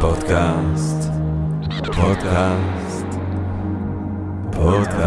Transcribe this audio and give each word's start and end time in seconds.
פודקאסט, 0.00 1.10
פודקאסט, 1.96 3.06
פודקאסט. 4.52 4.98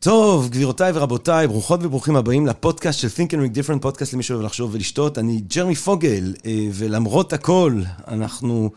טוב, 0.00 0.48
גבירותיי 0.50 0.92
ורבותיי, 0.94 1.48
ברוכות 1.48 1.80
וברוכים 1.82 2.16
הבאים 2.16 2.46
לפודקאסט 2.46 2.98
של 2.98 3.08
Think 3.08 3.30
and 3.30 3.34
Make 3.34 3.56
Different, 3.56 3.78
פודקאסט 3.80 4.12
למי 4.12 4.22
שאוהב 4.22 4.42
לחשוב 4.42 4.74
ולשתות. 4.74 5.18
אני 5.18 5.40
ג'רמי 5.56 5.74
פוגל, 5.74 6.34
אה, 6.46 6.68
ולמרות 6.72 7.32
הכל, 7.32 7.80
אנחנו 8.08 8.70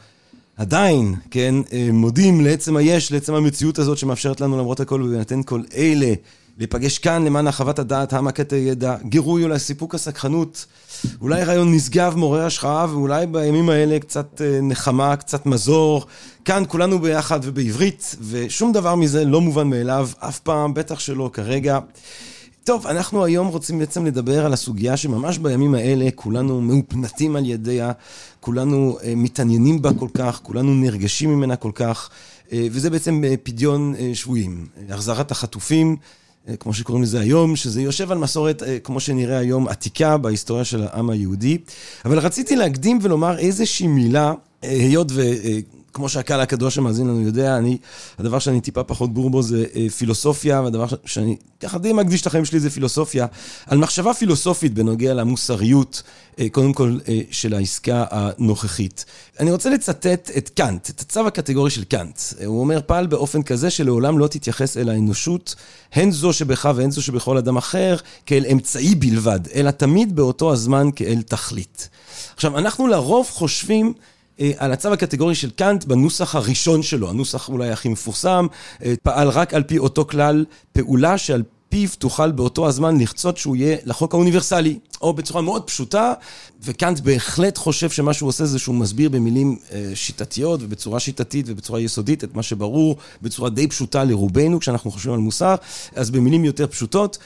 עדיין, 0.58 1.16
כן, 1.32 1.56
אה, 1.74 1.90
מודים 1.94 2.42
לעצם 2.42 2.78
היש, 2.78 3.12
לעצם 3.12 3.34
המציאות 3.34 3.80
הזאת 3.80 3.98
שמאפשרת 3.98 4.42
לנו 4.42 4.58
למרות 4.58 4.80
הכל 4.80 5.02
ובהינתן 5.02 5.44
כל 5.44 5.62
אלה. 5.76 6.14
להיפגש 6.58 6.98
כאן 6.98 7.26
למען 7.26 7.48
הרחבת 7.48 7.80
הדעת, 7.80 8.14
העמקת 8.14 8.54
הידע, 8.54 8.96
גירוי 9.04 9.44
אולי 9.44 9.60
סיפוק 9.60 9.96
הסקחנות, 9.96 10.66
אולי 11.22 11.44
רעיון 11.44 11.74
נשגב, 11.74 12.16
מעורר 12.18 12.46
השחאה, 12.46 12.86
ואולי 12.90 13.26
בימים 13.26 13.70
האלה 13.70 14.00
קצת 14.00 14.42
אה, 14.42 14.60
נחמה, 14.62 15.16
קצת 15.16 15.46
מזור. 15.46 16.06
כאן 16.46 16.64
כולנו 16.68 17.00
ביחד 17.00 17.40
ובעברית, 17.44 18.16
ושום 18.22 18.72
דבר 18.72 18.96
מזה 18.96 19.26
לא 19.26 19.42
מובן 19.42 19.70
מאליו, 19.70 20.10
אף 20.20 20.40
פעם, 20.40 20.74
בטח 20.74 21.00
שלא 21.00 21.30
כרגע. 21.34 21.80
טוב, 22.64 22.88
אנחנו 22.88 23.26
היום 23.26 23.48
רוצים 23.48 23.80
בעצם 23.80 24.06
לדבר 24.06 24.46
על 24.46 24.54
הסוגיה 24.54 24.98
שממש 24.98 25.38
בימים 25.38 25.76
האלה 25.76 26.10
כולנו 26.16 26.62
מאופנתים 26.62 27.36
על 27.36 27.46
ידיה, 27.46 27.92
כולנו 28.40 28.98
אה, 29.04 29.14
מתעניינים 29.16 29.82
בה 29.82 29.90
כל 30.00 30.10
כך, 30.14 30.40
כולנו 30.44 30.74
נרגשים 30.74 31.30
ממנה 31.30 31.56
כל 31.56 31.72
כך, 31.76 32.10
אה, 32.52 32.68
וזה 32.72 32.90
בעצם 32.90 33.24
פדיון 33.44 33.96
שבויים, 34.14 34.68
החזרת 34.90 35.32
החטופים. 35.32 35.98
כמו 36.60 36.74
שקוראים 36.74 37.04
לזה 37.04 37.20
היום, 37.20 37.56
שזה 37.56 37.82
יושב 37.82 38.12
על 38.12 38.18
מסורת, 38.18 38.64
כמו 38.84 39.00
שנראה 39.00 39.38
היום, 39.38 39.68
עתיקה 39.68 40.18
בהיסטוריה 40.18 40.64
של 40.64 40.84
העם 40.84 41.10
היהודי. 41.10 41.58
אבל 42.06 42.20
רציתי 42.20 42.56
להקדים 42.56 43.00
ולומר 43.02 43.38
איזושהי 43.38 43.88
מילה, 43.88 44.34
היות 44.70 45.08
ו... 45.12 45.22
כמו 45.96 46.10
שהקהל 46.10 46.42
הקדוש 46.42 46.76
שמאזין 46.76 47.08
לנו 47.08 47.22
יודע, 47.22 47.58
אני, 47.58 47.78
הדבר 48.20 48.40
שאני 48.40 48.62
טיפה 48.62 48.84
פחות 48.84 49.14
בור 49.14 49.30
בו 49.30 49.42
זה 49.42 49.66
אה, 49.76 49.90
פילוסופיה, 49.90 50.62
והדבר 50.62 50.86
שאני 51.06 51.38
ככה 51.60 51.78
די 51.78 51.94
מקדיש 51.94 52.22
את 52.22 52.28
החיים 52.28 52.46
שלי 52.46 52.60
זה 52.60 52.70
פילוסופיה, 52.70 53.26
על 53.68 53.78
מחשבה 53.78 54.14
פילוסופית 54.14 54.74
בנוגע 54.74 55.14
למוסריות, 55.14 56.04
אה, 56.40 56.50
קודם 56.50 56.74
כל, 56.74 56.98
אה, 57.08 57.20
של 57.32 57.54
העסקה 57.54 58.06
הנוכחית. 58.12 59.06
אני 59.40 59.52
רוצה 59.52 59.70
לצטט 59.70 60.32
את 60.38 60.50
קאנט, 60.50 60.90
את 60.90 61.00
הצו 61.00 61.28
הקטגורי 61.28 61.70
של 61.70 61.84
קאנט. 61.84 62.20
הוא 62.46 62.60
אומר, 62.60 62.80
פעל 62.86 63.08
באופן 63.08 63.44
כזה 63.44 63.70
שלעולם 63.70 64.20
לא 64.20 64.28
תתייחס 64.28 64.78
אל 64.78 64.90
האנושות, 64.90 65.56
הן 65.94 66.12
זו 66.12 66.34
שבך 66.34 66.70
והן 66.76 66.92
זו 66.92 67.02
שבכל 67.02 67.38
אדם 67.38 67.58
אחר, 67.58 67.96
כאל 68.26 68.46
אמצעי 68.52 68.96
בלבד, 68.96 69.40
אלא 69.56 69.72
תמיד 69.72 70.16
באותו 70.16 70.54
הזמן 70.54 70.90
כאל 70.96 71.22
תכלית. 71.22 71.90
עכשיו, 72.36 72.58
אנחנו 72.58 72.88
לרוב 72.88 73.28
חושבים... 73.32 73.94
על 74.58 74.72
הצו 74.72 74.94
הקטגורי 74.94 75.36
של 75.36 75.50
קאנט 75.50 75.84
בנוסח 75.84 76.36
הראשון 76.36 76.84
שלו, 76.84 77.10
הנוסח 77.10 77.50
אולי 77.50 77.70
הכי 77.70 77.90
מפורסם, 77.90 78.48
פעל 79.04 79.30
רק 79.30 79.54
על 79.54 79.64
פי 79.64 79.78
אותו 79.78 80.06
כלל 80.06 80.46
פעולה 80.72 81.18
שעל 81.18 81.44
פיו 81.70 81.90
תוכל 82.00 82.32
באותו 82.32 82.68
הזמן 82.68 83.00
לחצות 83.02 83.38
שהוא 83.38 83.56
יהיה 83.56 83.78
לחוק 83.86 84.14
האוניברסלי, 84.14 84.80
או 85.02 85.14
בצורה 85.14 85.42
מאוד 85.42 85.64
פשוטה, 85.64 86.14
וקאנט 86.64 87.00
בהחלט 87.00 87.58
חושב 87.58 87.90
שמה 87.90 88.14
שהוא 88.14 88.30
עושה 88.30 88.46
זה 88.46 88.60
שהוא 88.60 88.76
מסביר 88.76 89.10
במילים 89.10 89.58
שיטתיות 89.94 90.60
ובצורה 90.64 91.00
שיטתית 91.00 91.46
ובצורה 91.50 91.82
יסודית 91.82 92.24
את 92.24 92.36
מה 92.36 92.44
שברור 92.44 92.96
בצורה 93.22 93.50
די 93.50 93.68
פשוטה 93.68 94.04
לרובנו 94.04 94.60
כשאנחנו 94.60 94.92
חושבים 94.92 95.14
על 95.14 95.20
מוסר, 95.20 95.56
אז 95.96 96.12
במילים 96.12 96.46
יותר 96.46 96.68
פשוטות. 96.68 97.18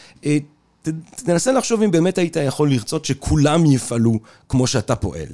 תנסה 1.15 1.51
לחשוב 1.51 1.81
אם 1.81 1.91
באמת 1.91 2.17
היית 2.17 2.35
יכול 2.35 2.69
לרצות 2.71 3.05
שכולם 3.05 3.65
יפעלו 3.65 4.19
כמו 4.49 4.67
שאתה 4.67 4.95
פועל. 4.95 5.27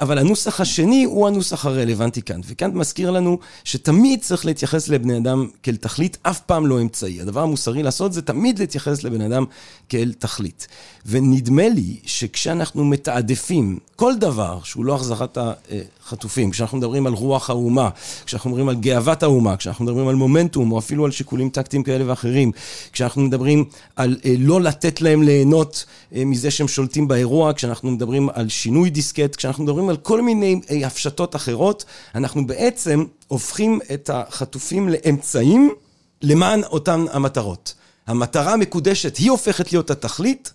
אבל 0.00 0.18
הנוסח 0.18 0.60
השני 0.60 1.04
הוא 1.04 1.26
הנוסח 1.26 1.66
הרלוונטי 1.66 2.22
כאן, 2.22 2.40
וכאן 2.46 2.70
מזכיר 2.74 3.10
לנו 3.10 3.38
שתמיד 3.64 4.20
צריך 4.20 4.46
להתייחס 4.46 4.88
לבני 4.88 5.18
אדם 5.18 5.48
כאל 5.62 5.76
תכלית, 5.76 6.18
אף 6.22 6.40
פעם 6.40 6.66
לא 6.66 6.80
אמצעי. 6.80 7.20
הדבר 7.20 7.40
המוסרי 7.40 7.82
לעשות 7.82 8.12
זה 8.12 8.22
תמיד 8.22 8.58
להתייחס 8.58 9.02
לבן 9.02 9.20
אדם 9.20 9.44
כאל 9.88 10.12
תכלית. 10.18 10.66
ונדמה 11.06 11.68
לי 11.68 11.96
שכשאנחנו 12.06 12.84
מתעדפים 12.84 13.78
כל 13.96 14.16
דבר 14.16 14.58
שהוא 14.64 14.84
לא 14.84 14.94
החזרת 14.94 15.38
החטופים, 16.04 16.50
כשאנחנו 16.50 16.78
מדברים 16.78 17.06
על 17.06 17.12
רוח 17.12 17.50
האומה, 17.50 17.88
כשאנחנו 18.26 18.50
מדברים 18.50 18.68
על 18.68 18.74
גאוות 18.74 19.22
האומה, 19.22 19.56
כשאנחנו 19.56 19.84
מדברים 19.84 20.08
על 20.08 20.14
מומנטום, 20.14 20.72
או 20.72 20.78
אפילו 20.78 21.04
על 21.04 21.10
שיקולים 21.10 21.50
טקטיים 21.50 21.82
כאלה 21.82 22.10
ואחרים, 22.10 22.52
כשאנחנו 22.92 23.22
מדברים 23.22 23.64
על 23.96 24.16
לא 24.38 24.60
לתת 24.60 25.00
להם 25.00 25.22
ליהנות 25.22 25.84
מזה 26.12 26.50
שהם 26.50 26.68
שולטים 26.68 27.08
באירוע, 27.08 27.52
כשאנחנו 27.52 27.90
מדברים 27.90 28.28
על 28.32 28.48
שינוי 28.48 28.90
דיסקט, 28.90 29.36
כשאנחנו 29.36 29.64
מדברים 29.64 29.88
על 29.88 29.96
כל 29.96 30.22
מיני 30.22 30.60
הפשטות 30.84 31.36
אחרות, 31.36 31.84
אנחנו 32.14 32.46
בעצם 32.46 33.04
הופכים 33.28 33.80
את 33.94 34.10
החטופים 34.12 34.88
לאמצעים 34.88 35.70
למען 36.22 36.62
אותן 36.64 37.04
המטרות. 37.12 37.74
המטרה 38.06 38.52
המקודשת 38.52 39.16
היא 39.16 39.30
הופכת 39.30 39.72
להיות 39.72 39.90
התכלית, 39.90 40.52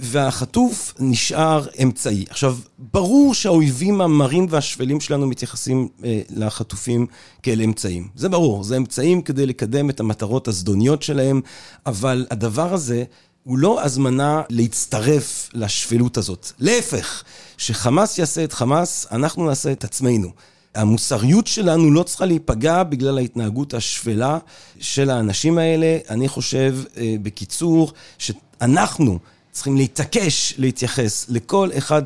והחטוף 0.00 0.94
נשאר 0.98 1.66
אמצעי. 1.82 2.24
עכשיו, 2.30 2.56
ברור 2.78 3.34
שהאויבים 3.34 4.00
המרים 4.00 4.46
והשפלים 4.50 5.00
שלנו 5.00 5.26
מתייחסים 5.26 5.88
לחטופים 6.30 7.06
כאל 7.42 7.62
אמצעים. 7.62 8.08
זה 8.16 8.28
ברור, 8.28 8.64
זה 8.64 8.76
אמצעים 8.76 9.22
כדי 9.22 9.46
לקדם 9.46 9.90
את 9.90 10.00
המטרות 10.00 10.48
הזדוניות 10.48 11.02
שלהם, 11.02 11.40
אבל 11.86 12.26
הדבר 12.30 12.74
הזה 12.74 13.04
הוא 13.44 13.58
לא 13.58 13.82
הזמנה 13.82 14.42
להצטרף 14.50 15.50
לשפלות 15.54 16.16
הזאת. 16.16 16.52
להפך, 16.58 17.24
שחמאס 17.56 18.18
יעשה 18.18 18.44
את 18.44 18.52
חמאס, 18.52 19.06
אנחנו 19.10 19.46
נעשה 19.46 19.72
את 19.72 19.84
עצמנו. 19.84 20.30
המוסריות 20.74 21.46
שלנו 21.46 21.90
לא 21.90 22.02
צריכה 22.02 22.26
להיפגע 22.26 22.82
בגלל 22.82 23.18
ההתנהגות 23.18 23.74
השפלה 23.74 24.38
של 24.80 25.10
האנשים 25.10 25.58
האלה. 25.58 25.98
אני 26.10 26.28
חושב, 26.28 26.76
בקיצור, 27.22 27.92
שאנחנו 28.18 29.18
צריכים 29.52 29.76
להתעקש 29.76 30.54
להתייחס 30.58 31.26
לכל 31.28 31.70
אחד 31.78 32.02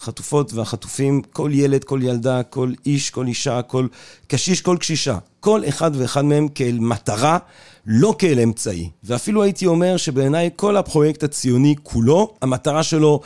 מהחטופות 0.00 0.52
והחטופים, 0.52 1.22
כל 1.32 1.50
ילד, 1.54 1.84
כל 1.84 2.00
ילדה, 2.02 2.42
כל 2.42 2.72
איש, 2.86 3.10
כל 3.10 3.26
אישה, 3.26 3.62
כל 3.62 3.86
קשיש, 4.26 4.60
כל 4.60 4.76
קשישה. 4.80 5.18
כל 5.40 5.60
אחד 5.68 5.90
ואחד 5.94 6.24
מהם 6.24 6.48
כאל 6.48 6.78
מטרה, 6.80 7.38
לא 7.86 8.14
כאל 8.18 8.40
אמצעי. 8.40 8.90
ואפילו 9.04 9.42
הייתי 9.42 9.66
אומר 9.66 9.96
שבעיניי 9.96 10.50
כל 10.56 10.76
הפרויקט 10.76 11.22
הציוני 11.22 11.74
כולו, 11.82 12.34
המטרה 12.42 12.82
שלו 12.82 13.20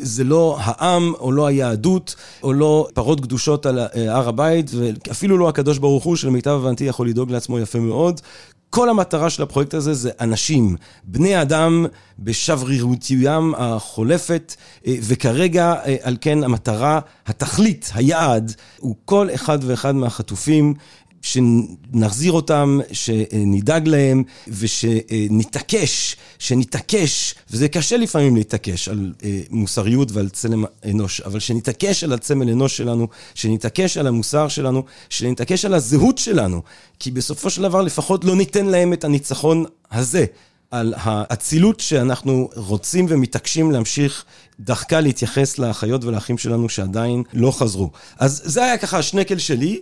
זה 0.00 0.24
לא 0.24 0.56
העם, 0.60 1.12
או 1.20 1.32
לא 1.32 1.46
היהדות, 1.46 2.14
או 2.42 2.52
לא 2.52 2.88
פרות 2.94 3.20
קדושות 3.20 3.66
על 3.66 3.78
הר 3.94 4.28
הבית, 4.28 4.70
ואפילו 4.74 5.38
לא 5.38 5.48
הקדוש 5.48 5.78
ברוך 5.78 6.04
הוא, 6.04 6.16
שלמיטב 6.16 6.50
הבנתי 6.50 6.84
יכול 6.84 7.08
לדאוג 7.08 7.30
לעצמו 7.30 7.58
יפה 7.58 7.78
מאוד. 7.78 8.20
כל 8.70 8.88
המטרה 8.88 9.30
של 9.30 9.42
הפרויקט 9.42 9.74
הזה 9.74 9.94
זה 9.94 10.10
אנשים, 10.20 10.76
בני 11.04 11.42
אדם 11.42 11.86
בשברירותיים 12.18 13.54
החולפת, 13.56 14.56
וכרגע 14.86 15.74
על 16.02 16.16
כן 16.20 16.44
המטרה, 16.44 17.00
התכלית, 17.26 17.90
היעד, 17.94 18.52
הוא 18.78 18.96
כל 19.04 19.28
אחד 19.34 19.58
ואחד 19.62 19.94
מהחטופים. 19.94 20.74
שנחזיר 21.22 22.32
אותם, 22.32 22.80
שנדאג 22.92 23.88
להם 23.88 24.22
ושנתעקש, 24.48 26.16
שנתעקש, 26.38 27.34
וזה 27.50 27.68
קשה 27.68 27.96
לפעמים 27.96 28.36
להתעקש 28.36 28.88
על 28.88 29.12
מוסריות 29.50 30.12
ועל 30.12 30.28
צלם 30.28 30.64
אנוש, 30.90 31.20
אבל 31.20 31.38
שנתעקש 31.40 32.04
על 32.04 32.12
הצמל 32.12 32.50
אנוש 32.50 32.76
שלנו, 32.76 33.08
שנתעקש 33.34 33.96
על 33.96 34.06
המוסר 34.06 34.48
שלנו, 34.48 34.84
שנתעקש 35.08 35.64
על 35.64 35.74
הזהות 35.74 36.18
שלנו, 36.18 36.62
כי 36.98 37.10
בסופו 37.10 37.50
של 37.50 37.62
דבר 37.62 37.82
לפחות 37.82 38.24
לא 38.24 38.36
ניתן 38.36 38.66
להם 38.66 38.92
את 38.92 39.04
הניצחון 39.04 39.64
הזה. 39.92 40.24
על 40.70 40.94
האצילות 40.96 41.80
שאנחנו 41.80 42.48
רוצים 42.54 43.06
ומתעקשים 43.08 43.70
להמשיך 43.70 44.24
דחקה 44.60 45.00
להתייחס 45.00 45.58
לאחיות 45.58 46.04
ולאחים 46.04 46.38
שלנו 46.38 46.68
שעדיין 46.68 47.22
לא 47.32 47.50
חזרו. 47.50 47.90
אז 48.18 48.42
זה 48.44 48.64
היה 48.64 48.78
ככה 48.78 48.98
השנקל 48.98 49.38
שלי, 49.38 49.80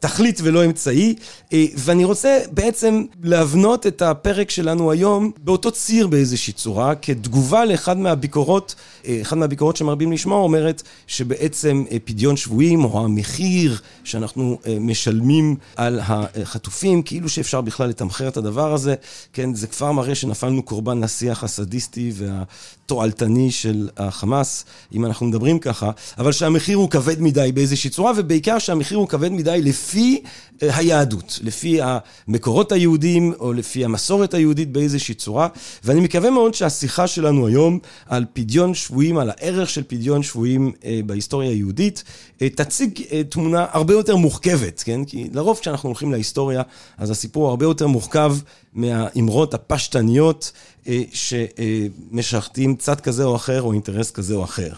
תכלית 0.00 0.40
ולא 0.42 0.64
אמצעי, 0.64 1.14
ואני 1.54 2.04
רוצה 2.04 2.38
בעצם 2.50 3.04
להבנות 3.22 3.86
את 3.86 4.02
הפרק 4.02 4.50
שלנו 4.50 4.90
היום 4.90 5.30
באותו 5.38 5.70
ציר 5.70 6.06
באיזושהי 6.06 6.52
צורה, 6.52 6.94
כתגובה 6.94 7.64
לאחד 7.64 7.98
מהביקורות, 7.98 8.74
אחד 9.22 9.38
מהביקורות 9.38 9.76
שמרבים 9.76 10.12
לשמוע 10.12 10.38
אומרת 10.38 10.82
שבעצם 11.06 11.84
פדיון 12.04 12.36
שבויים 12.36 12.84
או 12.84 13.04
המחיר 13.04 13.80
שאנחנו 14.04 14.58
משלמים 14.80 15.56
על 15.76 16.00
החטופים, 16.02 17.02
כאילו 17.02 17.28
שאפשר 17.28 17.60
בכלל 17.60 17.88
לתמחר 17.88 18.28
את 18.28 18.36
הדבר 18.36 18.72
הזה, 18.72 18.94
כן, 19.32 19.54
זה 19.54 19.66
כבר 19.66 19.92
מראה 19.92 20.14
שנפלנו 20.14 20.62
קורבן 20.62 21.00
לשיח 21.00 21.44
הסדיסטי 21.44 22.12
והתועלתני 22.14 23.50
של 23.50 23.83
החמאס, 23.96 24.64
אם 24.94 25.04
אנחנו 25.04 25.26
מדברים 25.26 25.58
ככה, 25.58 25.90
אבל 26.18 26.32
שהמחיר 26.32 26.76
הוא 26.76 26.90
כבד 26.90 27.20
מדי 27.20 27.52
באיזושהי 27.54 27.90
צורה, 27.90 28.12
ובעיקר 28.16 28.58
שהמחיר 28.58 28.98
הוא 28.98 29.08
כבד 29.08 29.32
מדי 29.32 29.62
לפי 29.62 30.22
אה, 30.62 30.76
היהדות, 30.76 31.38
לפי 31.42 31.78
המקורות 31.82 32.72
היהודיים, 32.72 33.32
או 33.40 33.52
לפי 33.52 33.84
המסורת 33.84 34.34
היהודית 34.34 34.72
באיזושהי 34.72 35.14
צורה. 35.14 35.48
ואני 35.84 36.00
מקווה 36.00 36.30
מאוד 36.30 36.54
שהשיחה 36.54 37.06
שלנו 37.06 37.46
היום 37.46 37.78
על 38.06 38.24
פדיון 38.32 38.74
שבויים, 38.74 39.18
על 39.18 39.30
הערך 39.30 39.70
של 39.70 39.82
פדיון 39.86 40.22
שבויים 40.22 40.72
אה, 40.84 41.00
בהיסטוריה 41.06 41.50
היהודית, 41.50 42.04
תציג 42.36 43.02
תמונה 43.28 43.66
הרבה 43.70 43.94
יותר 43.94 44.16
מורכבת, 44.16 44.82
כן? 44.86 45.04
כי 45.04 45.28
לרוב 45.32 45.58
כשאנחנו 45.58 45.88
הולכים 45.88 46.12
להיסטוריה, 46.12 46.62
אז 46.98 47.10
הסיפור 47.10 47.48
הרבה 47.48 47.64
יותר 47.64 47.86
מורכב 47.86 48.36
מהאמרות 48.74 49.54
הפשטניות 49.54 50.52
אה, 50.88 51.02
שמשרתים 51.12 52.76
צד 52.76 53.00
כזה 53.00 53.24
או 53.24 53.36
אחר 53.36 53.62
או 53.62 53.72
אינטרס 53.72 54.10
כזה 54.10 54.34
או 54.34 54.44
אחר. 54.44 54.72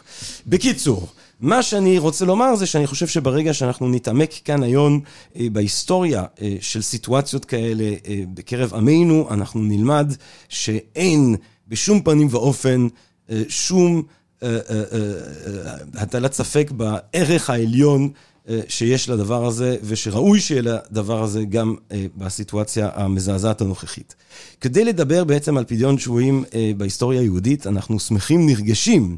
בקיצור, 0.47 1.09
מה 1.41 1.63
שאני 1.63 1.99
רוצה 1.99 2.25
לומר 2.25 2.57
זה 2.57 2.67
שאני 2.67 2.87
חושב 2.87 3.07
שברגע 3.07 3.55
שאנחנו 3.55 3.89
נתעמק 3.89 4.33
כאן 4.45 4.63
היום 4.63 5.01
אה, 5.37 5.47
בהיסטוריה 5.53 6.25
אה, 6.43 6.57
של 6.61 6.83
סיטואציות 6.83 7.45
כאלה 7.45 7.95
בקרב 8.35 8.75
עמנו, 8.75 9.29
אנחנו 9.31 9.61
נלמד 9.63 10.13
שאין 10.49 11.37
בשום 11.69 12.03
פנים 12.03 12.29
ואופן 12.31 12.87
שום 13.49 14.03
הטלת 15.95 16.33
ספק 16.33 16.71
בערך 16.71 17.51
העליון 17.51 18.11
שיש 18.69 19.09
לדבר 19.09 19.47
הזה, 19.47 19.77
ושראוי 19.83 20.41
שיהיה 20.41 20.63
לדבר 20.63 21.23
הזה 21.23 21.45
גם 21.45 21.75
אה, 21.93 22.07
בסיטואציה 22.17 22.91
המזעזעת 22.95 23.61
הנוכחית. 23.61 24.15
כדי 24.61 24.85
לדבר 24.85 25.25
בעצם 25.25 25.57
על 25.57 25.65
פדיון 25.65 25.99
שבויים 25.99 26.45
אה, 26.55 26.71
בהיסטוריה 26.77 27.21
היהודית, 27.21 27.67
אנחנו 27.67 28.01
שמחים, 28.01 28.47
נרגשים 28.47 29.17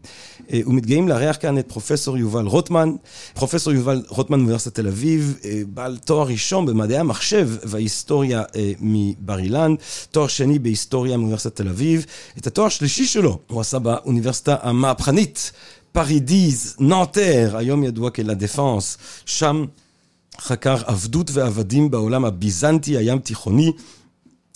ומתגאים 0.53 1.09
לארח 1.09 1.37
כאן 1.41 1.59
את 1.59 1.69
פרופסור 1.69 2.19
יובל 2.19 2.47
רוטמן. 2.47 2.93
פרופסור 3.35 3.73
יובל 3.73 4.03
רוטמן 4.09 4.39
מאוניברסיטת 4.39 4.75
תל 4.75 4.87
אביב, 4.87 5.39
בעל 5.69 5.99
תואר 6.05 6.27
ראשון 6.27 6.67
במדעי 6.67 6.99
המחשב 6.99 7.51
וההיסטוריה 7.65 8.43
מבר 8.81 9.39
אילן, 9.39 9.75
תואר 10.11 10.27
שני 10.27 10.59
בהיסטוריה 10.59 11.17
מאוניברסיטת 11.17 11.57
תל 11.57 11.69
אביב. 11.69 12.07
את 12.39 12.47
התואר 12.47 12.67
השלישי 12.67 13.07
שלו 13.07 13.39
הוא 13.47 13.61
עשה 13.61 13.79
באוניברסיטה 13.79 14.57
הפריזאית 14.63 15.53
פרי 15.99 16.32
דיז, 16.32 16.77
נאנטר, 16.79 17.57
היום 17.57 17.85
ידוע 17.85 18.11
כלה 18.11 18.35
דפנס, 18.35 18.99
שם 19.27 19.65
חקר 20.41 20.77
עבדות 20.87 21.31
ועבדים 21.33 21.91
בעולם 21.91 22.25
הביזנטי 22.25 22.97
הים 22.97 23.19
תיכוני. 23.19 23.73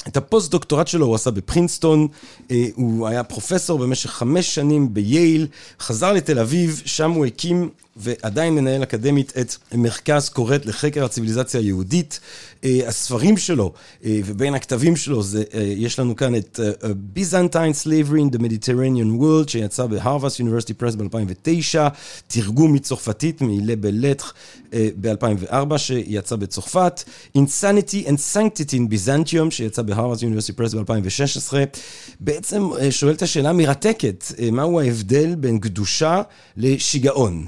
את 0.08 0.16
הפוסט-דוקטורט 0.16 0.88
שלו 0.88 1.06
הוא 1.06 1.14
עשה 1.14 1.30
בפרינסטון, 1.30 2.08
אה, 2.50 2.66
הוא 2.74 3.08
היה 3.08 3.24
פרופסור 3.24 3.78
במשך 3.78 4.10
חמש 4.10 4.54
שנים 4.54 4.94
בייל, 4.94 5.46
חזר 5.80 6.12
לתל 6.12 6.38
אביב, 6.38 6.82
שם 6.84 7.10
הוא 7.10 7.26
הקים 7.26 7.70
ועדיין 7.96 8.54
מנהל 8.54 8.82
אקדמית 8.82 9.32
את 9.40 9.54
מרכז 9.74 10.28
קורט 10.28 10.66
לחקר 10.66 11.04
הציוויליזציה 11.04 11.60
היהודית. 11.60 12.20
אה, 12.64 12.80
הספרים 12.86 13.36
שלו 13.36 13.72
אה, 14.04 14.20
ובין 14.24 14.54
הכתבים 14.54 14.96
שלו, 14.96 15.22
זה, 15.22 15.44
אה, 15.54 15.60
יש 15.62 15.98
לנו 15.98 16.16
כאן 16.16 16.34
את 16.34 16.60
Byzantine 17.16 17.84
Slavery 17.84 18.20
in 18.20 18.36
the 18.36 18.38
Mediterranean 18.38 19.20
World, 19.20 19.48
שיצא 19.48 19.86
בהרווארס 19.86 20.40
University 20.40 20.82
Press 20.82 20.96
ב-2009, 20.96 21.78
תרגום 22.26 22.72
מצרפתית 22.72 23.40
מילה 23.40 23.76
בלטח 23.76 24.34
ב-2004, 24.72 25.78
שיצא 25.78 26.36
בצרפת, 26.36 27.04
Insanity 27.38 28.06
and 28.06 28.18
Sanctity 28.34 28.74
in 28.74 28.92
Byzantium, 28.92 29.50
שיצא 29.50 29.82
בהרווארס 29.82 30.20
University 30.20 30.60
Press 30.60 30.76
ב-2016, 30.76 31.54
בעצם 32.20 32.68
שואל 32.90 33.14
את 33.14 33.22
השאלה 33.22 33.50
המרתקת, 33.50 34.24
מהו 34.52 34.80
ההבדל 34.80 35.34
בין 35.34 35.58
קדושה 35.58 36.22
לשיגעון? 36.56 37.46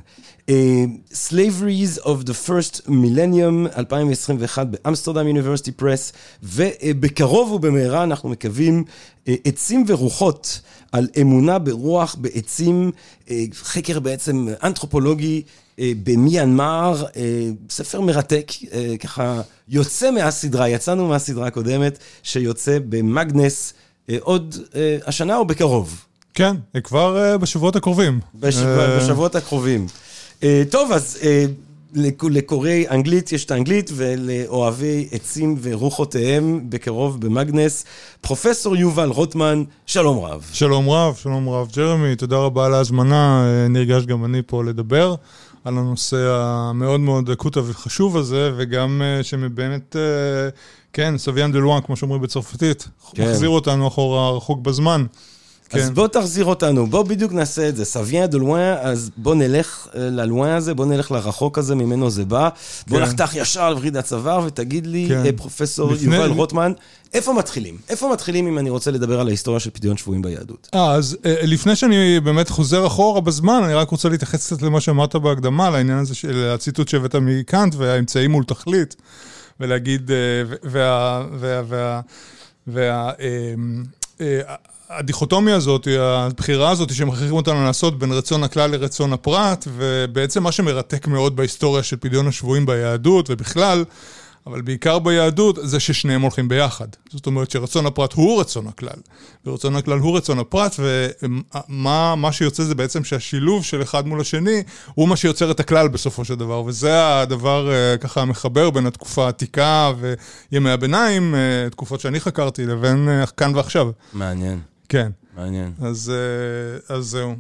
Slaveries 1.12 1.99
of 2.02 2.26
the 2.26 2.35
First 2.49 2.81
Millennium, 2.88 3.79
2021 3.79 4.67
באמסטרדם 4.67 5.26
יוניברסיטי 5.26 5.73
פרס, 5.73 6.12
ובקרוב 6.43 7.52
ובמהרה 7.52 8.02
אנחנו 8.02 8.29
מקווים 8.29 8.85
עצים 9.26 9.85
ורוחות 9.88 10.61
על 10.93 11.08
אמונה 11.20 11.58
ברוח 11.58 12.17
בעצים, 12.19 12.91
חקר 13.55 14.00
בעצם 14.00 14.49
אנתרופולוגי 14.62 15.43
במיינמר, 15.79 17.05
ספר 17.70 18.00
מרתק, 18.00 18.52
ככה 19.00 19.41
יוצא 19.69 20.11
מהסדרה, 20.11 20.69
יצאנו 20.69 21.08
מהסדרה 21.08 21.46
הקודמת, 21.46 21.99
שיוצא 22.23 22.79
במאגנס 22.88 23.75
עוד 24.20 24.56
השנה 25.06 25.37
או 25.37 25.44
בקרוב. 25.44 26.05
כן, 26.35 26.56
כבר 26.85 27.37
בשבועות 27.41 27.76
הקרובים. 27.76 28.20
בשבועות 28.35 29.35
הקרובים. 29.35 29.87
אה, 30.44 30.62
טוב, 30.70 30.93
אז 30.93 31.19
אה, 31.23 31.44
לקוראי 32.31 32.88
אנגלית 32.88 33.32
יש 33.32 33.44
את 33.44 33.50
האנגלית, 33.50 33.91
ולאוהבי 33.94 35.08
עצים 35.12 35.56
ורוחותיהם 35.62 36.61
בקרוב 36.69 37.20
במאגנס. 37.20 37.85
פרופסור 38.20 38.76
יובל 38.76 39.08
רוטמן, 39.08 39.62
שלום 39.87 40.19
רב. 40.19 40.50
שלום 40.52 40.91
רב, 40.91 41.14
שלום 41.14 41.49
רב. 41.49 41.69
ג'רמי, 41.76 42.17
תודה 42.17 42.37
רבה 42.37 42.67
על 42.67 42.75
ההזמנה, 42.75 43.46
אה, 43.46 43.69
נרגש 43.69 44.05
גם 44.05 44.25
אני 44.25 44.43
פה 44.46 44.64
לדבר. 44.64 45.14
על 45.64 45.79
הנושא 45.79 46.17
המאוד 46.31 47.00
מאוד 47.00 47.31
אקוטי 47.31 47.61
וחשוב 47.61 48.17
הזה, 48.17 48.52
וגם 48.56 49.02
שבאמת, 49.23 49.96
כן, 50.93 51.19
סביאן 51.19 51.52
דה 51.52 51.58
לואן, 51.58 51.81
כמו 51.81 51.96
שאומרים 51.96 52.23
בצרפתית, 52.23 52.88
כן. 53.14 53.23
מחזיר 53.23 53.49
אותנו 53.49 53.88
אחורה 53.88 54.37
רחוק 54.37 54.61
בזמן. 54.61 55.05
כן. 55.69 55.79
אז 55.79 55.91
בוא 55.91 56.09
תחזיר 56.09 56.45
אותנו, 56.45 56.87
בוא 56.87 57.03
בדיוק 57.03 57.33
נעשה 57.33 57.69
את 57.69 57.77
זה. 57.77 57.85
סביין 57.85 58.27
דו 58.27 58.39
לואן, 58.39 58.75
אז 58.81 59.11
בוא 59.17 59.35
נלך 59.35 59.89
אה, 59.95 60.01
ללואן 60.01 60.51
הזה, 60.51 60.75
בוא 60.75 60.87
נלך 60.87 61.11
לרחוק 61.11 61.59
הזה, 61.59 61.75
ממנו 61.75 62.11
זה 62.11 62.25
בא. 62.25 62.49
בוא 62.87 62.99
כן. 62.99 63.03
נחתך 63.03 63.35
ישר 63.35 63.63
על 63.63 63.75
וריד 63.75 63.97
הצוואר 63.97 64.41
ותגיד 64.47 64.87
לי, 64.87 65.07
כן. 65.09 65.27
אה, 65.27 65.33
פרופסור 65.37 65.93
לפני... 65.93 66.17
יובל 66.17 66.31
רוטמן, 66.31 66.73
איפה 67.15 67.33
מתחילים? 67.33 67.77
איפה 67.89 68.11
מתחילים 68.13 68.47
אם 68.47 68.59
אני 68.59 68.71
רוצה 68.71 68.91
לדבר 68.91 69.21
על 69.21 69.29
ההיסטוריה 69.29 69.61
של 69.61 69.71
פדיון 69.71 69.97
שבויים 69.97 70.23
ביהדות? 70.23 70.69
אה, 70.75 70.93
אז 70.93 71.17
אה, 71.25 71.35
לפני 71.43 71.77
שאני 71.77 72.21
באמת 72.21 72.49
חוזר 72.49 72.87
אחורה 72.87 73.21
בזמן, 73.21 73.61
אני 73.65 73.75
רק 73.75 73.89
רוצה 73.89 74.09
להתייחס 74.09 74.47
קצת 74.47 74.63
למה 74.63 74.81
שאמרת 74.81 75.17
בהקדמה, 75.17 75.71
לעניין 75.71 75.99
הזה 75.99 76.15
של 76.15 76.51
הציטוט 76.55 76.89
שהבאת 76.89 77.15
מקאנט 77.15 77.75
והאמצעים 77.75 78.31
מול 78.31 78.45
תכלית, 78.45 78.97
ולהגיד, 79.61 80.11
וה... 80.63 81.27
וה... 81.33 81.63
וה... 81.69 82.01
וה... 82.67 83.11
וה 84.19 84.55
הדיכוטומיה 84.99 85.56
הזאת, 85.56 85.88
הבחירה 86.00 86.70
הזאת 86.70 86.94
שמכריחים 86.94 87.37
אותנו 87.37 87.64
לעשות 87.64 87.99
בין 87.99 88.12
רצון 88.12 88.44
הכלל 88.44 88.70
לרצון 88.70 89.12
הפרט, 89.12 89.69
ובעצם 89.76 90.43
מה 90.43 90.52
שמרתק 90.52 91.06
מאוד 91.06 91.37
בהיסטוריה 91.37 91.82
של 91.82 91.96
פדיון 92.00 92.26
השבויים 92.29 92.67
ביהדות 92.67 93.26
ובכלל, 93.31 93.85
אבל 94.46 94.61
בעיקר 94.61 94.99
ביהדות, 94.99 95.58
זה 95.62 95.81
ששניהם 95.81 96.23
הולכים 96.23 96.49
ביחד. 96.49 96.87
זאת 97.11 97.26
אומרת 97.26 97.50
שרצון 97.50 97.87
הפרט 97.87 98.12
הוא 98.12 98.41
רצון 98.41 98.67
הכלל, 98.67 99.00
ורצון 99.46 99.76
הכלל 99.76 99.99
הוא 99.99 100.17
רצון 100.17 100.38
הפרט, 100.38 100.76
ומה 101.69 102.32
שיוצא 102.32 102.65
זה 102.65 102.74
בעצם 102.74 103.05
שהשילוב 103.05 103.65
של 103.65 103.82
אחד 103.82 104.06
מול 104.06 104.20
השני, 104.20 104.63
הוא 104.94 105.08
מה 105.08 105.17
שיוצר 105.17 105.51
את 105.51 105.60
הכלל 105.60 105.89
בסופו 105.89 106.24
של 106.24 106.34
דבר, 106.34 106.63
וזה 106.65 107.20
הדבר 107.20 107.72
אה, 107.72 107.96
ככה 107.96 108.22
המחבר 108.22 108.70
בין 108.70 108.86
התקופה 108.86 109.24
העתיקה 109.24 109.93
וימי 110.51 110.70
הביניים, 110.70 111.34
אה, 111.34 111.70
תקופות 111.70 112.01
שאני 112.01 112.20
חקרתי, 112.20 112.67
לבין 112.67 113.08
אה, 113.08 113.27
כאן 113.27 113.55
ועכשיו. 113.55 113.91
מעניין. 114.13 114.74
כן. 114.88 115.10
מעניין. 115.36 115.72
אז, 115.81 116.12
אה, 116.14 116.96
אז 116.96 117.05
זהו. 117.05 117.34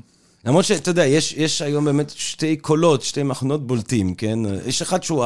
למרות 0.44 0.64
שאתה 0.64 0.90
יודע, 0.90 1.06
יש, 1.06 1.32
יש 1.32 1.62
היום 1.62 1.84
באמת 1.84 2.10
שתי 2.10 2.56
קולות, 2.56 3.02
שתי 3.02 3.22
מחנות 3.22 3.66
בולטים, 3.66 4.14
כן? 4.14 4.38
יש 4.66 4.82
אחד 4.82 5.02
שהוא 5.02 5.24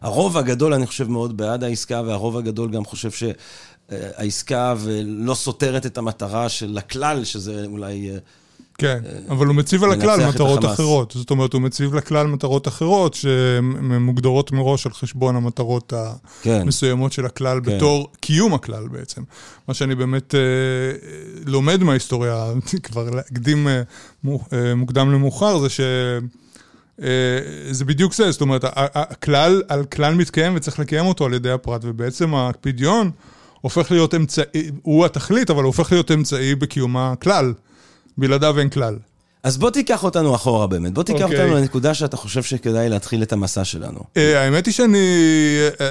הרוב 0.00 0.36
הגדול, 0.36 0.74
אני 0.74 0.86
חושב, 0.86 1.10
מאוד 1.10 1.36
בעד 1.36 1.64
העסקה, 1.64 2.02
והרוב 2.06 2.36
הגדול 2.36 2.70
גם 2.70 2.84
חושב 2.84 3.10
שהעסקה 3.90 4.74
ולא 4.78 5.34
סותרת 5.34 5.86
את 5.86 5.98
המטרה 5.98 6.48
של 6.48 6.78
הכלל, 6.78 7.24
שזה 7.24 7.64
אולי 7.66 8.10
אה, 8.10 8.18
כן, 8.78 8.98
אבל 9.28 9.46
הוא 9.46 9.54
מציב 9.54 9.84
על 9.84 9.92
הכלל 9.92 10.28
מטרות 10.28 10.64
אחרות. 10.64 11.12
זאת 11.16 11.30
אומרת, 11.30 11.52
הוא 11.52 11.62
מציב 11.62 11.94
לכלל 11.94 12.26
מטרות 12.26 12.68
אחרות 12.68 13.14
שמוגדרות 13.14 14.52
מראש 14.52 14.86
על 14.86 14.92
חשבון 14.92 15.36
המטרות 15.36 15.92
כן. 16.42 16.60
המסוימות 16.62 17.12
של 17.12 17.26
הכלל 17.26 17.60
כן. 17.64 17.76
בתור 17.76 18.12
קיום 18.20 18.54
הכלל 18.54 18.88
בעצם. 18.88 19.22
מה 19.68 19.74
שאני 19.74 19.94
באמת 19.94 20.34
אה, 20.34 20.40
לומד 21.46 21.82
מההיסטוריה, 21.82 22.46
כבר 22.82 23.10
להקדים 23.10 23.68
אה, 23.68 23.82
אה, 24.52 24.74
מוקדם 24.74 25.12
למאוחר, 25.12 25.58
זה 25.58 25.68
ש... 25.68 25.80
זה 27.70 27.84
בדיוק 27.84 28.14
זה, 28.14 28.30
זאת 28.30 28.40
אומרת, 28.40 28.64
הכלל, 28.74 29.62
הכלל 29.68 30.14
מתקיים 30.14 30.52
וצריך 30.56 30.78
לקיים 30.78 31.06
אותו 31.06 31.24
על 31.24 31.34
ידי 31.34 31.50
הפרט, 31.50 31.80
ובעצם 31.84 32.34
הפדיון 32.34 33.10
הופך 33.60 33.90
להיות 33.90 34.14
אמצעי, 34.14 34.70
הוא 34.82 35.04
התכלית, 35.04 35.50
אבל 35.50 35.62
הוא 35.62 35.66
הופך 35.66 35.92
להיות 35.92 36.10
אמצעי 36.10 36.54
בקיום 36.54 36.96
הכלל. 36.96 37.52
בלעדיו 38.18 38.58
אין 38.58 38.68
כלל. 38.70 38.96
אז 39.42 39.58
בוא 39.58 39.70
תיקח 39.70 40.04
אותנו 40.04 40.34
אחורה 40.34 40.66
באמת. 40.66 40.92
בוא 40.94 41.02
תיקח 41.02 41.22
אוקיי. 41.22 41.42
אותנו 41.42 41.56
לנקודה 41.56 41.94
שאתה 41.94 42.16
חושב 42.16 42.42
שכדאי 42.42 42.88
להתחיל 42.88 43.22
את 43.22 43.32
המסע 43.32 43.64
שלנו. 43.64 44.00
אה, 44.16 44.42
האמת 44.42 44.66
היא 44.66 44.74
שאני 44.74 44.98
אה, 45.80 45.86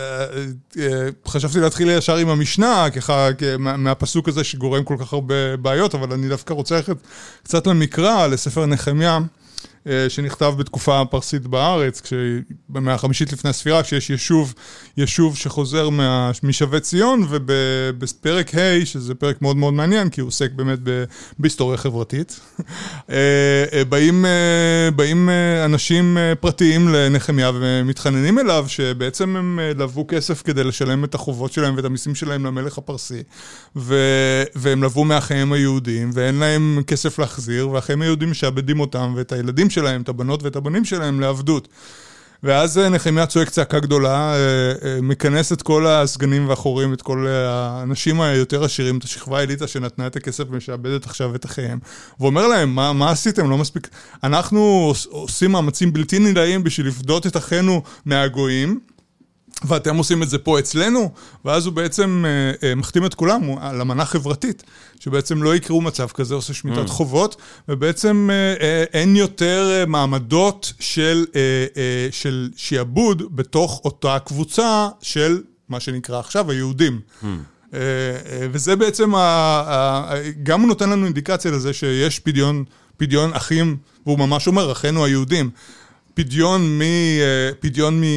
אה, 0.80 1.10
חשבתי 1.28 1.60
להתחיל 1.60 1.90
ישר 1.90 2.16
עם 2.16 2.30
המשנה, 2.30 2.86
ככה, 2.96 3.28
מה- 3.60 3.78
מהפסוק 3.78 4.28
הזה 4.30 4.44
שגורם 4.44 4.84
כל 4.84 4.96
כך 5.00 5.14
הרבה 5.14 5.58
בעיות, 5.58 5.96
אבל 5.96 6.14
אני 6.14 6.30
דווקא 6.30 6.54
רוצה 6.54 6.76
ללכת 6.76 6.98
קצת 7.44 7.68
למקרא, 7.68 8.28
לספר 8.28 8.66
נחמיה, 8.66 9.20
שנכתב 10.10 10.54
בתקופה 10.58 11.02
הפרסית 11.02 11.48
בארץ, 11.48 12.02
במאה 12.70 12.94
החמישית 12.94 13.34
לפני 13.34 13.50
הספירה, 13.50 13.84
כשיש 13.84 14.10
יישוב, 14.10 14.54
יישוב 14.98 15.38
שחוזר 15.38 15.90
מה- 15.90 16.32
משבי 16.44 16.80
ציון, 16.80 17.26
ובפרק 17.30 18.56
ה', 18.56 18.86
שזה 18.86 19.16
פרק 19.16 19.42
מאוד 19.42 19.58
מאוד 19.58 19.74
מעניין, 19.74 20.10
כי 20.10 20.22
הוא 20.22 20.28
עוסק 20.28 20.52
באמת 20.52 20.80
בהיסטוריה 21.40 21.78
חברתית, 21.78 22.40
אה, 23.10 23.16
אה, 23.74 23.86
באים, 23.86 24.26
אה, 24.26 24.92
באים 24.96 25.30
אה, 25.30 25.66
אנשים 25.66 26.18
אה, 26.18 26.36
פרטיים 26.36 26.88
לנחמיה 26.90 27.52
ומתחננים 27.54 28.40
אליו, 28.40 28.66
שבעצם 28.68 29.36
הם 29.36 29.60
אה, 29.60 29.72
לבו 29.78 30.06
כסף 30.08 30.42
כדי 30.42 30.64
לשלם 30.64 31.04
את 31.04 31.16
החובות 31.16 31.54
שלהם 31.54 31.76
ואת 31.76 31.86
המיסים 31.86 32.16
שלהם 32.16 32.46
למלך 32.46 32.78
הפרסי, 32.78 33.24
ו... 33.76 33.96
והם 34.56 34.84
לבו 34.84 35.06
מאחיהם 35.06 35.54
היהודים, 35.54 36.10
ואין 36.14 36.36
להם 36.36 36.80
כסף 36.88 37.20
להחזיר, 37.20 37.70
ואחיהם 37.70 38.02
היהודים 38.02 38.32
משעבדים 38.32 38.80
אותם, 38.80 39.14
ואת 39.18 39.32
הילדים 39.32 39.70
שלהם, 39.76 40.02
את 40.02 40.10
הבנות 40.10 40.44
ואת 40.44 40.56
הבנים 40.56 40.86
שלהם, 40.86 41.20
לעבדות. 41.20 41.68
ואז 42.44 42.78
אה, 42.78 42.90
נחמיה 42.90 43.26
צועק 43.26 43.50
צעקה 43.50 43.80
גדולה, 43.80 44.34
אה, 44.34 44.38
אה, 44.84 45.02
מכנס 45.02 45.52
את 45.54 45.62
כל 45.62 45.88
הסגנים 45.88 46.50
והחורים, 46.50 46.94
את 46.94 47.02
כל 47.02 47.28
האנשים 47.28 48.22
היותר 48.22 48.64
עשירים, 48.64 48.98
את 48.98 49.04
השכבה 49.04 49.40
האליטה 49.40 49.68
שנתנה 49.68 50.08
את 50.08 50.16
הכסף 50.16 50.44
ומשעבדת 50.50 51.06
עכשיו 51.06 51.36
את 51.36 51.46
אחיהם, 51.46 51.80
ואומר 52.20 52.48
להם, 52.48 52.76
מה, 52.76 52.94
מה 52.94 53.12
עשיתם? 53.12 53.50
לא 53.50 53.58
מספיק. 53.58 53.88
אנחנו 54.24 54.60
עוש- 54.60 55.08
עושים 55.12 55.52
מאמצים 55.52 55.94
בלתי 55.94 56.20
נלאים 56.20 56.64
בשביל 56.64 56.88
לפדות 56.88 57.28
את 57.28 57.38
אחינו 57.38 57.82
מהגויים. 58.06 58.80
ואתם 59.64 59.98
עושים 59.98 60.24
את 60.24 60.30
זה 60.30 60.38
פה 60.38 60.60
אצלנו, 60.60 61.12
ואז 61.46 61.66
הוא 61.66 61.74
בעצם 61.74 62.26
אה, 62.28 62.70
אה, 62.70 62.76
מחתים 62.76 63.06
את 63.06 63.14
כולם 63.14 63.42
על 63.60 63.82
אמנה 63.82 64.06
חברתית, 64.06 64.64
שבעצם 65.00 65.44
לא 65.44 65.56
יקראו 65.56 65.82
מצב 65.82 66.08
כזה, 66.08 66.36
עושה 66.36 66.54
שמיטת 66.54 66.90
חובות, 66.90 67.36
ובעצם 67.70 68.30
אה, 68.32 68.36
אה, 68.62 68.84
אין 68.94 69.16
יותר 69.16 69.70
אה, 69.72 69.86
מעמדות 69.86 70.74
של, 70.80 71.26
אה, 71.36 71.42
אה, 71.78 72.08
של 72.12 72.50
שיעבוד 72.56 73.36
בתוך 73.36 73.82
אותה 73.86 74.18
קבוצה 74.20 74.88
של 75.02 75.42
מה 75.70 75.80
שנקרא 75.80 76.20
עכשיו 76.20 76.52
היהודים. 76.52 77.00
אה, 77.24 77.30
אה, 77.80 78.48
וזה 78.52 78.76
בעצם, 78.76 79.16
ה, 79.16 79.20
ה, 79.20 80.14
גם 80.44 80.62
הוא 80.62 80.68
נותן 80.68 80.90
לנו 80.90 81.06
אינדיקציה 81.06 81.52
לזה 81.52 81.74
שיש 81.74 82.20
פדיון, 82.20 82.64
פדיון 82.98 83.34
אחים, 83.34 83.78
והוא 84.06 84.20
ממש 84.20 84.48
אומר, 84.48 84.72
אחינו 84.72 85.06
היהודים. 85.06 85.50
פדיון, 86.16 86.78
מ, 86.78 86.82
אה, 86.82 87.50
פדיון 87.60 88.00
מ, 88.00 88.04
אה, 88.04 88.10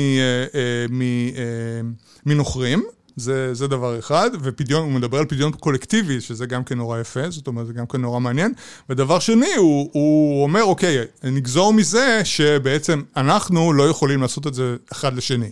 אה, 0.55 0.87
מ, 0.91 1.03
אה, 1.03 1.81
מנוכרים, 2.27 2.83
זה, 3.17 3.55
זה 3.55 3.67
דבר 3.67 3.99
אחד, 3.99 4.31
ופדיון, 4.43 4.83
הוא 4.83 4.93
מדבר 4.93 5.19
על 5.19 5.27
פדיון 5.27 5.53
קולקטיבי, 5.53 6.21
שזה 6.21 6.47
גם 6.47 6.65
כן 6.65 6.79
נורא 6.79 7.01
יפה, 7.01 7.31
זאת 7.31 7.47
אומרת, 7.47 7.67
זה 7.67 7.73
גם 7.73 7.87
כן 7.87 8.01
נורא 8.01 8.21
מעניין. 8.21 8.53
ודבר 8.91 9.19
שני, 9.19 9.55
הוא, 9.57 9.91
הוא 9.93 10.43
אומר, 10.43 10.63
אוקיי, 10.63 10.99
נגזור 11.25 11.73
מזה 11.73 12.21
שבעצם 12.25 13.03
אנחנו 13.17 13.73
לא 13.73 13.89
יכולים 13.89 14.23
לעשות 14.23 14.47
את 14.47 14.55
זה 14.55 14.77
אחד 14.93 15.17
לשני. 15.17 15.51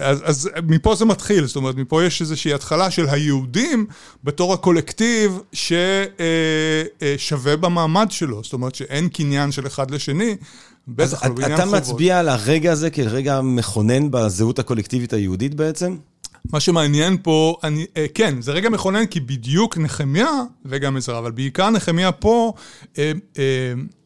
אז, 0.00 0.22
אז 0.24 0.50
מפה 0.66 0.94
זה 0.94 1.04
מתחיל, 1.04 1.46
זאת 1.46 1.56
אומרת, 1.56 1.76
מפה 1.76 2.04
יש 2.04 2.20
איזושהי 2.20 2.54
התחלה 2.54 2.90
של 2.90 3.08
היהודים 3.08 3.86
בתור 4.24 4.52
הקולקטיב 4.52 5.40
ששווה 5.52 7.56
במעמד 7.56 8.06
שלו, 8.10 8.44
זאת 8.44 8.52
אומרת 8.52 8.74
שאין 8.74 9.08
קניין 9.08 9.52
של 9.52 9.66
אחד 9.66 9.90
לשני, 9.90 10.36
בטח 10.88 11.24
לא 11.24 11.32
בעניין 11.34 11.52
אתה 11.54 11.62
חובות. 11.62 11.80
מצביע 11.80 12.18
על 12.20 12.28
הרגע 12.28 12.72
הזה 12.72 12.90
כרגע 12.90 13.40
מכונן 13.40 14.10
בזהות 14.10 14.58
הקולקטיבית 14.58 15.12
היהודית 15.12 15.54
בעצם? 15.54 15.96
מה 16.52 16.60
שמעניין 16.60 17.16
פה, 17.22 17.56
אני, 17.64 17.86
אה, 17.96 18.06
כן, 18.14 18.40
זה 18.42 18.52
רגע 18.52 18.68
מכונן, 18.68 19.06
כי 19.06 19.20
בדיוק 19.20 19.78
נחמיה, 19.78 20.30
וגם 20.64 20.96
עזרא, 20.96 21.18
אבל 21.18 21.30
בעיקר 21.30 21.70
נחמיה 21.70 22.12
פה, 22.12 22.52
אה, 22.98 23.12
אה, 23.38 23.42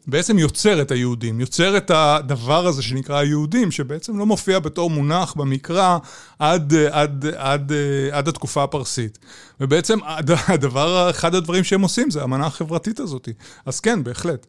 בעצם 0.07 0.39
יוצר 0.39 0.83
את 0.83 0.91
היהודים, 0.91 1.41
יוצר 1.41 1.77
את 1.77 1.91
הדבר 1.95 2.67
הזה 2.67 2.83
שנקרא 2.83 3.17
היהודים, 3.19 3.71
שבעצם 3.71 4.19
לא 4.19 4.27
מופיע 4.27 4.59
בתור 4.59 4.91
מונח 4.91 5.35
במקרא 5.37 5.99
עד, 6.39 6.75
אה, 6.75 7.01
עד, 7.01 7.27
עד, 7.37 7.73
אה, 7.73 8.19
עד 8.19 8.29
התקופה 8.29 8.63
הפרסית. 8.63 9.19
ובעצם 9.61 9.99
הד- 10.05 10.31
הדבר, 10.49 11.11
אחד 11.11 11.35
הדברים 11.35 11.65
שהם 11.65 11.81
עושים 11.81 12.11
זה 12.11 12.23
המנה 12.23 12.47
החברתית 12.47 13.01
הזאת. 13.01 13.29
אז 13.67 13.81
כן, 13.81 14.05
בהחלט. 14.05 14.47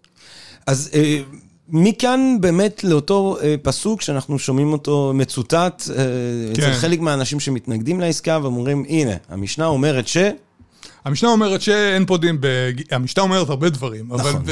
אז 0.67 0.89
אה, 0.93 1.21
מכאן 1.71 2.37
באמת 2.39 2.83
לאותו 2.83 3.37
אה, 3.41 3.55
פסוק 3.61 4.01
שאנחנו 4.01 4.39
שומעים 4.39 4.73
אותו 4.73 5.11
מצוטט 5.15 5.53
אה, 5.53 6.03
אצל 6.51 6.61
כן. 6.61 6.73
חלק 6.73 6.99
מהאנשים 6.99 7.39
שמתנגדים 7.39 7.99
לעסקה 7.99 8.39
ואומרים, 8.41 8.85
הנה, 8.89 9.13
המשנה 9.29 9.65
אומרת 9.65 10.07
ש... 10.07 10.17
המשנה 11.05 11.29
אומרת 11.29 11.61
שאין 11.61 12.05
פה 12.05 12.17
דין, 12.17 12.37
בג... 12.39 12.73
המשנה 12.91 13.23
אומרת 13.23 13.49
הרבה 13.49 13.69
דברים, 13.69 14.11
אבל 14.11 14.29
נכון. 14.29 14.43
ב... 14.45 14.51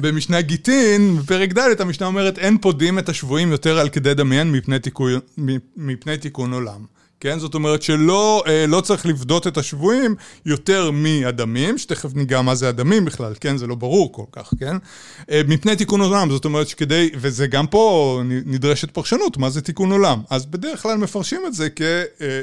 במשנה 0.00 0.40
גיטין, 0.40 1.16
בפרק 1.16 1.52
ד', 1.52 1.80
המשנה 1.80 2.06
אומרת 2.06 2.38
אין 2.38 2.58
פה 2.60 2.72
דין 2.72 2.98
את 2.98 3.08
השבויים 3.08 3.52
יותר 3.52 3.78
על 3.78 3.88
כדי 3.88 4.14
דמיין 4.14 4.52
מפני 4.52 4.78
תיקון, 4.78 5.12
מפני 5.76 6.16
תיקון 6.16 6.52
עולם. 6.52 6.97
כן? 7.20 7.38
זאת 7.38 7.54
אומרת 7.54 7.82
שלא 7.82 8.42
אה, 8.46 8.64
לא 8.68 8.80
צריך 8.80 9.06
לפדות 9.06 9.46
את 9.46 9.56
השבויים 9.56 10.14
יותר 10.46 10.90
מהדמים, 10.90 11.78
שתכף 11.78 12.14
ניגע 12.14 12.42
מה 12.42 12.54
זה 12.54 12.68
הדמים 12.68 13.04
בכלל, 13.04 13.32
כן? 13.40 13.56
זה 13.56 13.66
לא 13.66 13.74
ברור 13.74 14.12
כל 14.12 14.22
כך, 14.32 14.50
כן? 14.60 14.76
אה, 15.30 15.40
מפני 15.48 15.76
תיקון 15.76 16.00
עולם, 16.00 16.30
זאת 16.30 16.44
אומרת 16.44 16.68
שכדי, 16.68 17.10
וזה 17.14 17.46
גם 17.46 17.66
פה 17.66 18.20
נדרשת 18.24 18.90
פרשנות, 18.90 19.36
מה 19.36 19.50
זה 19.50 19.60
תיקון 19.60 19.92
עולם? 19.92 20.22
אז 20.30 20.46
בדרך 20.46 20.82
כלל 20.82 20.96
מפרשים 20.96 21.40
את 21.46 21.54
זה 21.54 21.68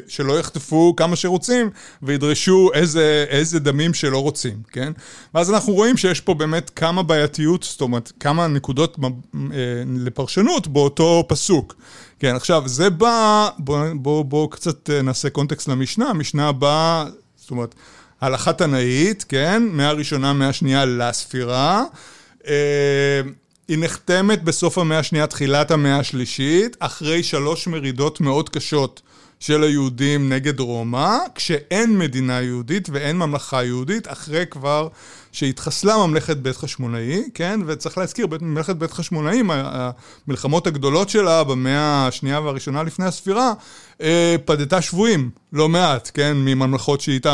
כשלא 0.07 0.39
יחטפו 0.39 0.95
כמה 0.95 1.15
שרוצים 1.15 1.69
וידרשו 2.03 2.69
איזה, 2.73 3.25
איזה 3.29 3.59
דמים 3.59 3.93
שלא 3.93 4.21
רוצים, 4.21 4.61
כן? 4.71 4.91
ואז 5.33 5.51
אנחנו 5.51 5.73
רואים 5.73 5.97
שיש 5.97 6.21
פה 6.21 6.33
באמת 6.33 6.69
כמה 6.75 7.03
בעייתיות, 7.03 7.63
זאת 7.63 7.81
אומרת, 7.81 8.11
כמה 8.19 8.47
נקודות 8.47 8.97
אה, 8.99 9.39
לפרשנות 9.87 10.67
באותו 10.67 11.25
פסוק. 11.27 11.75
כן, 12.19 12.35
עכשיו, 12.35 12.63
זה 12.65 12.89
בא, 12.89 13.49
בואו 13.57 13.87
בוא, 13.95 14.25
בוא 14.25 14.51
קצת 14.51 14.89
אה, 14.89 15.01
נעשה 15.01 15.29
קונטקסט 15.29 15.67
למשנה, 15.67 16.09
המשנה 16.09 16.51
באה, 16.51 17.05
זאת 17.35 17.51
אומרת, 17.51 17.75
הלכה 18.21 18.53
תנאית, 18.53 19.25
כן, 19.29 19.63
מהראשונה, 19.71 20.33
מהשנייה 20.33 20.85
לספירה. 20.85 21.83
אה, 22.47 23.21
היא 23.67 23.77
נחתמת 23.79 24.43
בסוף 24.43 24.77
המאה 24.77 24.99
השנייה, 24.99 25.27
תחילת 25.27 25.71
המאה 25.71 25.99
השלישית, 25.99 26.77
אחרי 26.79 27.23
שלוש 27.23 27.67
מרידות 27.67 28.21
מאוד 28.21 28.49
קשות 28.49 29.01
של 29.45 29.63
היהודים 29.63 30.33
נגד 30.33 30.59
רומא, 30.59 31.17
כשאין 31.35 31.97
מדינה 31.97 32.41
יהודית 32.41 32.89
ואין 32.91 33.17
ממלכה 33.17 33.63
יהודית, 33.63 34.07
אחרי 34.11 34.45
כבר 34.49 34.87
שהתחסלה 35.31 35.97
ממלכת 35.97 36.37
בית 36.37 36.55
חשמונאי, 36.55 37.23
כן? 37.33 37.59
וצריך 37.67 37.97
להזכיר, 37.97 38.27
בית- 38.27 38.41
ממלכת 38.41 38.75
בית 38.75 38.91
חשמונאי, 38.91 39.41
המלחמות 40.27 40.67
הגדולות 40.67 41.09
שלה 41.09 41.43
במאה 41.43 42.07
השנייה 42.07 42.39
והראשונה 42.41 42.83
לפני 42.83 43.05
הספירה, 43.05 43.53
אה, 44.01 44.35
פדתה 44.45 44.81
שבויים, 44.81 45.29
לא 45.53 45.69
מעט, 45.69 46.11
כן? 46.13 46.33
מממלכות 46.37 47.01
שהיא 47.01 47.15
איתה, 47.15 47.33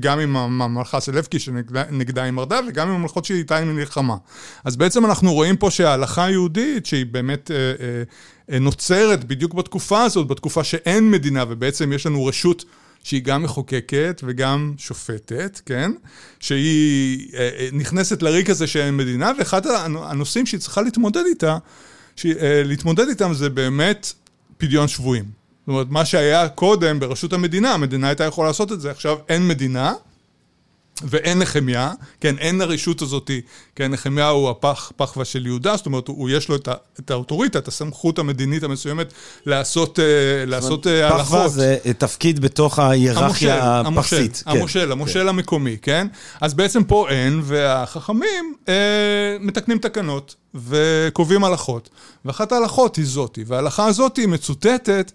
גם 0.00 0.18
עם 0.18 0.36
הממלכה 0.36 1.00
סלבקי 1.00 1.38
שנגדה 1.38 2.22
היא 2.22 2.30
מרדה, 2.30 2.60
וגם 2.68 2.88
עם 2.88 2.94
הממלכות 2.94 3.24
שהיא 3.24 3.38
איתה 3.38 3.56
היא 3.56 3.66
מלחמה. 3.66 4.16
אז 4.64 4.76
בעצם 4.76 5.06
אנחנו 5.06 5.32
רואים 5.32 5.56
פה 5.56 5.70
שההלכה 5.70 6.24
היהודית, 6.24 6.86
שהיא 6.86 7.06
באמת 7.06 7.50
אה, 7.50 7.56
אה, 7.56 8.02
נוצרת 8.48 9.24
בדיוק 9.24 9.54
בתקופה 9.54 10.02
הזאת, 10.02 10.26
בתקופה 10.28 10.64
שאין 10.64 11.10
מדינה, 11.10 11.44
ובעצם 11.48 11.92
יש 11.92 12.06
לנו 12.06 12.24
רשות 12.26 12.64
שהיא 13.04 13.22
גם 13.22 13.42
מחוקקת 13.42 14.20
וגם 14.24 14.74
שופטת, 14.78 15.60
כן? 15.66 15.92
שהיא 16.40 17.28
אה, 17.34 17.50
אה, 17.58 17.68
נכנסת 17.72 18.22
לריק 18.22 18.50
הזה 18.50 18.66
שאין 18.66 18.96
מדינה, 18.96 19.32
ואחד 19.38 19.66
הנ- 19.66 19.96
הנושאים 19.96 20.46
שהיא 20.46 20.60
צריכה 20.60 20.82
להתמודד 20.82 21.22
איתה, 21.26 21.58
אה, 22.24 22.62
להתמודד 22.64 23.08
איתם 23.08 23.34
זה 23.34 23.50
באמת 23.50 24.12
פדיון 24.58 24.88
שבויים. 24.88 25.24
זאת 25.24 25.68
אומרת, 25.68 25.86
מה 25.90 26.04
שהיה 26.04 26.48
קודם 26.48 27.00
ברשות 27.00 27.32
המדינה, 27.32 27.74
המדינה 27.74 28.08
הייתה 28.08 28.24
יכולה 28.24 28.48
לעשות 28.48 28.72
את 28.72 28.80
זה, 28.80 28.90
עכשיו 28.90 29.16
אין 29.28 29.48
מדינה. 29.48 29.92
ואין 31.04 31.38
נחמיה, 31.38 31.92
כן, 32.20 32.38
אין 32.38 32.60
הרשות 32.60 33.02
הזאתי, 33.02 33.40
כן, 33.76 33.90
נחמיה 33.90 34.28
הוא 34.28 34.50
הפח, 34.50 34.92
פחווה 34.96 35.24
של 35.24 35.46
יהודה, 35.46 35.76
זאת 35.76 35.86
אומרת, 35.86 36.08
הוא, 36.08 36.30
יש 36.30 36.48
לו 36.48 36.56
את, 36.56 36.68
ה, 36.68 36.74
את 37.00 37.10
האוטוריטה, 37.10 37.58
את 37.58 37.68
הסמכות 37.68 38.18
המדינית 38.18 38.62
המסוימת 38.62 39.12
לעשות, 39.46 39.98
אה, 39.98 40.04
לעשות 40.46 40.86
אה, 40.86 41.08
פחווה 41.08 41.40
הלכות. 41.40 41.52
זה 41.52 41.76
אה, 41.86 41.92
תפקיד 41.92 42.40
בתוך 42.40 42.78
ההיררכיה 42.78 43.80
הפרסית. 43.80 44.42
המושל, 44.46 44.58
המושל, 44.58 44.92
המושל 44.92 45.28
המקומי, 45.28 45.76
כן? 45.82 46.06
אז 46.40 46.54
בעצם 46.54 46.84
פה 46.84 47.08
אין, 47.08 47.40
והחכמים 47.44 48.54
אה, 48.68 48.74
מתקנים 49.40 49.78
תקנות 49.78 50.34
וקובעים 50.54 51.44
הלכות. 51.44 51.88
ואחת 52.24 52.52
ההלכות 52.52 52.96
היא 52.96 53.04
זאתי, 53.04 53.44
וההלכה 53.46 53.86
הזאת 53.86 54.16
היא 54.16 54.28
מצוטטת 54.28 55.12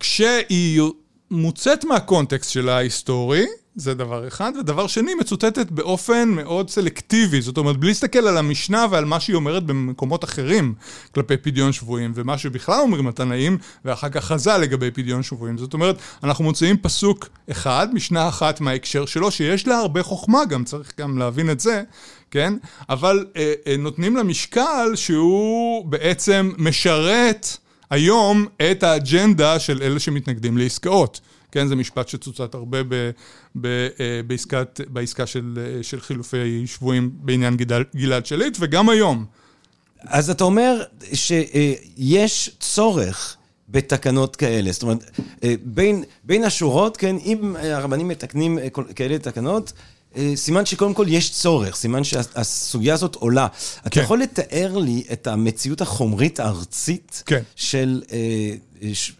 כשהיא 0.00 0.82
מוצאת 1.30 1.84
מהקונטקסט 1.84 2.50
שלה 2.50 2.76
ההיסטורי, 2.76 3.46
זה 3.76 3.94
דבר 3.94 4.28
אחד. 4.28 4.52
ודבר 4.60 4.86
שני, 4.86 5.14
מצוטטת 5.14 5.70
באופן 5.70 6.28
מאוד 6.28 6.70
סלקטיבי. 6.70 7.40
זאת 7.40 7.58
אומרת, 7.58 7.76
בלי 7.76 7.88
להסתכל 7.88 8.18
על 8.18 8.38
המשנה 8.38 8.86
ועל 8.90 9.04
מה 9.04 9.20
שהיא 9.20 9.36
אומרת 9.36 9.64
במקומות 9.66 10.24
אחרים 10.24 10.74
כלפי 11.14 11.36
פדיון 11.36 11.72
שבויים, 11.72 12.12
ומה 12.14 12.38
שבכלל 12.38 12.80
אומרים 12.80 13.06
התנאים, 13.06 13.58
ואחר 13.84 14.08
כך 14.08 14.24
חז"ל 14.24 14.56
לגבי 14.56 14.90
פדיון 14.90 15.22
שבויים. 15.22 15.58
זאת 15.58 15.74
אומרת, 15.74 15.96
אנחנו 16.24 16.44
מוצאים 16.44 16.76
פסוק 16.76 17.28
אחד, 17.50 17.88
משנה 17.94 18.28
אחת 18.28 18.60
מההקשר 18.60 19.06
שלו, 19.06 19.30
שיש 19.30 19.66
לה 19.66 19.78
הרבה 19.78 20.02
חוכמה 20.02 20.44
גם, 20.44 20.64
צריך 20.64 20.92
גם 21.00 21.18
להבין 21.18 21.50
את 21.50 21.60
זה, 21.60 21.82
כן? 22.30 22.54
אבל 22.88 23.26
אה, 23.36 23.52
אה, 23.66 23.76
נותנים 23.76 24.16
לה 24.16 24.22
משקל 24.22 24.92
שהוא 24.94 25.86
בעצם 25.86 26.52
משרת 26.58 27.46
היום 27.90 28.46
את 28.70 28.82
האג'נדה 28.82 29.58
של 29.58 29.82
אלה 29.82 30.00
שמתנגדים 30.00 30.58
לעסקאות. 30.58 31.20
כן, 31.52 31.68
זה 31.68 31.76
משפט 31.76 32.08
שצוצת 32.08 32.54
הרבה 32.54 32.82
ב, 32.82 33.10
ב, 33.60 33.66
אה, 33.66 34.20
בעסקת, 34.26 34.80
בעסקה 34.88 35.26
של, 35.26 35.58
אה, 35.58 35.82
של 35.82 36.00
חילופי 36.00 36.66
שבויים 36.66 37.10
בעניין 37.14 37.56
גלעד, 37.56 37.84
גלעד 37.96 38.26
שליט, 38.26 38.56
וגם 38.60 38.88
היום. 38.88 39.24
אז 40.00 40.30
אתה 40.30 40.44
אומר 40.44 40.82
שיש 41.12 42.50
צורך 42.60 43.36
בתקנות 43.68 44.36
כאלה. 44.36 44.72
זאת 44.72 44.82
אומרת, 44.82 45.20
אה, 45.44 45.54
בין, 45.64 46.04
בין 46.24 46.44
השורות, 46.44 46.96
כן, 46.96 47.16
אם 47.24 47.56
הרבנים 47.58 48.08
מתקנים 48.08 48.58
כאלה 48.96 49.18
תקנות, 49.18 49.72
סימן 50.34 50.66
שקודם 50.66 50.94
כל 50.94 51.06
יש 51.08 51.30
צורך, 51.30 51.76
סימן 51.76 52.04
שהסוגיה 52.04 52.94
הזאת 52.94 53.14
עולה. 53.14 53.48
כן. 53.48 53.88
אתה 53.88 54.00
יכול 54.00 54.20
לתאר 54.20 54.78
לי 54.78 55.04
את 55.12 55.26
המציאות 55.26 55.80
החומרית 55.80 56.40
הארצית 56.40 57.22
כן. 57.26 57.42
של 57.56 58.02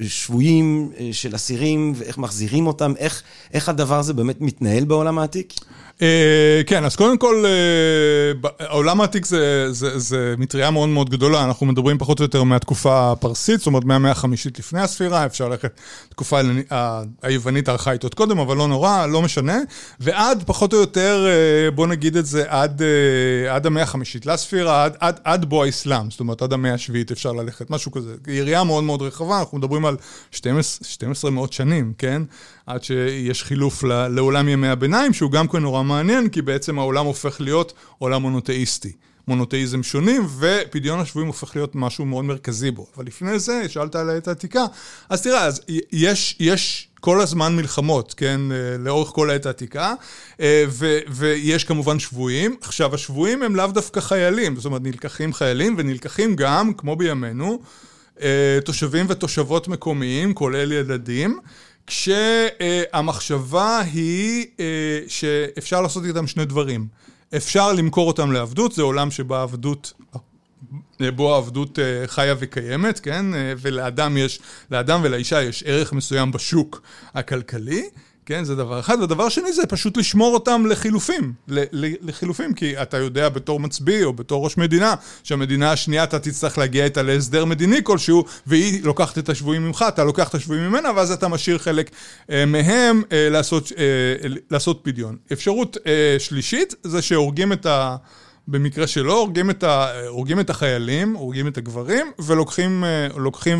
שבויים, 0.08 0.92
של 1.12 1.34
אסירים, 1.34 1.92
ואיך 1.96 2.18
מחזירים 2.18 2.66
אותם, 2.66 2.92
איך, 2.98 3.22
איך 3.52 3.68
הדבר 3.68 3.98
הזה 3.98 4.12
באמת 4.12 4.40
מתנהל 4.40 4.84
בעולם 4.84 5.18
העתיק? 5.18 5.52
אה, 6.02 6.60
כן, 6.66 6.84
אז 6.84 6.96
קודם 6.96 7.18
כל, 7.18 7.44
אה, 7.46 8.50
העולם 8.66 9.00
העתיק 9.00 9.26
זה 9.96 10.34
מטריה 10.38 10.70
מאוד 10.70 10.88
מאוד 10.88 11.10
גדולה, 11.10 11.44
אנחנו 11.44 11.66
מדברים 11.66 11.98
פחות 11.98 12.18
או 12.18 12.24
יותר 12.24 12.42
מהתקופה 12.42 13.12
הפרסית, 13.12 13.58
זאת 13.58 13.66
אומרת 13.66 13.84
מהמאה 13.84 14.10
החמישית 14.10 14.58
לפני 14.58 14.80
הספירה, 14.80 15.26
אפשר 15.26 15.48
ללכת 15.48 15.80
לתקופה 16.08 16.40
היוונית 17.22 17.68
הארכאית 17.68 18.02
עוד 18.02 18.14
קודם, 18.14 18.38
אבל 18.38 18.56
לא 18.56 18.68
נורא, 18.68 19.06
לא 19.06 19.22
משנה, 19.22 19.58
ועד 20.00 20.42
פחות 20.46 20.72
או 20.72 20.78
יותר, 20.78 21.26
אה, 21.28 21.70
בוא 21.70 21.86
נגיד 21.86 22.16
את 22.16 22.26
זה, 22.26 22.44
עד 23.48 23.66
המאה 23.66 23.82
החמישית 23.82 24.26
לספירה, 24.26 24.88
עד 25.00 25.44
בוא 25.44 25.64
האסלאם, 25.64 26.10
זאת 26.10 26.20
אומרת 26.20 26.42
עד 26.42 26.52
המאה 26.52 26.74
השביעית 26.74 27.10
אפשר 27.10 27.32
ללכת, 27.32 27.70
משהו 27.70 27.92
כזה. 27.92 28.14
יריעה 28.26 28.64
מאוד 28.64 28.84
מאוד 28.84 29.02
רחבה, 29.02 29.40
אנחנו 29.40 29.51
מדברים 29.58 29.84
על 29.84 29.96
12 30.30 31.30
מאות 31.30 31.52
שנים, 31.52 31.92
כן? 31.98 32.22
עד 32.66 32.84
שיש 32.84 33.44
חילוף 33.44 33.84
לעולם 33.84 34.48
ימי 34.48 34.68
הביניים, 34.68 35.12
שהוא 35.12 35.30
גם 35.30 35.48
כן 35.48 35.58
נורא 35.58 35.82
מעניין, 35.82 36.28
כי 36.28 36.42
בעצם 36.42 36.78
העולם 36.78 37.06
הופך 37.06 37.40
להיות 37.40 37.72
עולם 37.98 38.22
מונותאיסטי. 38.22 38.92
מונותאיזם 39.28 39.82
שונים, 39.82 40.26
ופדיון 40.38 41.00
השבויים 41.00 41.26
הופך 41.26 41.56
להיות 41.56 41.74
משהו 41.74 42.04
מאוד 42.04 42.24
מרכזי 42.24 42.70
בו. 42.70 42.86
אבל 42.96 43.06
לפני 43.06 43.38
זה, 43.38 43.62
שאלת 43.68 43.94
על 43.94 44.10
העת 44.10 44.28
העתיקה, 44.28 44.64
אז 45.08 45.22
תראה, 45.22 45.44
אז 45.44 45.60
יש, 45.92 46.36
יש 46.40 46.88
כל 47.00 47.20
הזמן 47.20 47.56
מלחמות, 47.56 48.14
כן, 48.16 48.40
לאורך 48.78 49.08
כל 49.08 49.30
העת 49.30 49.46
העתיקה, 49.46 49.94
ו, 50.68 50.98
ויש 51.08 51.64
כמובן 51.64 51.98
שבויים. 51.98 52.56
עכשיו, 52.60 52.94
השבויים 52.94 53.42
הם 53.42 53.56
לאו 53.56 53.66
דווקא 53.66 54.00
חיילים, 54.00 54.56
זאת 54.56 54.64
אומרת, 54.64 54.82
נלקחים 54.82 55.32
חיילים, 55.32 55.74
ונלקחים 55.78 56.36
גם, 56.36 56.72
כמו 56.74 56.96
בימינו, 56.96 57.62
תושבים 58.64 59.06
ותושבות 59.08 59.68
מקומיים, 59.68 60.34
כולל 60.34 60.72
ילדים. 60.72 61.40
כשהמחשבה 61.86 63.80
היא 63.80 64.46
אה, 64.60 65.00
שאפשר 65.08 65.80
לעשות 65.80 66.04
איתם 66.04 66.26
שני 66.26 66.44
דברים. 66.44 66.86
אפשר 67.36 67.72
למכור 67.72 68.08
אותם 68.08 68.32
לעבדות, 68.32 68.72
זה 68.72 68.82
עולם 68.82 69.10
שבו 69.10 69.36
העבדות... 69.36 69.92
בו 71.14 71.34
העבדות 71.34 71.78
אה, 71.78 72.02
חיה 72.06 72.34
וקיימת, 72.38 73.00
כן? 73.00 73.34
אה, 73.34 73.52
ולאדם 73.58 74.16
יש, 74.16 74.40
לאדם 74.70 75.00
ולאישה 75.02 75.42
יש 75.42 75.62
ערך 75.66 75.92
מסוים 75.92 76.32
בשוק 76.32 76.82
הכלכלי. 77.14 77.82
כן, 78.26 78.44
זה 78.44 78.54
דבר 78.54 78.80
אחד. 78.80 79.00
ודבר 79.00 79.28
שני 79.28 79.52
זה 79.52 79.66
פשוט 79.66 79.96
לשמור 79.96 80.34
אותם 80.34 80.66
לחילופים. 80.66 81.32
לחילופים, 82.02 82.54
כי 82.54 82.82
אתה 82.82 82.96
יודע 82.96 83.28
בתור 83.28 83.60
מצביא 83.60 84.04
או 84.04 84.12
בתור 84.12 84.44
ראש 84.44 84.56
מדינה, 84.56 84.94
שהמדינה 85.22 85.72
השנייה 85.72 86.04
אתה 86.04 86.18
תצטרך 86.18 86.58
להגיע 86.58 86.84
איתה 86.84 87.02
להסדר 87.02 87.44
מדיני 87.44 87.80
כלשהו, 87.84 88.24
והיא 88.46 88.84
לוקחת 88.84 89.18
את 89.18 89.28
השבויים 89.28 89.66
ממך, 89.66 89.84
אתה 89.88 90.04
לוקח 90.04 90.28
את 90.28 90.34
השבויים 90.34 90.68
ממנה, 90.68 90.90
ואז 90.96 91.10
אתה 91.10 91.28
משאיר 91.28 91.58
חלק 91.58 91.90
אה, 92.30 92.46
מהם 92.46 93.02
אה, 93.12 93.28
לעשות, 93.30 93.72
אה, 93.78 94.28
לעשות 94.50 94.80
פדיון. 94.82 95.16
אפשרות 95.32 95.76
אה, 95.86 96.16
שלישית 96.18 96.74
זה 96.82 97.02
שהורגים 97.02 97.52
את 97.52 97.66
ה... 97.66 97.96
במקרה 98.48 98.86
שלא, 98.86 99.18
הורגים 99.18 99.50
את, 99.50 99.62
ה, 99.62 99.86
הורגים 100.08 100.40
את 100.40 100.50
החיילים, 100.50 101.14
הורגים 101.14 101.48
את 101.48 101.58
הגברים, 101.58 102.12
ולוקחים 102.18 102.84
אה, 102.84 103.08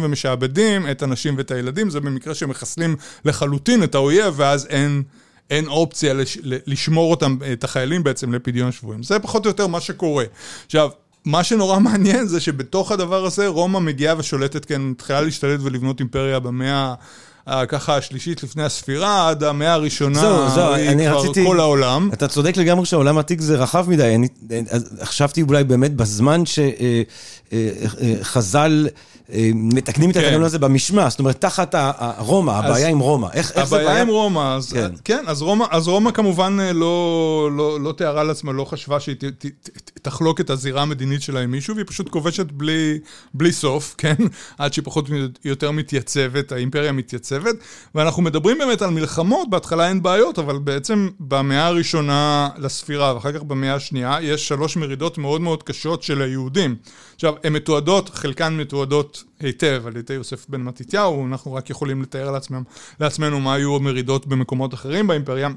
ומשעבדים 0.03 0.91
את 0.91 1.03
הנשים 1.03 1.35
ואת 1.39 1.51
הילדים, 1.51 1.91
זה 1.91 2.01
במקרה 2.01 2.35
שמחסלים 2.35 2.97
לחלוטין 3.25 3.83
את 3.83 3.95
האויב, 3.95 4.35
ואז 4.37 4.67
אין, 4.67 5.03
אין 5.51 5.67
אופציה 5.67 6.15
לש, 6.15 6.39
לשמור 6.43 7.11
אותם, 7.11 7.37
את 7.53 7.65
החיילים 7.65 8.05
בעצם 8.05 8.33
לפדיון 8.33 8.73
שבויים. 8.73 9.03
זה 9.03 9.19
פחות 9.19 9.45
או 9.45 9.51
יותר 9.51 9.67
מה 9.67 9.81
שקורה. 9.81 10.25
עכשיו, 10.67 10.91
מה 11.25 11.45
שנורא 11.45 11.79
מעניין 11.89 12.27
זה 12.27 12.41
שבתוך 12.41 12.93
הדבר 12.93 13.25
הזה 13.25 13.47
רומא 13.47 13.79
מגיעה 13.79 14.19
ושולטת, 14.19 14.65
כן, 14.65 14.83
מתחילה 14.83 15.21
להשתלט 15.21 15.61
ולבנות 15.63 16.01
אימפריה 16.01 16.41
במאה... 16.41 16.95
ככה 17.69 17.97
השלישית 17.97 18.43
לפני 18.43 18.63
הספירה, 18.63 19.29
עד 19.29 19.45
המאה 19.45 19.73
הראשונה, 19.73 20.21
זו, 20.21 20.49
זו, 20.49 20.75
היא 20.75 21.09
כבר 21.09 21.19
רציתי, 21.19 21.47
כל 21.47 21.61
העולם. 21.61 22.11
אתה 22.13 22.29
צודק 22.29 22.57
לגמרי 22.57 22.87
שהעולם 22.87 23.17
העתיק 23.17 23.41
זה 23.41 23.57
רחב 23.57 23.91
מדי. 23.91 24.15
אני 24.15 24.29
חשבתי 25.03 25.43
אולי 25.43 25.65
באמת 25.65 25.95
בזמן 25.95 26.43
שחז"ל... 27.53 28.89
מתקנים 29.55 30.11
את 30.11 30.15
כן. 30.15 30.21
התקנון 30.21 30.43
הזה 30.43 30.59
במשמע, 30.59 31.09
זאת 31.11 31.19
אומרת, 31.19 31.41
תחת 31.41 31.75
רומא, 32.19 32.51
הבעיה 32.51 32.89
עם 32.89 32.99
רומא. 32.99 33.29
איך, 33.33 33.53
איך 33.53 33.65
זה 33.65 33.77
בעיה? 33.77 33.89
הבעיה 33.89 34.03
עם 34.03 34.09
רומא, 34.09 34.57
אז 34.57 34.73
כן, 34.73 34.91
כן 35.05 35.25
אז, 35.27 35.43
רומא, 35.43 35.65
אז 35.71 35.89
רומא 35.89 36.11
כמובן 36.11 36.59
אה, 36.61 36.73
לא, 36.73 37.51
לא, 37.57 37.81
לא 37.81 37.93
תיארה 37.93 38.25
לעצמה, 38.25 38.53
לא 38.53 38.65
חשבה 38.65 39.01
שהיא 39.01 39.17
ת, 39.17 39.25
ת, 39.25 39.47
ת, 39.47 39.91
תחלוק 40.03 40.41
את 40.41 40.51
הזירה 40.51 40.83
המדינית 40.83 41.23
שלה 41.23 41.41
עם 41.41 41.51
מישהו, 41.51 41.75
והיא 41.75 41.87
פשוט 41.89 42.09
כובשת 42.09 42.47
בלי, 42.53 42.99
בלי 43.35 43.53
סוף, 43.53 43.95
כן? 43.99 44.15
עד 44.59 44.73
שהיא 44.73 44.85
פחות 44.85 45.11
או 45.11 45.15
יותר 45.45 45.71
מתייצבת, 45.71 46.53
האימפריה 46.53 46.93
מתייצבת. 46.93 47.32
ואנחנו 47.95 48.23
מדברים 48.23 48.59
באמת 48.59 48.83
על 48.83 48.91
מלחמות, 48.91 49.51
בהתחלה 49.51 49.89
אין 49.89 50.03
בעיות, 50.03 50.39
אבל 50.39 50.59
בעצם 50.59 51.09
במאה 51.21 51.67
הראשונה 51.67 52.49
לספירה, 52.59 53.15
ואחר 53.15 53.33
כך 53.33 53.43
במאה 53.43 53.75
השנייה, 53.75 54.19
יש 54.23 54.49
שלוש 54.49 54.77
מרידות 54.77 55.19
מאוד 55.19 55.41
מאוד 55.41 55.63
קשות 55.63 56.03
של 56.03 56.23
היהודים. 56.23 56.77
עכשיו, 57.15 57.35
הן 57.45 57.53
מתועדות, 57.53 58.09
חלקן 58.09 58.57
מתועדות 58.57 59.25
היטב 59.41 59.83
על 59.87 59.97
ידי 59.97 60.15
יוסף 60.15 60.47
בן 60.49 60.63
מתתיהו, 60.63 61.27
אנחנו 61.27 61.55
רק 61.55 61.71
יכולים 61.71 62.03
לתאר 62.03 62.31
לעצמם, 62.31 62.63
לעצמנו 63.01 63.41
מה 63.41 63.55
היו 63.55 63.77
המרידות 63.77 64.27
במקומות 64.27 64.75
אחרים 64.75 65.07
באימפריה. 65.07 65.49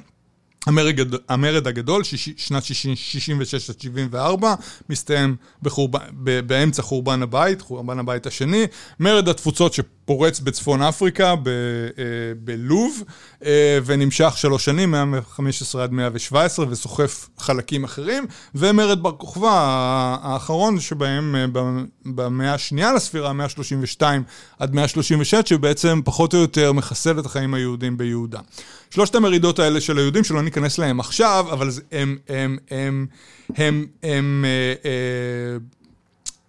המרד, 0.65 0.99
המרד 1.29 1.67
הגדול, 1.67 2.03
שיש, 2.03 2.29
שנת 2.37 2.63
66 2.63 3.69
עד 3.69 3.81
74, 3.81 4.55
מסתיים 4.89 5.35
בחורבן, 5.61 5.99
באמצע 6.47 6.81
חורבן 6.81 7.21
הבית, 7.21 7.61
חורבן 7.61 7.99
הבית 7.99 8.25
השני. 8.25 8.63
מרד 8.99 9.29
התפוצות 9.29 9.73
שפורץ 9.73 10.39
בצפון 10.39 10.81
אפריקה, 10.81 11.35
ב, 11.35 11.47
אה, 11.47 12.03
בלוב, 12.43 13.03
אה, 13.45 13.79
ונמשך 13.85 14.33
שלוש 14.37 14.65
שנים, 14.65 14.91
115 14.91 15.83
עד 15.83 15.91
117, 15.91 16.65
וסוחף 16.69 17.29
חלקים 17.37 17.83
אחרים. 17.83 18.25
ומרד 18.55 19.03
בר 19.03 19.11
כוכבא, 19.11 19.49
האחרון 20.23 20.79
שבהם 20.79 21.35
אה, 21.35 21.45
במאה 22.05 22.53
השנייה 22.53 22.93
לספירה, 22.93 23.33
132 23.33 24.23
עד 24.59 24.75
136, 24.75 25.35
שבעצם 25.45 26.01
פחות 26.05 26.33
או 26.33 26.39
יותר 26.39 26.73
מחסל 26.73 27.19
את 27.19 27.25
החיים 27.25 27.53
היהודים 27.53 27.97
ביהודה. 27.97 28.39
שלושת 28.89 29.15
המרידות 29.15 29.59
האלה 29.59 29.81
של 29.81 29.97
היהודים, 29.97 30.23
שלא 30.23 30.41
ניכנס 30.41 30.77
להם 30.77 30.99
עכשיו, 30.99 31.45
אבל 31.51 31.69
הם, 31.91 32.17
הם, 32.29 32.57
הם, 32.71 33.07
הם, 33.55 33.85
הם 34.03 34.45
אה, 34.45 34.89
אה, 34.89 35.57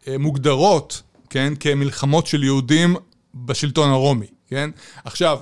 אה, 0.09 0.19
מוגדרות, 0.19 1.03
כן, 1.31 1.53
כמלחמות 1.61 2.27
של 2.27 2.45
יהודים 2.45 2.97
בשלטון 3.35 3.91
הרומי, 3.91 4.27
כן? 4.49 4.71
עכשיו, 5.05 5.39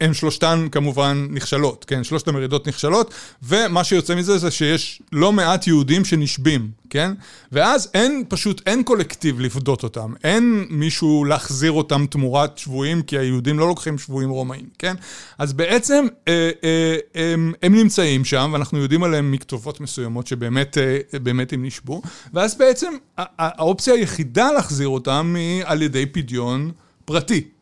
הן 0.00 0.14
שלושתן 0.14 0.66
כמובן 0.72 1.26
נכשלות, 1.30 1.84
כן? 1.84 2.04
שלושת 2.04 2.28
המרידות 2.28 2.68
נכשלות, 2.68 3.14
ומה 3.42 3.84
שיוצא 3.84 4.14
מזה 4.14 4.38
זה 4.38 4.50
שיש 4.50 5.02
לא 5.12 5.32
מעט 5.32 5.66
יהודים 5.66 6.04
שנשבים, 6.04 6.70
כן? 6.90 7.12
ואז 7.52 7.90
אין, 7.94 8.24
פשוט 8.28 8.62
אין 8.66 8.82
קולקטיב 8.82 9.40
לפדות 9.40 9.82
אותם, 9.82 10.12
אין 10.24 10.66
מישהו 10.70 11.24
להחזיר 11.24 11.72
אותם 11.72 12.06
תמורת 12.10 12.58
שבויים, 12.58 13.02
כי 13.02 13.18
היהודים 13.18 13.58
לא 13.58 13.68
לוקחים 13.68 13.98
שבויים 13.98 14.30
רומאים, 14.30 14.68
כן? 14.78 14.94
אז 15.38 15.52
בעצם 15.52 16.06
אה, 16.28 16.50
אה, 16.64 16.96
הם, 17.14 17.52
הם 17.62 17.74
נמצאים 17.74 18.24
שם, 18.24 18.50
ואנחנו 18.52 18.78
יודעים 18.78 19.02
עליהם 19.02 19.32
מכתובות 19.32 19.80
מסוימות 19.80 20.26
שבאמת 20.26 20.78
אה, 20.78 21.18
באמת 21.18 21.52
הם 21.52 21.64
נשבו, 21.64 22.02
ואז 22.34 22.58
בעצם 22.58 22.92
האופציה 23.16 23.94
היחידה 23.94 24.52
להחזיר 24.52 24.88
אותם 24.88 25.34
היא 25.38 25.62
על 25.66 25.82
ידי 25.82 26.06
פדיון 26.06 26.70
פרטי. 27.04 27.57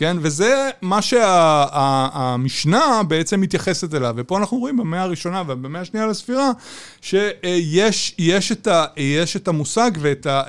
כן? 0.00 0.16
וזה 0.20 0.70
מה 0.82 1.02
שהמשנה 1.02 3.02
בעצם 3.08 3.40
מתייחסת 3.40 3.94
אליו. 3.94 4.14
ופה 4.16 4.38
אנחנו 4.38 4.58
רואים 4.58 4.76
במאה 4.76 5.02
הראשונה 5.02 5.42
ובמאה 5.46 5.80
השנייה 5.80 6.06
לספירה, 6.06 6.50
שיש 7.00 8.14
יש 8.18 8.52
את, 8.52 8.66
ה, 8.66 8.86
יש 8.96 9.36
את 9.36 9.48
המושג 9.48 9.90
ואת, 10.00 10.26
ה, 10.26 10.42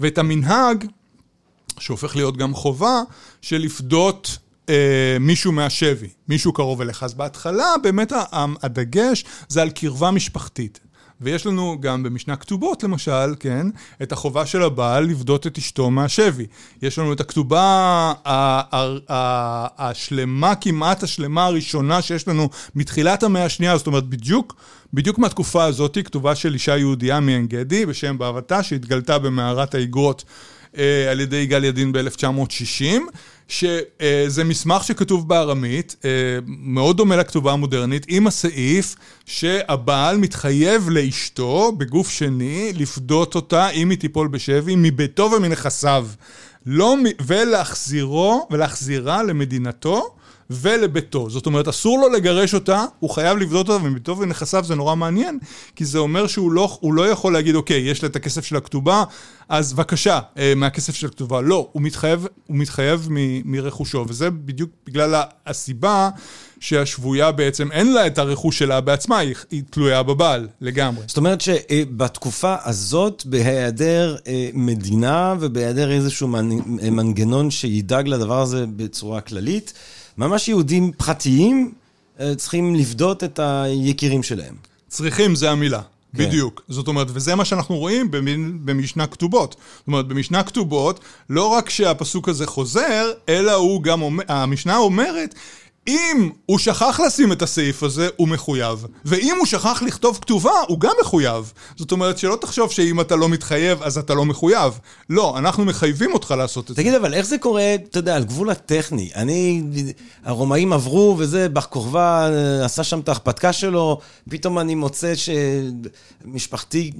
ואת 0.00 0.18
המנהג, 0.18 0.84
שהופך 1.78 2.16
להיות 2.16 2.36
גם 2.36 2.54
חובה, 2.54 3.02
של 3.42 3.58
לפדות 3.58 4.38
אה, 4.68 5.16
מישהו 5.20 5.52
מהשבי, 5.52 6.08
מישהו 6.28 6.52
קרוב 6.52 6.80
אליך. 6.80 7.02
אז 7.02 7.14
בהתחלה 7.14 7.74
באמת 7.82 8.12
הדגש 8.62 9.24
זה 9.48 9.62
על 9.62 9.70
קרבה 9.70 10.10
משפחתית. 10.10 10.80
ויש 11.20 11.46
לנו 11.46 11.76
גם 11.80 12.02
במשנה 12.02 12.36
כתובות 12.36 12.82
למשל, 12.82 13.34
כן, 13.40 13.66
את 14.02 14.12
החובה 14.12 14.46
של 14.46 14.62
הבעל 14.62 15.04
לפדות 15.04 15.46
את 15.46 15.58
אשתו 15.58 15.90
מהשבי. 15.90 16.46
יש 16.82 16.98
לנו 16.98 17.12
את 17.12 17.20
הכתובה 17.20 18.12
השלמה, 19.78 20.54
כמעט 20.54 21.02
השלמה 21.02 21.44
הראשונה 21.44 22.02
שיש 22.02 22.28
לנו 22.28 22.48
מתחילת 22.74 23.22
המאה 23.22 23.44
השנייה, 23.44 23.76
זאת 23.76 23.86
אומרת 23.86 24.06
בדיוק, 24.06 24.54
בדיוק 24.94 25.18
מהתקופה 25.18 25.64
הזאת, 25.64 25.98
כתובה 26.04 26.34
של 26.34 26.54
אישה 26.54 26.76
יהודייה 26.76 27.20
מעין 27.20 27.46
גדי 27.46 27.86
בשם 27.86 28.18
באבתה, 28.18 28.62
שהתגלתה 28.62 29.18
במערת 29.18 29.74
האיגרות 29.74 30.24
אה, 30.78 31.10
על 31.10 31.20
ידי 31.20 31.36
יגאל 31.36 31.64
ידין 31.64 31.92
ב-1960. 31.92 33.02
שזה 33.48 34.44
מסמך 34.44 34.84
שכתוב 34.84 35.28
בארמית, 35.28 35.96
אה, 36.04 36.10
מאוד 36.46 36.96
דומה 36.96 37.16
לכתובה 37.16 37.52
המודרנית, 37.52 38.06
עם 38.08 38.26
הסעיף 38.26 38.96
שהבעל 39.26 40.16
מתחייב 40.16 40.88
לאשתו 40.90 41.72
בגוף 41.78 42.10
שני 42.10 42.72
לפדות 42.76 43.34
אותה 43.34 43.68
אם 43.68 43.90
היא 43.90 43.98
תיפול 43.98 44.28
בשבי 44.28 44.74
מביתו 44.76 45.30
ומנכסיו. 45.36 46.06
לא, 46.66 46.96
ולהחזירו, 47.26 48.48
ולהחזירה 48.50 49.22
למדינתו. 49.22 50.15
ולביתו. 50.50 51.30
זאת 51.30 51.46
אומרת, 51.46 51.68
אסור 51.68 51.98
לו 51.98 52.08
לגרש 52.08 52.54
אותה, 52.54 52.84
הוא 52.98 53.10
חייב 53.10 53.38
לבדות 53.38 53.68
אותה, 53.68 53.84
ומביתו 53.84 54.18
ונכסיו 54.18 54.64
זה 54.64 54.74
נורא 54.74 54.94
מעניין, 54.94 55.38
כי 55.76 55.84
זה 55.84 55.98
אומר 55.98 56.26
שהוא 56.26 56.52
לא, 56.52 56.78
לא 56.82 57.08
יכול 57.08 57.32
להגיד, 57.32 57.54
אוקיי, 57.54 57.80
יש 57.80 58.02
לה 58.02 58.08
את 58.08 58.16
הכסף 58.16 58.44
של 58.44 58.56
הכתובה, 58.56 59.04
אז 59.48 59.72
בבקשה, 59.72 60.20
אה, 60.38 60.52
מהכסף 60.56 60.94
של 60.94 61.06
הכתובה. 61.06 61.40
לא, 61.40 61.68
הוא 61.72 61.82
מתחייב, 61.82 62.26
הוא 62.46 62.56
מתחייב 62.56 63.08
מ, 63.10 63.16
מרכושו, 63.52 64.04
וזה 64.08 64.30
בדיוק 64.30 64.70
בגלל 64.86 65.22
הסיבה 65.46 66.10
שהשבויה 66.60 67.32
בעצם 67.32 67.72
אין 67.72 67.92
לה 67.92 68.06
את 68.06 68.18
הרכוש 68.18 68.58
שלה 68.58 68.80
בעצמה, 68.80 69.18
היא, 69.18 69.34
היא 69.50 69.62
תלויה 69.70 70.02
בבעל 70.02 70.48
לגמרי. 70.60 71.04
זאת 71.06 71.16
אומרת 71.16 71.40
שבתקופה 71.40 72.54
הזאת, 72.64 73.22
בהיעדר 73.26 74.16
אה, 74.26 74.50
מדינה 74.54 75.34
ובהיעדר 75.40 75.92
איזשהו 75.92 76.28
מנגנון 76.66 77.50
שידאג 77.50 78.08
לדבר 78.08 78.40
הזה 78.40 78.64
בצורה 78.76 79.20
כללית, 79.20 79.72
ממש 80.18 80.48
יהודים 80.48 80.92
פרטיים 80.96 81.72
אה, 82.20 82.34
צריכים 82.34 82.74
לפדות 82.74 83.24
את 83.24 83.38
היקירים 83.42 84.22
שלהם. 84.22 84.54
צריכים, 84.88 85.34
זה 85.34 85.50
המילה. 85.50 85.80
כן. 86.16 86.26
בדיוק. 86.26 86.62
זאת 86.68 86.88
אומרת, 86.88 87.06
וזה 87.10 87.34
מה 87.34 87.44
שאנחנו 87.44 87.76
רואים 87.76 88.10
במשנה 88.64 89.06
כתובות. 89.06 89.56
זאת 89.78 89.86
אומרת, 89.86 90.08
במשנה 90.08 90.42
כתובות, 90.42 91.00
לא 91.30 91.46
רק 91.46 91.70
שהפסוק 91.70 92.28
הזה 92.28 92.46
חוזר, 92.46 93.10
אלא 93.28 93.52
הוא 93.52 93.82
גם 93.82 94.02
אומר, 94.02 94.24
המשנה 94.28 94.76
אומרת, 94.76 95.34
אם 95.88 96.30
הוא 96.46 96.58
שכח 96.58 97.00
לשים 97.06 97.32
את 97.32 97.42
הסעיף 97.42 97.82
הזה, 97.82 98.08
הוא 98.16 98.28
מחויב. 98.28 98.86
ואם 99.04 99.36
הוא 99.38 99.46
שכח 99.46 99.82
לכתוב 99.82 100.18
כתובה, 100.20 100.50
הוא 100.68 100.80
גם 100.80 100.92
מחויב. 101.00 101.52
זאת 101.76 101.92
אומרת, 101.92 102.18
שלא 102.18 102.36
תחשוב 102.40 102.72
שאם 102.72 103.00
אתה 103.00 103.16
לא 103.16 103.28
מתחייב, 103.28 103.82
אז 103.82 103.98
אתה 103.98 104.14
לא 104.14 104.24
מחויב. 104.24 104.78
לא, 105.10 105.38
אנחנו 105.38 105.64
מחייבים 105.64 106.12
אותך 106.14 106.34
לעשות 106.38 106.64
את 106.64 106.68
זה. 106.68 106.82
תגיד, 106.82 106.94
אבל 106.94 107.14
איך 107.14 107.26
זה 107.26 107.38
קורה, 107.38 107.74
אתה 107.74 107.98
יודע, 107.98 108.16
על 108.16 108.24
גבול 108.24 108.50
הטכני? 108.50 109.10
אני, 109.14 109.62
הרומאים 110.24 110.72
עברו 110.72 111.14
וזה, 111.18 111.48
בר 111.48 111.60
כוכבא 111.60 112.28
אה, 112.28 112.64
עשה 112.64 112.84
שם 112.84 113.00
את 113.00 113.08
ההכפתקה 113.08 113.52
שלו, 113.52 114.00
פתאום 114.28 114.58
אני 114.58 114.74
מוצא 114.74 115.12
שמשפחתי... 116.24 116.92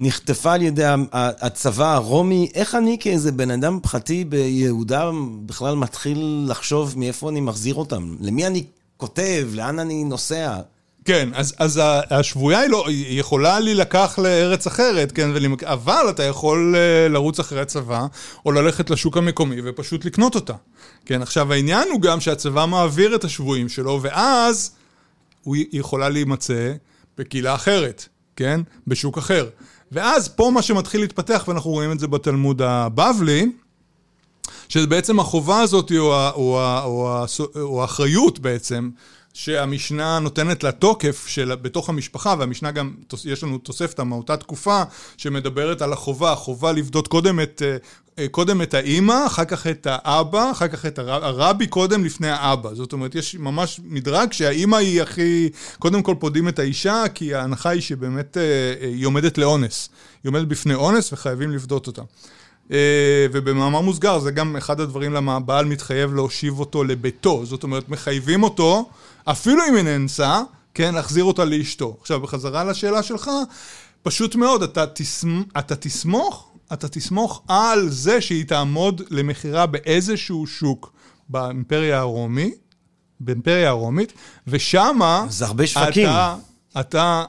נחטפה 0.00 0.52
על 0.52 0.62
ידי 0.62 0.84
הצבא 1.12 1.94
הרומי, 1.94 2.50
איך 2.54 2.74
אני 2.74 2.96
כאיזה 3.00 3.32
בן 3.32 3.50
אדם 3.50 3.78
פחתי 3.82 4.24
ביהודה 4.24 5.10
בכלל 5.46 5.74
מתחיל 5.76 6.46
לחשוב 6.48 6.94
מאיפה 6.98 7.30
אני 7.30 7.40
מחזיר 7.40 7.74
אותם? 7.74 8.16
למי 8.20 8.46
אני 8.46 8.64
כותב? 8.96 9.48
לאן 9.52 9.78
אני 9.78 10.04
נוסע? 10.04 10.58
כן, 11.04 11.28
אז, 11.34 11.54
אז 11.58 11.80
השבויה 12.10 12.58
היא, 12.58 12.70
לא, 12.70 12.88
היא 12.88 13.20
יכולה 13.20 13.60
להילקח 13.60 14.18
לארץ 14.22 14.66
אחרת, 14.66 15.12
כן, 15.12 15.30
ולמק... 15.34 15.64
אבל 15.64 16.06
אתה 16.10 16.22
יכול 16.22 16.74
אה, 16.76 17.08
לרוץ 17.08 17.40
אחרי 17.40 17.60
הצבא, 17.60 18.06
או 18.46 18.52
ללכת 18.52 18.90
לשוק 18.90 19.16
המקומי 19.16 19.56
ופשוט 19.64 20.04
לקנות 20.04 20.34
אותה. 20.34 20.54
כן, 21.04 21.22
עכשיו 21.22 21.52
העניין 21.52 21.88
הוא 21.90 22.00
גם 22.00 22.20
שהצבא 22.20 22.66
מעביר 22.66 23.14
את 23.14 23.24
השבויים 23.24 23.68
שלו, 23.68 23.98
ואז 24.02 24.70
הוא 25.42 25.56
יכולה 25.72 26.08
להימצא 26.08 26.72
בקהילה 27.18 27.54
אחרת, 27.54 28.08
כן, 28.36 28.60
בשוק 28.86 29.18
אחר. 29.18 29.48
ואז 29.92 30.28
פה 30.28 30.50
מה 30.54 30.62
שמתחיל 30.62 31.00
להתפתח, 31.00 31.44
ואנחנו 31.48 31.70
רואים 31.70 31.92
את 31.92 31.98
זה 32.00 32.06
בתלמוד 32.06 32.62
הבבלי, 32.62 33.52
שבעצם 34.68 35.20
החובה 35.20 35.60
הזאת, 35.60 35.92
או, 35.98 36.28
או, 36.34 36.60
או, 36.84 37.24
או 37.56 37.82
האחריות 37.82 38.38
בעצם, 38.38 38.90
שהמשנה 39.34 40.18
נותנת 40.18 40.64
לה 40.64 40.72
תוקף 40.72 41.26
של, 41.26 41.54
בתוך 41.54 41.88
המשפחה, 41.88 42.34
והמשנה 42.38 42.70
גם, 42.70 42.94
יש 43.24 43.44
לנו 43.44 43.58
תוספתא 43.58 44.02
מאותה 44.02 44.36
תקופה, 44.36 44.82
שמדברת 45.16 45.82
על 45.82 45.92
החובה, 45.92 46.32
החובה 46.32 46.72
לבדות 46.72 47.08
קודם 47.08 47.40
את, 47.40 47.62
אה, 47.64 47.76
קודם 48.30 48.62
את 48.62 48.74
האימא, 48.74 49.26
אחר 49.26 49.44
כך 49.44 49.66
את 49.66 49.86
האבא, 49.90 50.50
אחר 50.50 50.68
כך 50.68 50.86
את 50.86 50.98
הרב, 50.98 51.22
הרבי 51.22 51.66
קודם 51.66 52.04
לפני 52.04 52.28
האבא. 52.28 52.74
זאת 52.74 52.92
אומרת, 52.92 53.14
יש 53.14 53.34
ממש 53.34 53.80
מדרג 53.84 54.32
שהאימא 54.32 54.76
היא 54.76 55.02
הכי... 55.02 55.48
קודם 55.78 56.02
כל 56.02 56.14
פודים 56.18 56.48
את 56.48 56.58
האישה, 56.58 57.04
כי 57.14 57.34
ההנחה 57.34 57.68
היא 57.68 57.80
שבאמת 57.80 58.36
אה, 58.36 58.42
אה, 58.42 58.88
היא 58.88 59.06
עומדת 59.06 59.38
לאונס. 59.38 59.88
היא 60.24 60.30
עומדת 60.30 60.46
בפני 60.46 60.74
אונס 60.74 61.12
וחייבים 61.12 61.50
לפדות 61.50 61.86
אותה. 61.86 62.02
ובמאמר 63.32 63.80
מוסגר, 63.80 64.18
זה 64.18 64.30
גם 64.30 64.56
אחד 64.56 64.80
הדברים 64.80 65.12
למה 65.12 65.36
הבעל 65.36 65.64
מתחייב 65.64 66.14
להושיב 66.14 66.60
אותו 66.60 66.84
לביתו. 66.84 67.46
זאת 67.46 67.62
אומרת, 67.62 67.88
מחייבים 67.88 68.42
אותו, 68.42 68.90
אפילו 69.24 69.62
אם 69.68 69.74
היא 69.74 69.84
נאנסה, 69.84 70.42
כן, 70.74 70.94
להחזיר 70.94 71.24
אותה 71.24 71.44
לאשתו. 71.44 71.96
עכשיו, 72.00 72.20
בחזרה 72.20 72.64
לשאלה 72.64 73.02
שלך, 73.02 73.30
פשוט 74.02 74.34
מאוד, 74.34 74.62
אתה, 74.62 74.86
תסמ... 74.86 75.42
אתה 75.58 75.76
תסמוך 75.76 76.49
אתה 76.72 76.88
תסמוך 76.88 77.42
על 77.48 77.88
זה 77.88 78.20
שהיא 78.20 78.44
תעמוד 78.44 79.02
למכירה 79.10 79.66
באיזשהו 79.66 80.46
שוק 80.46 80.92
באימפריה 81.28 81.98
הרומי, 81.98 82.50
באימפריה 83.20 83.68
הרומית, 83.68 84.12
ושמה... 84.46 85.26
זה 85.28 85.46
הרבה 85.46 85.66
שווקים. 85.66 86.08
אתה, 86.08 86.36
אתה 86.80 87.24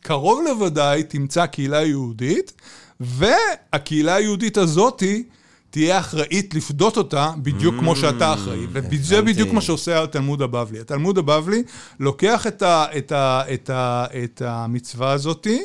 קרוב 0.00 0.40
לוודאי 0.48 1.02
תמצא 1.02 1.46
קהילה 1.46 1.82
יהודית, 1.82 2.52
והקהילה 3.00 4.14
היהודית 4.14 4.56
הזאתי 4.56 5.24
תהיה 5.70 5.98
אחראית 5.98 6.54
לפדות 6.54 6.96
אותה 6.96 7.32
בדיוק 7.36 7.74
כמו 7.78 7.96
שאתה 7.96 8.34
אחראי. 8.34 8.66
וזה 8.72 9.22
בדיוק 9.22 9.52
מה 9.52 9.60
שעושה 9.60 10.02
התלמוד 10.02 10.42
הבבלי. 10.42 10.80
התלמוד 10.80 11.18
הבבלי 11.18 11.62
לוקח 12.00 12.46
את, 12.46 12.62
ה, 12.62 12.86
את, 12.98 13.12
ה, 13.12 13.42
את, 13.54 13.70
ה, 13.70 14.04
את 14.24 14.42
המצווה 14.44 15.12
הזאתי, 15.12 15.62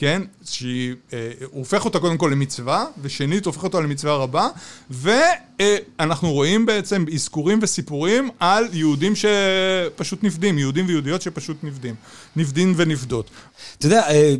כן? 0.00 0.22
שהוא 0.44 0.70
אה, 1.12 1.30
הופך 1.50 1.84
אותה 1.84 1.98
קודם 1.98 2.16
כל 2.16 2.28
למצווה, 2.32 2.84
ושנית 3.02 3.46
הופך 3.46 3.64
אותה 3.64 3.80
למצווה 3.80 4.14
רבה, 4.14 4.48
ואנחנו 4.90 6.28
אה, 6.28 6.32
רואים 6.32 6.66
בעצם 6.66 7.04
אזכורים 7.14 7.58
וסיפורים 7.62 8.30
על 8.38 8.64
יהודים 8.72 9.12
שפשוט 9.16 10.24
נפדים, 10.24 10.58
יהודים 10.58 10.86
ויהודיות 10.88 11.22
שפשוט 11.22 11.56
נפדים, 11.62 11.94
נפדים 12.36 12.74
ונפדות. 12.76 13.30
אתה 13.78 13.86
יודע, 13.86 14.02
אה, 14.10 14.34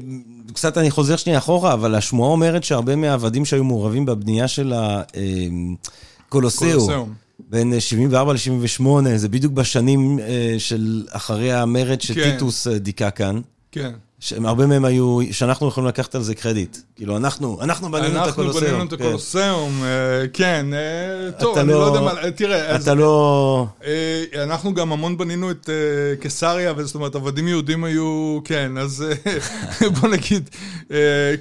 קצת 0.52 0.78
אני 0.78 0.90
חוזר 0.90 1.16
שנייה 1.16 1.38
אחורה, 1.38 1.72
אבל 1.72 1.94
השמועה 1.94 2.30
אומרת 2.30 2.64
שהרבה 2.64 2.96
מהעבדים 2.96 3.44
שהיו 3.44 3.64
מעורבים 3.64 4.06
בבנייה 4.06 4.48
של 4.48 4.72
הקולוסיאום, 6.28 7.14
בין 7.50 7.80
74 7.80 8.32
ל-78, 8.32 8.84
זה 9.16 9.28
בדיוק 9.28 9.52
בשנים 9.52 10.18
של 10.58 11.06
אחרי 11.10 11.52
המרד 11.52 11.98
כן. 11.98 12.14
שטיטוס 12.14 12.66
דיכא 12.66 13.10
כאן. 13.10 13.40
כן. 13.72 13.90
שהרבה 14.20 14.66
מהם 14.66 14.84
היו, 14.84 15.18
שאנחנו 15.30 15.68
יכולים 15.68 15.88
לקחת 15.88 16.14
על 16.14 16.22
זה 16.22 16.34
קרדיט. 16.34 16.76
כאילו, 16.96 17.16
אנחנו, 17.16 17.58
אנחנו 17.62 17.90
בנינו 17.90 18.24
את 18.24 18.28
הקולוסיאום. 18.28 18.64
אנחנו 18.64 18.76
בנינו 18.76 18.84
את 18.84 18.98
כן. 18.98 19.04
הקולוסיאום, 19.04 19.82
אה, 19.82 20.28
כן. 20.32 20.66
אה, 20.74 21.32
טוב, 21.38 21.58
אני 21.58 21.72
לא 21.72 21.78
יודע 21.78 22.00
מה, 22.00 22.30
תראה. 22.30 22.76
אתה 22.76 22.94
לא... 22.94 23.66
אה, 23.84 24.24
אנחנו 24.42 24.74
גם 24.74 24.92
המון 24.92 25.16
בנינו 25.16 25.50
את 25.50 25.70
קיסריה, 26.20 26.74
זאת 26.78 26.94
אומרת, 26.94 27.14
עבדים 27.14 27.48
יהודים 27.48 27.84
היו, 27.84 28.38
כן, 28.44 28.78
אז 28.78 29.04
בוא 30.00 30.08
נגיד, 30.08 30.50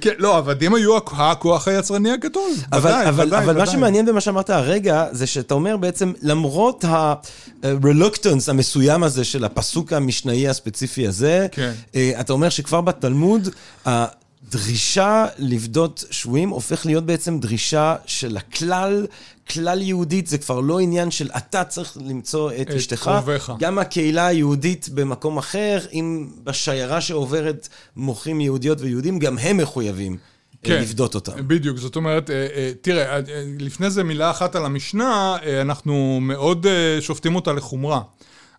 כן, 0.00 0.14
לא, 0.18 0.36
עבדים 0.36 0.74
היו 0.74 0.96
הכוח 0.96 1.68
היצרני 1.68 2.10
הגדול. 2.12 2.50
אבל 2.72 3.58
מה 3.58 3.66
שמעניין 3.66 4.06
במה 4.06 4.20
שאמרת 4.20 4.50
הרגע, 4.50 5.06
זה 5.12 5.26
שאתה 5.26 5.54
אומר 5.54 5.76
בעצם, 5.76 6.12
למרות 6.22 6.84
ה-reluctance 6.84 8.50
המסוים 8.50 9.02
הזה 9.02 9.24
של 9.24 9.44
הפסוק 9.44 9.92
המשנאי 9.92 10.48
הספציפי 10.48 11.06
הזה, 11.06 11.46
כן. 11.52 11.72
אתה 12.20 12.32
אומר 12.32 12.48
שכבר 12.70 12.80
בתלמוד, 12.80 13.48
הדרישה 13.84 15.26
לפדות 15.38 16.04
שבויים 16.10 16.48
הופך 16.48 16.86
להיות 16.86 17.06
בעצם 17.06 17.38
דרישה 17.38 17.96
של 18.06 18.36
הכלל, 18.36 19.06
כלל 19.50 19.82
יהודית, 19.82 20.26
זה 20.26 20.38
כבר 20.38 20.60
לא 20.60 20.80
עניין 20.80 21.10
של 21.10 21.30
אתה 21.36 21.64
צריך 21.64 21.96
למצוא 22.06 22.52
את 22.52 22.60
את 22.60 22.70
אשתך. 22.70 23.02
קרוביך. 23.02 23.52
גם 23.58 23.78
הקהילה 23.78 24.26
היהודית 24.26 24.88
במקום 24.94 25.38
אחר, 25.38 25.78
אם 25.92 26.28
בשיירה 26.44 27.00
שעוברת 27.00 27.68
מוחים 27.96 28.40
יהודיות 28.40 28.80
ויהודים, 28.80 29.18
גם 29.18 29.38
הם 29.38 29.56
מחויבים 29.56 30.16
כן. 30.62 30.74
כן. 30.74 30.82
לפדות 30.82 31.14
אותם. 31.14 31.32
בדיוק, 31.48 31.78
זאת 31.78 31.96
אומרת, 31.96 32.30
אה, 32.30 32.46
אה, 32.54 32.72
תראה, 32.80 33.02
אה, 33.02 33.16
אה, 33.16 33.44
לפני 33.58 33.90
זה 33.90 34.04
מילה 34.04 34.30
אחת 34.30 34.56
על 34.56 34.64
המשנה, 34.64 35.36
אה, 35.42 35.60
אנחנו 35.60 36.18
מאוד 36.22 36.66
אה, 36.66 36.98
שופטים 37.00 37.34
אותה 37.34 37.52
לחומרה. 37.52 38.00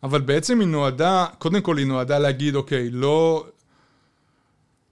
אבל 0.04 0.22
בעצם 0.22 0.60
היא 0.60 0.68
נועדה, 0.68 1.26
קודם 1.40 1.62
כל 1.62 1.78
היא 1.78 1.86
נועדה 1.86 2.20
להגיד, 2.20 2.56
אוקיי, 2.56 2.90
לא, 2.92 3.46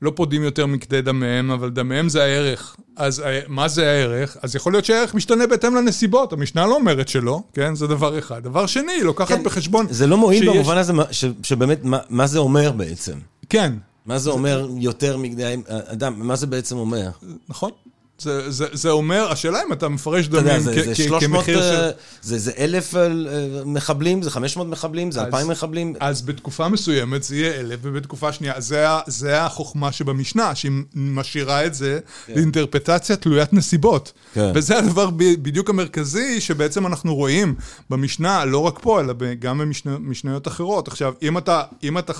לא 0.02 0.12
פודים 0.16 0.44
יותר 0.44 0.66
מכדי 0.66 1.02
דמיהם, 1.02 1.52
אבל 1.52 1.70
דמיהם 1.70 2.10
זה 2.10 2.24
הערך. 2.24 2.76
אז 2.96 3.20
אה, 3.20 3.40
מה 3.48 3.68
זה 3.68 3.90
הערך? 3.90 4.38
אז 4.42 4.56
יכול 4.56 4.74
להיות 4.74 4.86
שהערך 4.86 5.16
משתנה 5.16 5.48
בהתאם 5.48 5.76
לנסיבות, 5.76 6.34
המשנה 6.34 6.66
לא 6.68 6.76
אומרת 6.76 7.08
שלא, 7.08 7.40
כן? 7.54 7.76
זה 7.76 7.88
דבר 7.88 8.20
אחד. 8.20 8.44
דבר 8.44 8.66
שני, 8.66 8.92
היא 8.92 9.04
לוקחת 9.04 9.28
כן, 9.38 9.44
בחשבון... 9.44 9.86
זה 9.90 10.08
לא 10.08 10.18
מועיל 10.18 10.44
שיש- 10.44 10.56
במובן 10.56 10.78
הזה 10.78 10.94
ש- 11.12 11.26
שבאמת, 11.44 11.80
מה- 11.84 12.00
מה 12.10 12.28
זה 12.28 12.40
אומר 12.40 12.72
בעצם? 12.72 13.14
כן, 13.50 13.74
מה 14.06 14.18
זה 14.20 14.30
אומר 14.30 14.68
יותר 14.78 15.18
מכדי 15.18 15.56
אדם? 15.68 16.14
מה 16.28 16.36
זה 16.36 16.48
בעצם 16.48 16.78
אומר? 16.78 17.10
נכון. 17.50 17.72
זה, 18.20 18.52
זה, 18.52 18.66
זה 18.72 18.90
אומר, 18.90 19.32
השאלה 19.32 19.60
אם 19.68 19.74
אתה 19.74 19.90
מפרש 19.90 20.28
אתה 20.28 20.38
יודע, 20.38 20.50
דמים 20.52 20.62
זה 20.62 20.74
זה 20.94 20.94
כ- 20.94 20.98
300, 20.98 21.24
כמחיר 21.24 21.62
של... 21.62 21.76
אה, 21.76 21.90
זה 22.22 22.38
זה 22.38 22.52
אלף 22.58 22.96
אה, 22.96 23.08
מחבלים, 23.66 24.22
זה 24.22 24.32
500 24.32 24.68
מחבלים, 24.68 25.12
זה 25.12 25.20
אז- 25.22 25.26
2,000 25.26 25.48
מחבלים. 25.48 25.94
אז 26.00 26.22
בתקופה 26.22 26.68
מסוימת 26.68 27.24
זה 27.24 27.36
יהיה 27.36 27.60
אלף, 27.60 27.80
ובתקופה 27.84 28.34
שנייה, 28.34 28.54
זה, 28.58 28.86
זה 29.08 29.42
החוכמה 29.42 29.92
שבמשנה, 29.92 30.56
שהיא 30.56 30.72
משאירה 30.96 31.66
את 31.66 31.74
זה 31.74 32.00
לאינטרפרטציה 32.36 33.16
תלוית 33.16 33.54
נסיבות. 33.54 34.12
כן. 34.34 34.52
וזה 34.56 34.78
הדבר 34.78 35.10
בדיוק 35.18 35.70
המרכזי 35.70 36.42
שבעצם 36.42 36.88
אנחנו 36.88 37.16
רואים 37.16 37.56
במשנה, 37.90 38.46
לא 38.46 38.58
רק 38.60 38.80
פה, 38.82 39.00
אלא 39.02 39.14
גם 39.40 39.62
במשניות 39.86 40.48
אחרות. 40.48 40.88
עכשיו, 40.88 41.14
אם 41.22 41.38
אתה, 41.38 41.62
אם 41.84 41.98
אתה 41.98 42.14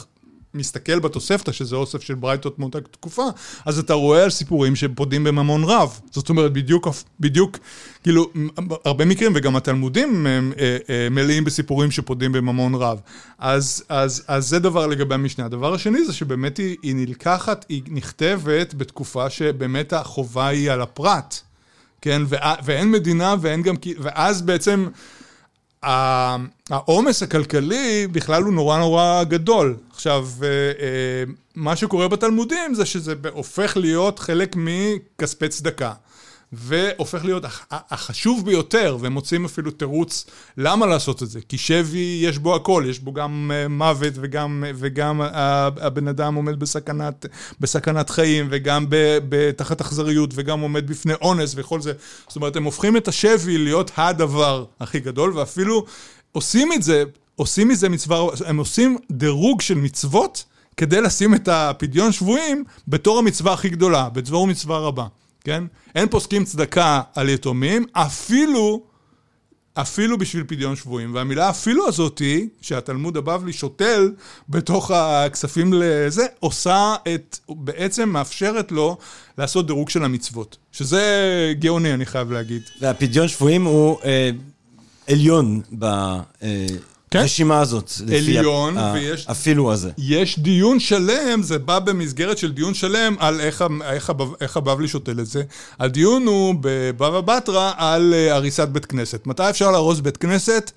מסתכל 0.54 1.00
בתוספתא, 1.00 1.52
שזה 1.52 1.76
אוסף 1.76 2.02
של 2.02 2.16
ברייתות 2.16 2.60
מאותה 2.60 2.82
תקופה, 2.82 3.24
אז 3.66 3.80
אתה 3.80 3.94
רואה 3.94 4.24
על 4.24 4.30
סיפורים 4.30 4.76
שפודים 4.76 5.24
בממון 5.24 5.64
רב. 5.64 6.00
זאת 6.12 6.30
אומרת, 6.30 6.54
בדיוק, 6.54 6.88
בדיוק, 7.20 7.58
כאילו, 8.04 8.30
הרבה 8.86 9.06
מקרים, 9.06 9.32
וגם 9.36 9.56
התלמודים 9.56 10.28
הם, 10.28 10.54
אה, 10.60 10.78
אה, 10.90 11.08
מלאים 11.12 11.44
בסיפורים 11.44 11.92
שפודים 11.92 12.32
בממון 12.32 12.76
רב. 12.76 13.00
אז, 13.40 13.84
אז, 13.90 14.24
אז 14.28 14.48
זה 14.48 14.60
דבר 14.60 14.88
לגבי 14.88 15.16
המשנה. 15.16 15.46
הדבר 15.46 15.74
השני 15.74 16.06
זה 16.06 16.14
שבאמת 16.14 16.58
היא, 16.58 16.78
היא 16.84 16.96
נלקחת, 16.96 17.66
היא 17.70 17.82
נכתבת 17.88 18.74
בתקופה 18.74 19.30
שבאמת 19.30 19.94
החובה 19.94 20.48
היא 20.48 20.72
על 20.72 20.82
הפרט. 20.82 21.36
כן, 22.02 22.22
וה- 22.28 22.56
ואין 22.64 22.92
מדינה 22.92 23.36
ואין 23.42 23.62
גם, 23.62 23.76
ואז 24.00 24.42
בעצם 24.42 24.88
העומס 25.84 27.24
הכלכלי 27.24 28.08
בכלל 28.12 28.44
הוא 28.44 28.54
נורא 28.54 28.78
נורא 28.78 29.24
גדול. 29.24 29.76
עכשיו, 29.92 30.28
אה, 30.44 30.48
אה, 30.48 31.24
מה 31.56 31.76
שקורה 31.76 32.08
בתלמודים 32.08 32.74
זה 32.74 32.86
שזה 32.86 33.14
הופך 33.32 33.78
להיות 33.78 34.20
חלק 34.20 34.56
מכספי 34.56 35.50
צדקה. 35.50 35.94
והופך 36.54 37.26
להיות 37.26 37.46
הח- 37.46 37.66
החשוב 37.72 38.46
ביותר, 38.46 38.98
והם 39.00 39.14
מוצאים 39.14 39.46
אפילו 39.46 39.72
תירוץ 39.72 40.26
למה 40.58 40.86
לעשות 40.86 41.24
את 41.24 41.30
זה. 41.30 41.40
כי 41.50 41.58
שבי, 41.58 42.22
יש 42.24 42.38
בו 42.38 42.56
הכל, 42.56 42.84
יש 42.90 43.00
בו 43.00 43.14
גם 43.14 43.52
אה, 43.54 43.68
מוות 43.68 44.14
וגם, 44.16 44.64
וגם 44.76 45.22
ה- 45.22 45.28
הבן 45.82 46.08
אדם 46.08 46.36
עומד 46.36 46.60
בסכנת, 46.60 47.26
בסכנת 47.60 48.10
חיים, 48.10 48.48
וגם 48.52 48.86
תחת 49.56 49.82
אכזריות, 49.82 50.30
וגם 50.34 50.60
עומד 50.60 50.88
בפני 50.88 51.14
אונס 51.22 51.54
וכל 51.56 51.82
זה. 51.82 51.94
זאת 52.28 52.36
אומרת, 52.36 52.56
הם 52.56 52.64
הופכים 52.64 52.98
את 52.98 53.08
השבי 53.08 53.58
להיות 53.58 53.92
הדבר 53.98 54.66
הכי 54.80 55.00
גדול, 55.00 55.38
ואפילו 55.38 55.86
עושים 56.32 56.74
את 56.74 56.84
זה, 56.84 57.04
עושים 57.36 57.68
מזה 57.68 57.90
מצווה, 57.90 58.20
הם 58.46 58.58
עושים 58.58 58.98
דירוג 59.12 59.62
של 59.62 59.76
מצוות 59.76 60.44
כדי 60.78 61.02
לשים 61.02 61.36
את 61.36 61.48
הפדיון 61.48 62.12
שבויים 62.12 62.64
בתור 62.88 63.20
המצווה 63.20 63.54
הכי 63.54 63.70
גדולה, 63.70 64.10
בתור 64.10 64.48
מצווה 64.48 64.78
רבה. 64.78 65.06
כן? 65.50 65.64
אין 65.96 66.10
פוסקים 66.10 66.46
צדקה 66.46 67.02
על 67.16 67.30
יתומים, 67.30 67.86
אפילו, 67.94 68.84
אפילו 69.74 70.18
בשביל 70.18 70.44
פדיון 70.48 70.76
שבויים. 70.76 71.16
והמילה 71.16 71.50
אפילו 71.50 71.88
הזאתי, 71.88 72.50
שהתלמוד 72.62 73.18
הבבלי 73.18 73.54
שותל 73.54 74.12
בתוך 74.50 74.92
הכספים 74.92 75.74
לזה, 75.74 76.26
עושה 76.40 76.96
את, 77.16 77.40
בעצם 77.50 78.10
מאפשרת 78.10 78.72
לו 78.72 78.98
לעשות 79.38 79.68
דירוג 79.68 79.90
של 79.90 80.04
המצוות. 80.04 80.58
שזה 80.72 81.04
גאוני, 81.60 81.94
אני 81.94 82.06
חייב 82.06 82.32
להגיד. 82.32 82.62
והפדיון 82.82 83.28
שבויים 83.28 83.66
הוא 83.66 83.98
אה, 84.06 84.30
עליון 85.08 85.62
כן. 87.12 87.22
ברשימה 87.22 87.60
הזאת. 87.62 87.92
עליון, 88.18 88.78
ה- 88.78 88.92
ויש- 88.96 89.28
אפילו 89.32 89.72
הזה. 89.74 89.92
יש 89.98 90.40
דיון 90.40 90.80
שלם, 90.80 91.44
זה 91.44 91.58
בא 91.60 91.80
במסגרת 91.80 92.38
של 92.38 92.52
דיון 92.52 92.74
שלם 92.74 93.16
על 93.20 93.40
איך, 93.42 93.64
איך, 93.84 94.12
איך 94.42 94.58
הבבלי 94.58 94.88
שותל 94.88 95.20
את 95.20 95.26
זה. 95.28 95.44
הדיון 95.80 96.26
הוא 96.28 96.56
בבבא 96.62 97.22
בתרא 97.38 97.72
על 97.78 98.14
אה, 98.14 98.36
הריסת 98.36 98.68
בית 98.68 98.86
כנסת. 98.86 99.28
מתי 99.28 99.50
אפשר 99.50 99.72
להרוס 99.72 100.00
בית 100.00 100.18
כנסת? 100.18 100.72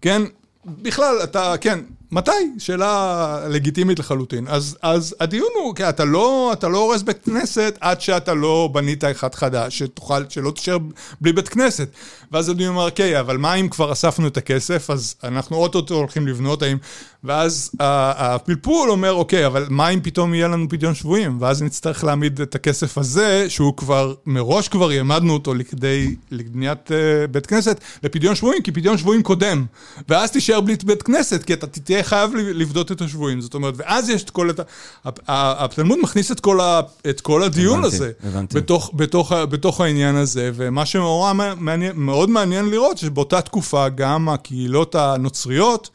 כן, 0.00 0.22
בכלל, 0.66 1.16
אתה, 1.24 1.54
כן, 1.60 1.78
מתי? 2.12 2.30
שאלה 2.58 3.38
לגיטימית 3.48 3.98
לחלוטין. 3.98 4.48
אז, 4.48 4.76
אז 4.82 5.14
הדיון 5.20 5.48
הוא, 5.54 5.74
כן, 5.74 5.88
אתה 5.88 6.04
לא, 6.04 6.50
אתה 6.52 6.68
לא 6.68 6.78
הורס 6.78 7.02
בית 7.02 7.24
כנסת 7.24 7.78
עד 7.80 8.00
שאתה 8.00 8.34
לא 8.34 8.68
בנית 8.72 9.04
אחד 9.04 9.34
חדש, 9.34 9.78
שתוכל, 9.78 10.22
שלא 10.28 10.50
תישאר 10.50 10.78
בלי 11.20 11.32
בית 11.32 11.48
כנסת. 11.48 11.88
ואז 12.32 12.48
הדיון 12.48 12.74
אומר, 12.74 12.86
אוקיי, 12.86 13.20
אבל 13.20 13.36
מה 13.36 13.54
אם 13.54 13.68
כבר 13.68 13.92
אספנו 13.92 14.26
את 14.26 14.36
הכסף, 14.36 14.90
אז 14.90 15.14
אנחנו 15.24 15.56
אוטוטו 15.56 15.94
הולכים 15.94 16.28
לבנות, 16.28 16.62
האם... 16.62 16.76
ואז 17.24 17.70
הפלפול 17.78 18.90
אומר, 18.90 19.12
אוקיי, 19.12 19.46
אבל 19.46 19.66
מה 19.70 19.88
אם 19.88 20.00
פתאום 20.02 20.34
יהיה 20.34 20.48
לנו 20.48 20.68
פדיון 20.68 20.94
שבויים? 20.94 21.36
ואז 21.40 21.62
נצטרך 21.62 22.04
להעמיד 22.04 22.40
את 22.40 22.54
הכסף 22.54 22.98
הזה, 22.98 23.50
שהוא 23.50 23.76
כבר, 23.76 24.14
מראש 24.26 24.68
כבר 24.68 24.90
העמדנו 24.90 25.32
אותו 25.32 25.54
לכדי, 25.54 26.14
לבניית 26.30 26.90
uh, 26.90 26.92
בית 27.30 27.46
כנסת, 27.46 27.80
לפדיון 28.02 28.34
שבויים, 28.34 28.62
כי 28.62 28.72
פדיון 28.72 28.98
שבויים 28.98 29.22
קודם. 29.22 29.64
ואז 30.08 30.30
תישאר 30.30 30.60
בלי 30.60 30.76
בית 30.84 31.02
כנסת, 31.02 31.44
כי 31.44 31.52
אתה 31.52 31.66
תהיה 31.96 32.04
חייב 32.04 32.30
לפדות 32.34 32.92
את 32.92 33.00
השבויים. 33.00 33.40
זאת 33.40 33.54
אומרת, 33.54 33.74
ואז 33.76 34.10
יש 34.10 34.22
את 34.22 34.30
כל... 34.30 34.50
את 34.50 34.60
ה- 34.60 34.62
ה- 35.04 35.10
ה- 35.26 35.64
התלמוד 35.64 35.98
מכניס 36.02 36.32
את 36.32 36.40
כל, 36.40 36.60
ה, 36.60 36.80
את 37.10 37.20
כל 37.20 37.42
הדיון 37.42 37.78
הבנתי, 37.78 37.96
הזה. 37.96 38.12
הבנתי. 38.24 38.56
בתוך, 38.56 38.90
בתוך, 38.94 39.32
בתוך 39.32 39.80
העניין 39.80 40.16
הזה, 40.16 40.50
ומה 40.54 40.86
שמאוד 40.86 41.36
מעניין, 41.58 41.92
מאוד 41.96 42.30
מעניין 42.30 42.70
לראות, 42.70 42.98
שבאותה 42.98 43.40
תקופה 43.40 43.88
גם 43.88 44.28
הקהילות 44.28 44.94
הנוצריות 44.94 45.90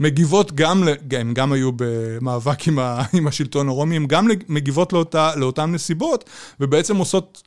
מגיבות 0.00 0.52
גם, 0.52 0.88
הם 1.18 1.34
גם 1.34 1.52
היו 1.52 1.70
במאבק 1.76 2.68
עם, 2.68 2.78
ה, 2.78 3.02
עם 3.12 3.26
השלטון 3.26 3.68
הרומי, 3.68 3.96
הם 3.96 4.06
גם 4.06 4.28
מגיבות 4.48 4.92
לאותה, 4.92 5.30
לאותן 5.36 5.72
נסיבות, 5.72 6.24
ובעצם 6.60 6.96
עושות 6.96 7.42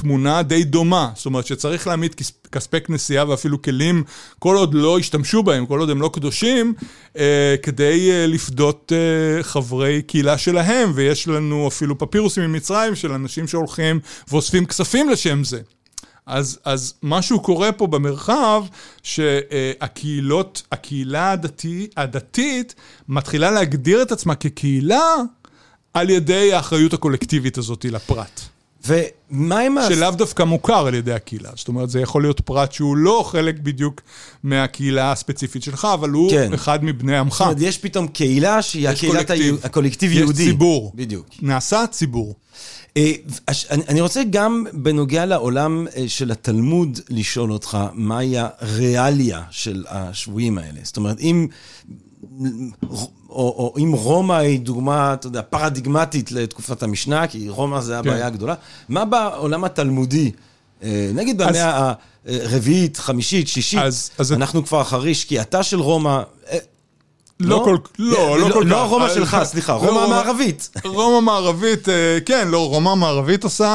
בתמונה 0.00 0.42
די 0.42 0.64
דומה, 0.64 1.10
זאת 1.14 1.26
אומרת 1.26 1.46
שצריך 1.46 1.86
להעמיד 1.86 2.14
כס- 2.14 2.32
כספי 2.52 2.80
כנסייה 2.80 3.24
ואפילו 3.28 3.62
כלים, 3.62 4.04
כל 4.38 4.56
עוד 4.56 4.74
לא 4.74 4.98
השתמשו 4.98 5.42
בהם, 5.42 5.66
כל 5.66 5.80
עוד 5.80 5.90
הם 5.90 6.00
לא 6.00 6.10
קדושים, 6.12 6.74
אה, 7.16 7.54
כדי 7.62 8.10
אה, 8.10 8.26
לפדות 8.26 8.92
אה, 8.92 9.42
חברי 9.42 10.02
קהילה 10.02 10.38
שלהם, 10.38 10.92
ויש 10.94 11.28
לנו 11.28 11.68
אפילו 11.68 11.98
פפירוסים 11.98 12.42
ממצרים 12.44 12.94
של 12.94 13.12
אנשים 13.12 13.48
שהולכים 13.48 14.00
ואוספים 14.28 14.66
כספים 14.66 15.08
לשם 15.10 15.44
זה. 15.44 15.60
אז, 16.26 16.58
אז 16.64 16.94
משהו 17.02 17.40
קורה 17.40 17.72
פה 17.72 17.86
במרחב, 17.86 18.64
שהקהילות, 19.02 20.62
הקהילה 20.72 21.32
הדתי, 21.32 21.88
הדתית 21.96 22.74
מתחילה 23.08 23.50
להגדיר 23.50 24.02
את 24.02 24.12
עצמה 24.12 24.34
כקהילה 24.34 25.14
על 25.94 26.10
ידי 26.10 26.52
האחריות 26.52 26.94
הקולקטיבית 26.94 27.58
הזאת 27.58 27.84
לפרט. 27.84 28.40
ומה 28.86 29.58
עם 29.58 29.78
ה... 29.78 29.88
שלאו 29.88 30.10
דווקא 30.10 30.42
מוכר 30.42 30.86
על 30.86 30.94
ידי 30.94 31.12
הקהילה. 31.12 31.50
זאת 31.56 31.68
אומרת, 31.68 31.90
זה 31.90 32.00
יכול 32.00 32.22
להיות 32.22 32.40
פרט 32.40 32.72
שהוא 32.72 32.96
לא 32.96 33.24
חלק 33.26 33.58
בדיוק 33.58 34.00
מהקהילה 34.42 35.12
הספציפית 35.12 35.62
שלך, 35.62 35.88
אבל 35.94 36.10
הוא 36.10 36.30
כן. 36.30 36.52
אחד 36.52 36.84
מבני 36.84 37.16
עמך. 37.18 37.32
זאת 37.32 37.40
אומרת, 37.40 37.56
יש 37.60 37.78
פתאום 37.78 38.08
קהילה 38.08 38.62
שהיא 38.62 38.88
יש 38.88 38.96
הקהילת. 39.04 39.30
היו- 39.30 39.56
הקולקטיב 39.64 40.10
יש 40.12 40.18
יהודי. 40.18 40.44
ציבור. 40.44 40.92
בדיוק. 40.94 41.26
נעשה 41.42 41.84
ציבור. 41.90 42.34
אה, 42.96 43.12
אני 43.88 44.00
רוצה 44.00 44.22
גם 44.30 44.64
בנוגע 44.72 45.26
לעולם 45.26 45.86
אה, 45.96 46.04
של 46.08 46.30
התלמוד 46.30 47.00
לשאול 47.08 47.52
אותך, 47.52 47.78
מהי 47.92 48.34
הריאליה 48.38 49.42
של 49.50 49.84
השבויים 49.88 50.58
האלה? 50.58 50.80
זאת 50.82 50.96
אומרת, 50.96 51.20
אם... 51.20 51.46
או, 52.90 52.94
או 53.28 53.74
אם 53.78 53.92
רומא 53.92 54.32
היא 54.32 54.60
דוגמה, 54.60 55.14
אתה 55.14 55.26
יודע, 55.26 55.42
פרדיגמטית 55.42 56.32
לתקופת 56.32 56.82
המשנה, 56.82 57.26
כי 57.26 57.48
רומא 57.48 57.80
זה 57.80 57.98
הבעיה 57.98 58.18
כן. 58.20 58.26
הגדולה, 58.26 58.54
מה 58.88 59.04
בעולם 59.04 59.64
התלמודי? 59.64 60.30
אה, 60.82 61.10
נגיד 61.14 61.38
במאה 61.42 61.92
הרביעית, 62.26 62.96
חמישית, 62.96 63.48
שישית, 63.48 63.78
אז- 63.82 64.10
אז- 64.18 64.32
אנחנו 64.32 64.64
כבר 64.66 64.80
אחרי 64.80 65.14
שקיעתה 65.14 65.62
של 65.62 65.80
רומא, 65.80 66.22
אה, 66.50 66.58
לא 67.40 67.60
כל- 67.64 67.76
לא, 67.98 68.38
לא 68.40 68.54
כל 68.54 68.64
כך. 68.64 68.70
לא 68.70 68.84
רומא 68.86 69.04
אה, 69.04 69.14
שלך, 69.14 69.36
סליחה, 69.44 69.72
לא, 69.72 69.78
רומא 69.78 70.00
המערבית. 70.00 70.70
רומא 70.84 71.16
המערבית, 71.16 71.88
אה, 71.88 72.18
כן, 72.26 72.48
לא, 72.48 72.68
רומא 72.68 72.90
המערבית 72.90 73.44
עושה, 73.44 73.66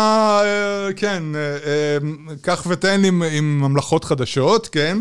אה, 0.44 0.94
כן, 0.94 1.24
אה, 1.36 1.40
אה, 1.42 1.98
קח 2.42 2.66
ותן 2.70 3.06
עם, 3.06 3.24
עם 3.24 3.60
ממלכות 3.62 4.04
חדשות, 4.06 4.68
כן. 4.72 4.98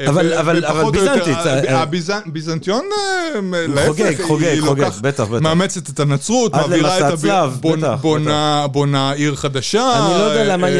אה, 0.00 0.08
אבל- 0.08 0.32
אבל- 0.34 0.64
אבל 0.64 0.90
ביזנטית, 0.90 1.36
אה, 1.46 1.82
הביזנ- 1.82 2.30
ביזנטיון, 2.30 2.84
אה, 2.92 3.40
להפך, 3.68 3.86
חוגג, 3.88 4.22
חוגג, 4.22 4.56
חוגג, 4.60 4.84
בטח, 4.84 4.98
בטח. 5.00 5.42
מאמצת 5.42 5.88
את 5.90 6.00
הנצרות, 6.00 6.54
מעבירה 6.54 6.98
את 6.98 7.12
הצלב, 7.12 7.58
בטח, 7.62 7.98
בונה- 8.00 8.66
בונה 8.66 9.12
עיר 9.12 9.34
חדשה. 9.34 9.92
אני 10.06 10.18
לא 10.18 10.24
יודע 10.24 10.44
למה 10.56 10.70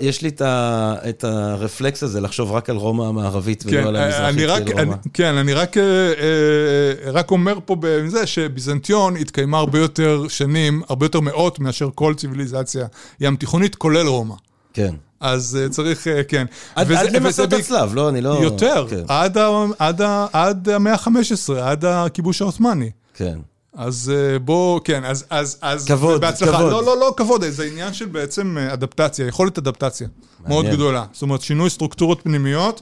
יש 0.00 0.22
לי 0.22 0.30
את 1.08 1.24
הרפלקס 1.24 2.02
הזה 2.02 2.20
לחשוב 2.20 2.52
רק 2.52 2.70
על 2.70 2.76
רומא 2.76 3.02
המערבית 3.02 3.64
ולא 3.66 3.80
כן, 3.80 3.86
על 3.86 3.96
המזרחית 3.96 4.38
של 4.68 4.72
רומא. 4.72 4.82
אני, 4.82 4.92
כן, 5.14 5.34
אני 5.34 5.52
רק, 5.54 5.76
רק 7.12 7.30
אומר 7.30 7.58
פה 7.64 7.76
בזה 7.80 8.26
שביזנטיון 8.26 9.16
התקיימה 9.16 9.58
הרבה 9.58 9.78
יותר 9.78 10.24
שנים, 10.28 10.82
הרבה 10.88 11.06
יותר 11.06 11.20
מאות 11.20 11.58
מאשר 11.60 11.88
כל 11.94 12.14
ציוויליזציה 12.16 12.86
ים 13.20 13.36
תיכונית, 13.36 13.74
כולל 13.74 14.06
רומא. 14.06 14.34
כן. 14.74 14.94
אז 15.20 15.58
אה, 15.62 15.68
צריך, 15.68 16.08
אה, 16.08 16.22
כן. 16.24 16.46
עד 16.74 16.86
וזה- 16.90 17.00
עד 17.00 17.10
למסעות 17.10 17.52
הצלב, 17.52 17.94
לא, 17.94 18.08
אני 18.08 18.20
לא... 18.20 18.38
יותר, 18.42 18.86
כן, 18.90 19.02
עד, 19.08 19.38
עד, 19.78 20.00
עד 20.32 20.68
המאה 20.68 20.92
ה-15, 20.92 21.52
עד 21.60 21.84
הכיבוש 21.84 22.42
העות'מאני. 22.42 22.90
כן. 23.14 23.38
אז 23.76 24.12
אה, 24.14 24.38
בוא, 24.38 24.80
כן, 24.84 25.04
אז, 25.04 25.24
אז, 25.30 25.58
אז, 25.62 25.86
כבוד, 25.86 26.20
בהצלחה. 26.20 26.58
כבוד. 26.58 26.72
לא, 26.72 26.84
לא, 26.84 26.98
לא 27.00 27.14
כבוד, 27.16 27.44
זה 27.48 27.64
עניין 27.64 27.92
של 27.94 28.06
בעצם 28.06 28.56
אדפטציה, 28.72 29.26
יכולת 29.26 29.58
אדפטציה. 29.58 30.08
מאוד 30.48 30.66
גדולה. 30.66 31.04
זאת 31.12 31.22
אומרת, 31.22 31.40
שינוי 31.42 31.70
סטרוקטורות 31.70 32.20
פנימיות, 32.22 32.80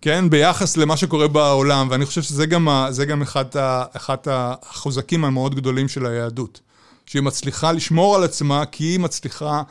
כן, 0.00 0.30
ביחס 0.30 0.76
למה 0.76 0.96
שקורה 0.96 1.28
בעולם, 1.28 1.88
ואני 1.90 2.06
חושב 2.06 2.22
שזה 2.22 2.46
גם, 2.46 2.68
גם 3.08 3.22
אחד, 3.22 3.56
ה, 3.56 3.84
אחד 3.96 4.16
החוזקים 4.26 5.24
המאוד 5.24 5.54
גדולים 5.54 5.88
של 5.88 6.06
היהדות. 6.06 6.60
שהיא 7.06 7.22
מצליחה 7.22 7.72
לשמור 7.72 8.16
על 8.16 8.24
עצמה, 8.24 8.64
כי 8.66 8.84
היא 8.84 9.00
מצליחה 9.00 9.62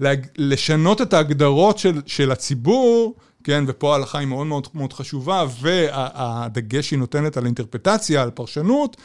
להג... 0.00 0.26
לשנות 0.36 1.02
את 1.02 1.12
ההגדרות 1.14 1.78
של, 1.78 2.00
של 2.06 2.32
הציבור, 2.32 3.14
כן, 3.44 3.64
ופה 3.66 3.92
ההלכה 3.92 4.18
היא 4.18 4.28
מאוד 4.28 4.46
מאוד 4.46 4.68
מאוד 4.74 4.92
חשובה, 4.92 5.44
והדגש 5.60 6.88
שהיא 6.88 6.98
נותנת 6.98 7.36
על 7.36 7.46
אינטרפטציה, 7.46 8.22
על 8.22 8.30
פרשנות, 8.30 8.96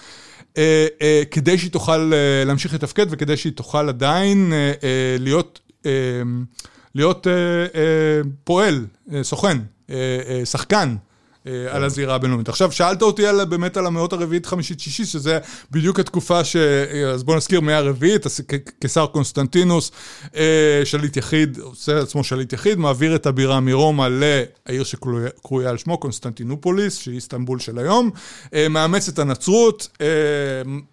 אה, 0.58 0.88
אה, 1.02 1.24
כדי 1.32 1.58
שהיא 1.58 1.72
תוכל 1.72 2.12
אה, 2.14 2.44
להמשיך 2.46 2.74
לתפקד 2.74 3.06
וכדי 3.10 3.38
שהיא 3.38 3.54
תוכל 3.54 3.90
עדיין 3.90 4.54
להיות, 5.20 5.60
להיות 6.96 7.28
פועל, 8.44 8.86
סוכן, 9.22 9.58
שחקן. 10.46 10.96
אה, 11.50 11.76
על 11.76 11.84
הזירה 11.84 12.16
הבינלאומית. 12.16 12.50
עכשיו, 12.50 12.72
שאלת 12.72 13.02
אותי 13.02 13.26
על, 13.26 13.46
באמת 13.46 13.78
על 13.78 13.86
המאות 13.86 14.14
הרביעית, 14.14 14.46
חמישית, 14.46 14.80
שישית, 14.80 15.08
שזה 15.08 15.40
בדיוק 15.72 16.00
התקופה 16.00 16.44
ש... 16.44 16.56
אה, 16.56 17.10
אז 17.10 17.24
בואו 17.24 17.38
נזכיר, 17.38 17.62
מאה 17.62 17.78
הרביעית, 17.78 18.26
קיסר 18.80 19.06
קונסטנטינוס, 19.06 19.92
אה, 20.36 20.82
שליט 20.84 21.18
יחיד, 21.18 21.60
עושה 21.60 22.00
עצמו 22.00 22.24
שליט 22.24 22.54
יחיד, 22.54 22.80
מעביר 22.80 23.16
את 23.16 23.26
הבירה 23.26 23.60
מרומא 23.60 24.08
לעיר 24.12 24.84
שקרויה 24.84 25.70
על 25.70 25.78
שמו, 25.78 25.98
קונסטנטינופוליס, 25.98 26.98
שהיא 26.98 27.16
איסטנבול 27.16 27.60
של 27.60 27.80
היום, 27.80 28.10
מאמץ 28.70 29.08
את 29.08 29.20
הנצרות, 29.20 29.88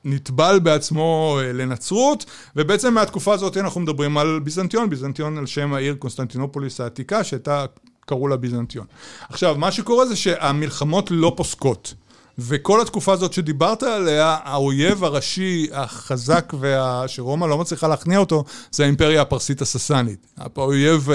נטבל 0.05 0.59
בעצמו 0.63 1.39
לנצרות, 1.55 2.25
ובעצם 2.57 2.95
מהתקופה 2.95 3.35
הזאת 3.35 3.57
אנחנו 3.57 3.81
מדברים 3.81 4.19
על 4.19 4.41
ביזנטיון, 4.45 4.91
ביזנטיון 4.91 5.39
על 5.39 5.47
שם 5.47 5.75
העיר 5.75 5.95
קונסטנטינופוליס 5.95 6.81
העתיקה, 6.81 7.25
שהייתה... 7.25 7.65
קראו 8.07 8.29
לה 8.29 8.37
ביזנטיון. 8.37 8.87
עכשיו, 9.29 9.55
מה 9.59 9.73
שקורה 9.73 10.07
זה 10.07 10.17
שהמלחמות 10.17 11.11
לא 11.11 11.33
פוסקות. 11.37 11.95
וכל 12.39 12.81
התקופה 12.81 13.13
הזאת 13.13 13.33
שדיברת 13.33 13.83
עליה, 13.83 14.37
האויב 14.45 15.05
הראשי, 15.05 15.67
החזק, 15.73 16.53
וה... 16.61 17.05
שרומא 17.07 17.47
לא 17.47 17.59
מצליחה 17.59 17.89
להכניע 17.89 18.19
אותו, 18.19 18.45
זה 18.71 18.83
האימפריה 18.83 19.23
הפרסית 19.23 19.63
הססנית. 19.63 20.27
האויב, 20.57 21.09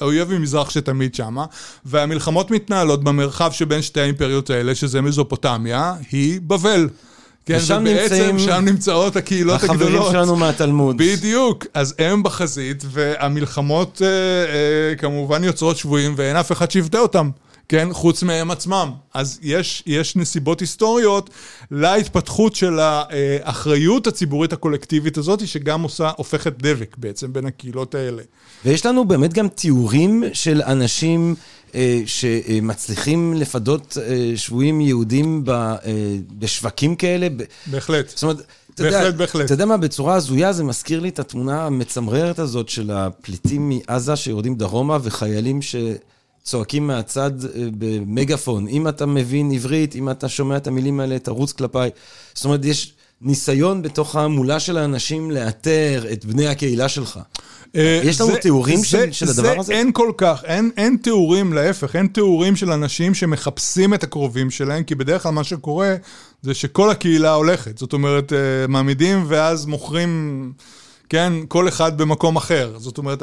האויב 0.00 0.30
ממזרח 0.30 0.70
שתמיד 0.70 1.14
שמה, 1.14 1.44
והמלחמות 1.84 2.50
מתנהלות 2.50 3.04
במרחב 3.04 3.52
שבין 3.52 3.82
שתי 3.82 4.00
האימפריות 4.00 4.50
האלה, 4.50 4.74
שזה 4.74 5.00
מזופוטמיה, 5.00 5.94
היא 6.10 6.40
בבל. 6.40 6.88
כן, 7.46 7.56
ושם 7.56 7.84
ובעצם 7.86 8.14
נמצאים 8.14 8.38
שם 8.38 8.64
נמצאות 8.64 9.16
הקהילות 9.16 9.62
הגדולות. 9.62 9.82
החברים 9.82 10.12
שלנו 10.12 10.36
מהתלמוד. 10.36 10.96
בדיוק, 10.96 11.66
אז 11.74 11.94
הם 11.98 12.22
בחזית, 12.22 12.84
והמלחמות 12.90 14.02
אה, 14.04 14.08
אה, 14.08 14.96
כמובן 14.96 15.44
יוצרות 15.44 15.76
שבויים, 15.76 16.14
ואין 16.16 16.36
אף 16.36 16.52
אחד 16.52 16.70
שיבטא 16.70 16.96
אותם, 16.96 17.30
כן? 17.68 17.88
חוץ 17.92 18.22
מהם 18.22 18.50
עצמם. 18.50 18.90
אז 19.14 19.38
יש, 19.42 19.82
יש 19.86 20.16
נסיבות 20.16 20.60
היסטוריות 20.60 21.30
להתפתחות 21.70 22.54
של 22.54 22.78
האחריות 22.80 24.06
הציבורית 24.06 24.52
הקולקטיבית 24.52 25.18
הזאת, 25.18 25.46
שגם 25.46 25.82
עושה, 25.82 26.10
הופכת 26.16 26.52
דבק 26.58 26.96
בעצם 26.98 27.32
בין 27.32 27.46
הקהילות 27.46 27.94
האלה. 27.94 28.22
ויש 28.64 28.86
לנו 28.86 29.04
באמת 29.04 29.32
גם 29.32 29.48
תיאורים 29.48 30.24
של 30.32 30.62
אנשים 30.62 31.34
אה, 31.74 32.02
שמצליחים 32.06 33.34
לפדות 33.34 33.96
אה, 34.02 34.32
שבויים 34.36 34.80
יהודים 34.80 35.44
ב, 35.44 35.50
אה, 35.50 35.76
בשווקים 36.38 36.96
כאלה. 36.96 37.28
בהחלט. 37.66 38.08
זאת 38.08 38.22
אומרת, 38.22 38.36
אתה 38.74 38.86
יודע, 38.86 38.98
בהחלט, 38.98 39.14
בהחלט. 39.14 39.44
אתה 39.44 39.54
יודע 39.54 39.64
מה, 39.64 39.76
בצורה 39.76 40.14
הזויה 40.14 40.52
זה 40.52 40.64
מזכיר 40.64 41.00
לי 41.00 41.08
את 41.08 41.18
התמונה 41.18 41.66
המצמררת 41.66 42.38
הזאת 42.38 42.68
של 42.68 42.90
הפליטים 42.90 43.68
מעזה 43.68 44.16
שיורדים 44.16 44.54
דרומה 44.54 44.98
וחיילים 45.02 45.60
שצועקים 45.62 46.86
מהצד 46.86 47.44
אה, 47.44 47.48
במגפון. 47.78 48.68
אם 48.68 48.88
אתה 48.88 49.06
מבין 49.06 49.50
עברית, 49.52 49.96
אם 49.96 50.10
אתה 50.10 50.28
שומע 50.28 50.56
את 50.56 50.66
המילים 50.66 51.00
האלה, 51.00 51.18
תרוץ 51.18 51.52
כלפיי. 51.52 51.90
זאת 52.34 52.44
אומרת, 52.44 52.64
יש 52.64 52.92
ניסיון 53.20 53.82
בתוך 53.82 54.16
ההמולה 54.16 54.60
של 54.60 54.78
האנשים 54.78 55.30
לאתר 55.30 56.04
את 56.12 56.24
בני 56.24 56.46
הקהילה 56.46 56.88
שלך. 56.88 57.20
אה, 57.76 58.00
יש 58.04 58.20
לנו 58.20 58.30
זה- 58.32 58.36
תיאורים 58.38 58.76
זה- 58.78 58.84
של- 58.86 59.12
של 59.12 59.28
הדבר 59.30 59.52
הזה? 59.60 59.66
זה 59.66 59.72
אין 59.72 59.92
כל 59.92 60.12
כך, 60.16 60.42
אין, 60.44 60.70
אין 60.76 60.96
תיאורים, 61.02 61.52
להפך, 61.52 61.96
אין 61.96 62.06
תיאורים 62.06 62.56
של 62.56 62.70
אנשים 62.72 63.14
שמחפשים 63.14 63.94
את 63.94 64.02
הקרובים 64.02 64.50
שלהם, 64.50 64.82
כי 64.82 64.94
בדרך 64.94 65.22
כלל 65.22 65.32
מה 65.32 65.44
שקורה 65.44 65.94
זה 66.42 66.54
שכל 66.54 66.90
הקהילה 66.90 67.34
הולכת. 67.34 67.78
זאת 67.78 67.92
אומרת, 67.92 68.32
אה, 68.32 68.38
מעמידים 68.68 69.24
ואז 69.28 69.66
מוכרים, 69.66 70.52
כן, 71.08 71.32
כל 71.48 71.68
אחד 71.68 71.98
במקום 71.98 72.36
אחר. 72.36 72.72
זאת 72.76 72.98
אומרת, 72.98 73.22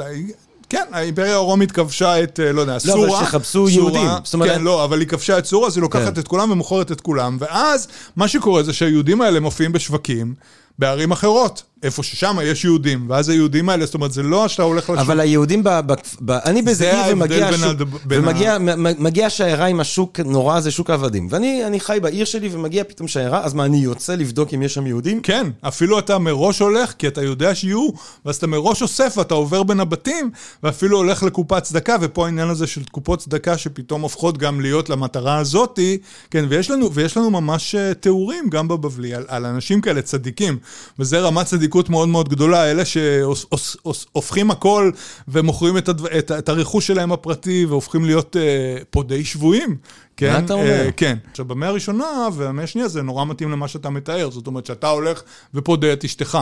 כן, 0.68 0.84
האימפריה 0.92 1.34
הרומית 1.34 1.72
כבשה 1.72 2.22
את, 2.22 2.40
אה, 2.40 2.52
לא 2.52 2.60
יודע, 2.60 2.76
לא, 2.84 2.92
אבל 2.94 3.06
סורה. 3.08 3.40
סורה, 3.42 3.70
יהודים. 3.70 4.08
זאת 4.24 4.34
אומרת- 4.34 4.50
כן, 4.50 4.62
לא, 4.62 4.84
אבל 4.84 5.00
היא 5.00 5.08
כבשה 5.08 5.38
את 5.38 5.46
סורה, 5.46 5.66
אז 5.66 5.76
היא 5.76 5.82
לוקחת 5.82 6.14
כן. 6.14 6.20
את 6.20 6.28
כולם 6.28 6.50
ומוכרת 6.50 6.92
את 6.92 7.00
כולם, 7.00 7.36
ואז 7.40 7.88
מה 8.16 8.28
שקורה 8.28 8.62
זה 8.62 8.72
שהיהודים 8.72 9.20
האלה 9.20 9.40
מופיעים 9.40 9.72
בשווקים. 9.72 10.34
בערים 10.78 11.10
אחרות, 11.12 11.62
איפה 11.82 12.02
ששם 12.02 12.36
יש 12.42 12.64
יהודים, 12.64 13.06
ואז 13.10 13.28
היהודים 13.28 13.68
האלה, 13.68 13.86
זאת 13.86 13.94
אומרת, 13.94 14.12
זה 14.12 14.22
לא 14.22 14.48
שאתה 14.48 14.62
הולך 14.62 14.90
לשוק. 14.90 14.98
אבל 14.98 15.20
היהודים, 15.20 15.64
ב, 15.64 15.68
ב, 15.68 15.92
ב, 16.20 16.30
אני 16.30 16.62
באיזה 16.62 16.90
עיר 16.90 16.98
ההבדל 17.00 17.14
ומגיע 17.22 17.48
השוק, 17.48 17.80
ומגיע 18.08 18.58
מ- 18.58 19.04
מגיע 19.04 19.30
שיירה 19.30 19.66
עם 19.66 19.80
השוק 19.80 20.20
נורא 20.20 20.56
הזה, 20.56 20.70
שוק 20.70 20.90
העבדים. 20.90 21.28
ואני 21.30 21.66
אני 21.66 21.80
חי 21.80 21.98
בעיר 22.02 22.24
שלי 22.24 22.48
ומגיע 22.52 22.84
פתאום 22.84 23.08
שיירה, 23.08 23.44
אז 23.44 23.54
מה, 23.54 23.64
אני 23.64 23.76
יוצא 23.76 24.14
לבדוק 24.14 24.54
אם 24.54 24.62
יש 24.62 24.74
שם 24.74 24.86
יהודים? 24.86 25.20
כן, 25.20 25.46
אפילו 25.60 25.98
אתה 25.98 26.18
מראש 26.18 26.58
הולך, 26.58 26.92
כי 26.98 27.08
אתה 27.08 27.22
יודע 27.22 27.54
שיהיו, 27.54 27.88
ואז 28.26 28.36
אתה 28.36 28.46
מראש 28.46 28.82
אוסף 28.82 29.14
ואתה 29.16 29.34
עובר 29.34 29.62
בין 29.62 29.80
הבתים, 29.80 30.30
ואפילו 30.62 30.96
הולך 30.96 31.22
לקופת 31.22 31.62
צדקה, 31.62 31.96
ופה 32.00 32.26
העניין 32.26 32.48
הזה 32.48 32.66
של 32.66 32.80
קופות 32.90 33.18
צדקה 33.18 33.58
שפתאום 33.58 34.00
הופכות 34.02 34.38
גם 34.38 34.60
להיות 34.60 34.90
למטרה 34.90 35.38
הזאתי, 35.38 35.98
כן, 36.30 36.44
ויש 36.48 36.70
לנו, 36.70 36.92
ויש 36.92 37.16
לנו 37.16 37.30
ממש 37.30 37.74
אה, 37.74 37.94
תיאורים 37.94 38.48
גם 38.50 38.68
בבבלי 38.68 39.14
על, 39.14 39.24
על 39.28 39.46
אנשים 39.46 39.80
כאלה 39.80 40.02
צדיקים, 40.02 40.58
וזה 40.98 41.20
רמת 41.20 41.46
צדיקות 41.72 41.90
מאוד 41.90 42.08
מאוד 42.08 42.28
גדולה, 42.28 42.70
אלה 42.70 42.82
שהופכים 42.84 44.50
הכל 44.50 44.90
ומוכרים 45.28 45.78
את, 45.78 45.88
הדו, 45.88 46.06
את, 46.18 46.30
את 46.30 46.48
הרכוש 46.48 46.86
שלהם 46.86 47.12
הפרטי, 47.12 47.66
והופכים 47.68 48.04
להיות 48.04 48.36
אה, 48.36 48.42
פודי 48.90 49.24
שבויים. 49.24 49.76
כן, 50.16 50.32
מה 50.32 50.38
אתה 50.38 50.54
אומר? 50.54 50.70
אה, 50.70 50.92
כן. 50.96 51.18
עכשיו, 51.30 51.44
במאה 51.44 51.68
הראשונה 51.68 52.28
והמאה 52.34 52.64
השנייה 52.64 52.88
זה 52.88 53.02
נורא 53.02 53.24
מתאים 53.24 53.50
למה 53.50 53.68
שאתה 53.68 53.90
מתאר. 53.90 54.30
זאת 54.30 54.46
אומרת 54.46 54.66
שאתה 54.66 54.88
הולך 54.88 55.22
ופודה 55.54 55.92
את 55.92 56.04
אשתך. 56.04 56.38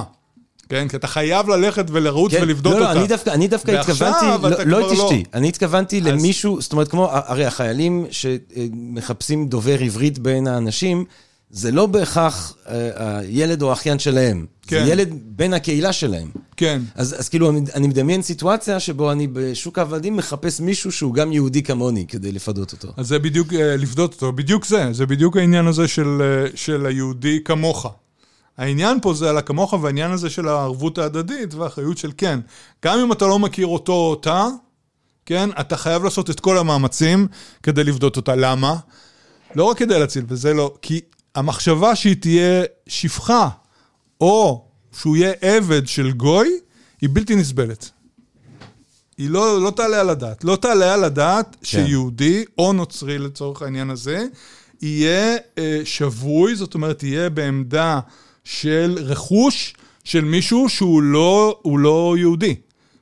כן? 0.69 0.89
כי 0.89 0.97
אתה 0.97 1.07
חייב 1.07 1.49
ללכת 1.49 1.87
ולרוץ 1.91 2.33
כן, 2.33 2.43
ולבדוק 2.43 2.73
לא, 2.75 2.79
אותה. 2.79 2.95
לא, 2.95 2.99
אני 3.01 3.09
דווקא, 3.09 3.31
אני 3.31 3.49
דווקא 3.49 3.71
התכוונתי, 3.71 4.27
לא, 4.27 4.51
לא 4.65 4.93
את 4.93 4.99
לא. 4.99 5.05
אשתי, 5.05 5.25
אני 5.35 5.49
התכוונתי 5.49 6.01
אז- 6.01 6.07
למישהו, 6.07 6.61
זאת 6.61 6.73
אומרת, 6.73 6.89
כמו, 6.89 7.09
הרי 7.11 7.45
החיילים 7.45 8.07
שמחפשים 8.11 9.49
דובר 9.49 9.81
עברית 9.81 10.19
בין 10.19 10.47
האנשים, 10.47 11.05
זה 11.51 11.73
לא 11.73 11.87
בהכרח 11.87 12.55
אה, 12.69 13.19
הילד 13.19 13.63
או 13.63 13.71
האחיין 13.71 13.99
שלהם, 13.99 14.47
כן. 14.67 14.85
זה 14.85 14.91
ילד 14.91 15.09
בין 15.25 15.55
הקהילה 15.55 15.93
שלהם. 15.93 16.31
כן. 16.57 16.83
אז, 16.95 17.21
אז 17.21 17.29
כאילו, 17.29 17.51
אני, 17.51 17.61
אני 17.75 17.89
מדמיין 17.89 18.23
סיטואציה 18.23 18.81
שבו 18.81 19.13
אני 19.13 19.27
בשוק 19.27 19.79
העבדים 19.79 20.17
מחפש 20.17 20.61
מישהו 20.61 20.93
שהוא 20.93 21.15
גם 21.15 21.33
יהודי 21.33 21.63
כמוני 21.63 22.07
כדי 22.07 22.33
לפדות 22.33 22.73
אותו. 22.73 22.89
אז 22.97 23.07
זה 23.09 23.19
בדיוק, 23.19 23.53
אה, 23.53 23.77
לפדות 23.77 24.15
אותו, 24.15 24.33
בדיוק 24.33 24.65
זה, 24.65 24.93
זה 24.93 25.07
בדיוק 25.07 25.37
העניין 25.37 25.67
הזה 25.67 25.89
של, 25.89 26.23
אה, 26.23 26.51
של 26.55 26.87
היהודי 26.87 27.45
כמוך. 27.45 27.87
העניין 28.59 28.99
פה 29.03 29.15
זה 29.15 29.31
על 29.31 29.39
הכמוך 29.39 29.73
והעניין 29.73 30.11
הזה 30.11 30.31
של 30.31 30.49
הערבות 30.49 30.99
ההדדית 30.99 31.55
והאחריות 31.55 31.99
של 31.99 32.11
כן. 32.17 32.41
גם 32.85 32.99
אם 32.99 33.13
אתה 33.13 33.27
לא 33.27 33.39
מכיר 33.39 33.67
אותו 33.67 33.93
או 33.93 34.11
אותה, 34.11 34.47
כן, 35.27 35.51
אתה 35.61 35.77
חייב 35.77 36.05
לעשות 36.05 36.31
את 36.31 36.41
כל 36.41 36.59
המאמצים 36.59 37.27
כדי 37.63 37.85
לבדות 37.85 38.17
אותה. 38.17 38.35
למה? 38.37 38.77
לא 39.55 39.65
רק 39.65 39.79
כדי 39.79 39.99
להציל, 39.99 40.25
וזה 40.29 40.55
לא, 40.55 40.75
כי 40.83 41.01
המחשבה 41.35 41.97
שהיא 41.97 42.17
תהיה 42.21 42.65
שפחה, 42.87 43.49
או 44.21 44.65
שהוא 45.01 45.17
יהיה 45.17 45.33
עבד 45.41 45.87
של 45.87 46.13
גוי, 46.13 46.49
היא 47.01 47.09
בלתי 47.13 47.37
נסבלת. 47.37 47.91
היא 49.19 49.31
לא, 49.31 49.63
לא 49.63 49.71
תעלה 49.71 50.01
על 50.01 50.11
הדעת. 50.11 50.45
לא 50.45 50.57
תעלה 50.57 50.95
על 50.95 51.05
הדעת 51.05 51.57
כן. 51.61 51.67
שיהודי, 51.67 52.45
או 52.59 52.73
נוצרי 52.73 53.19
לצורך 53.19 53.63
העניין 53.63 53.91
הזה, 53.91 54.27
יהיה 54.83 55.37
אה, 55.59 55.81
שבוי, 55.85 56.57
זאת 56.57 56.75
אומרת, 56.75 57.03
יהיה 57.03 57.31
בעמדה 57.31 58.01
של 58.45 58.99
רכוש 59.01 59.75
של 60.05 60.25
מישהו 60.25 60.69
שהוא 60.69 61.03
לא, 61.03 61.61
לא 61.65 62.15
יהודי. 62.19 62.55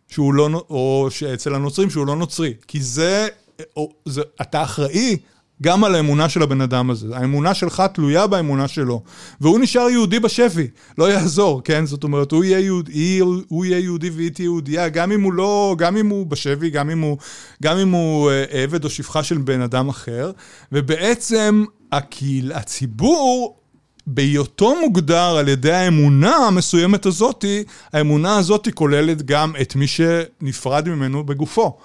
שהוא 0.08 0.34
לא, 0.34 0.48
או 0.70 1.08
שאצל 1.10 1.54
הנוצרים 1.54 1.90
שהוא 1.90 2.06
לא 2.06 2.16
נוצרי. 2.16 2.54
כי 2.66 2.82
זה, 2.82 3.28
או, 3.76 3.92
זה, 4.04 4.22
אתה 4.42 4.62
אחראי 4.62 5.16
גם 5.62 5.84
על 5.84 5.94
האמונה 5.94 6.28
של 6.28 6.42
הבן 6.42 6.60
אדם 6.60 6.90
הזה. 6.90 7.16
האמונה 7.16 7.54
שלך 7.54 7.82
תלויה 7.92 8.26
באמונה 8.26 8.68
שלו. 8.68 9.02
והוא 9.40 9.58
נשאר 9.58 9.88
יהודי 9.90 10.20
בשבי, 10.20 10.66
לא 10.98 11.12
יעזור, 11.12 11.62
כן? 11.64 11.86
זאת 11.86 12.04
אומרת, 12.04 12.32
הוא 12.32 12.44
יהיה, 12.44 12.58
יהוד, 12.58 12.88
היא, 12.88 13.22
הוא 13.48 13.64
יהיה 13.64 13.78
יהודי 13.78 14.10
והיא 14.10 14.30
תהיה 14.30 14.44
יהודייה, 14.44 14.88
גם 14.88 15.12
אם 15.12 15.22
הוא 15.22 15.32
לא, 15.32 15.74
גם 15.78 15.96
אם 15.96 16.08
הוא 16.08 16.26
בשבי, 16.26 16.70
גם 16.70 16.90
אם 16.90 17.00
הוא, 17.00 17.18
גם 17.62 17.78
אם 17.78 17.90
הוא 17.90 18.30
אה, 18.30 18.44
עבד 18.50 18.84
או 18.84 18.90
שפחה 18.90 19.22
של 19.22 19.38
בן 19.38 19.60
אדם 19.60 19.88
אחר. 19.88 20.30
ובעצם 20.72 21.64
הקהיל, 21.92 22.52
הציבור 22.52 23.58
בהיותו 24.06 24.74
מוגדר 24.80 25.36
על 25.36 25.48
ידי 25.48 25.72
האמונה 25.72 26.36
המסוימת 26.36 27.06
הזאתי, 27.06 27.64
האמונה 27.92 28.36
הזאתי 28.36 28.72
כוללת 28.72 29.22
גם 29.22 29.52
את 29.60 29.76
מי 29.76 29.86
שנפרד 29.86 30.88
ממנו 30.88 31.24
בגופו, 31.24 31.76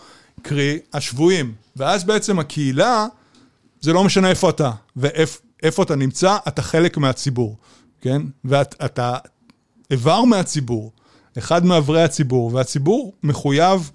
קרי 0.41 0.79
השבויים. 0.93 1.53
ואז 1.75 2.03
בעצם 2.03 2.39
הקהילה, 2.39 3.07
זה 3.83 3.93
לא 3.93 4.03
משנה 4.03 4.29
איפה 4.29 4.49
אתה 4.49 4.71
ואיפה 4.95 5.83
אתה 5.83 5.95
נמצא, 5.95 6.37
אתה 6.47 6.61
חלק 6.61 6.97
מהציבור, 6.97 7.57
כן? 8.01 8.21
ואתה 8.45 9.17
איבר 9.91 10.23
מהציבור, 10.23 10.91
אחד 11.37 11.65
מאברי 11.65 12.03
הציבור, 12.03 12.53
והציבור 12.53 13.13
מחויב 13.23 13.91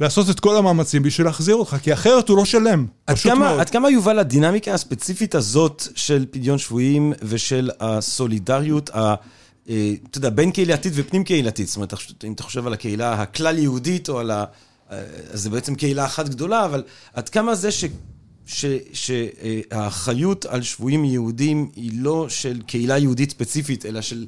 לעשות 0.00 0.30
את 0.30 0.40
כל 0.40 0.56
המאמצים 0.56 1.02
בשביל 1.02 1.26
להחזיר 1.26 1.54
אותך, 1.54 1.76
כי 1.82 1.92
אחרת 1.92 2.28
הוא 2.28 2.36
לא 2.36 2.44
שלם, 2.44 2.86
פשוט 3.04 3.32
כמה, 3.32 3.48
מאוד. 3.48 3.60
עד 3.60 3.70
כמה, 3.70 3.90
יובל, 3.90 4.18
הדינמיקה 4.18 4.74
הספציפית 4.74 5.34
הזאת 5.34 5.82
של 5.94 6.26
פדיון 6.30 6.58
שבויים 6.58 7.12
ושל 7.22 7.70
הסולידריות, 7.80 8.90
ה, 8.90 9.14
אה, 9.68 9.94
אתה 10.10 10.18
יודע, 10.18 10.30
בין 10.30 10.50
קהילתית 10.50 10.92
ופנים 10.96 11.24
קהילתית, 11.24 11.68
זאת 11.68 11.76
אומרת, 11.76 11.94
אם 12.24 12.32
אתה 12.32 12.42
חושב 12.42 12.66
על 12.66 12.72
הקהילה 12.72 13.12
הכלל 13.12 13.58
יהודית 13.58 14.08
או 14.08 14.18
על 14.18 14.30
ה... 14.30 14.44
אה, 14.92 15.02
אז 15.30 15.42
זה 15.42 15.50
בעצם 15.50 15.74
קהילה 15.74 16.04
אחת 16.04 16.28
גדולה, 16.28 16.64
אבל 16.64 16.82
עד 17.14 17.28
כמה 17.28 17.54
זה 17.54 17.70
ש... 18.46 18.64
שהאחריות 18.92 20.44
על 20.44 20.62
שבויים 20.62 21.04
יהודים 21.04 21.70
היא 21.76 21.90
לא 21.94 22.26
של 22.28 22.62
קהילה 22.66 22.98
יהודית 22.98 23.30
ספציפית, 23.30 23.86
אלא 23.86 24.00
של 24.00 24.26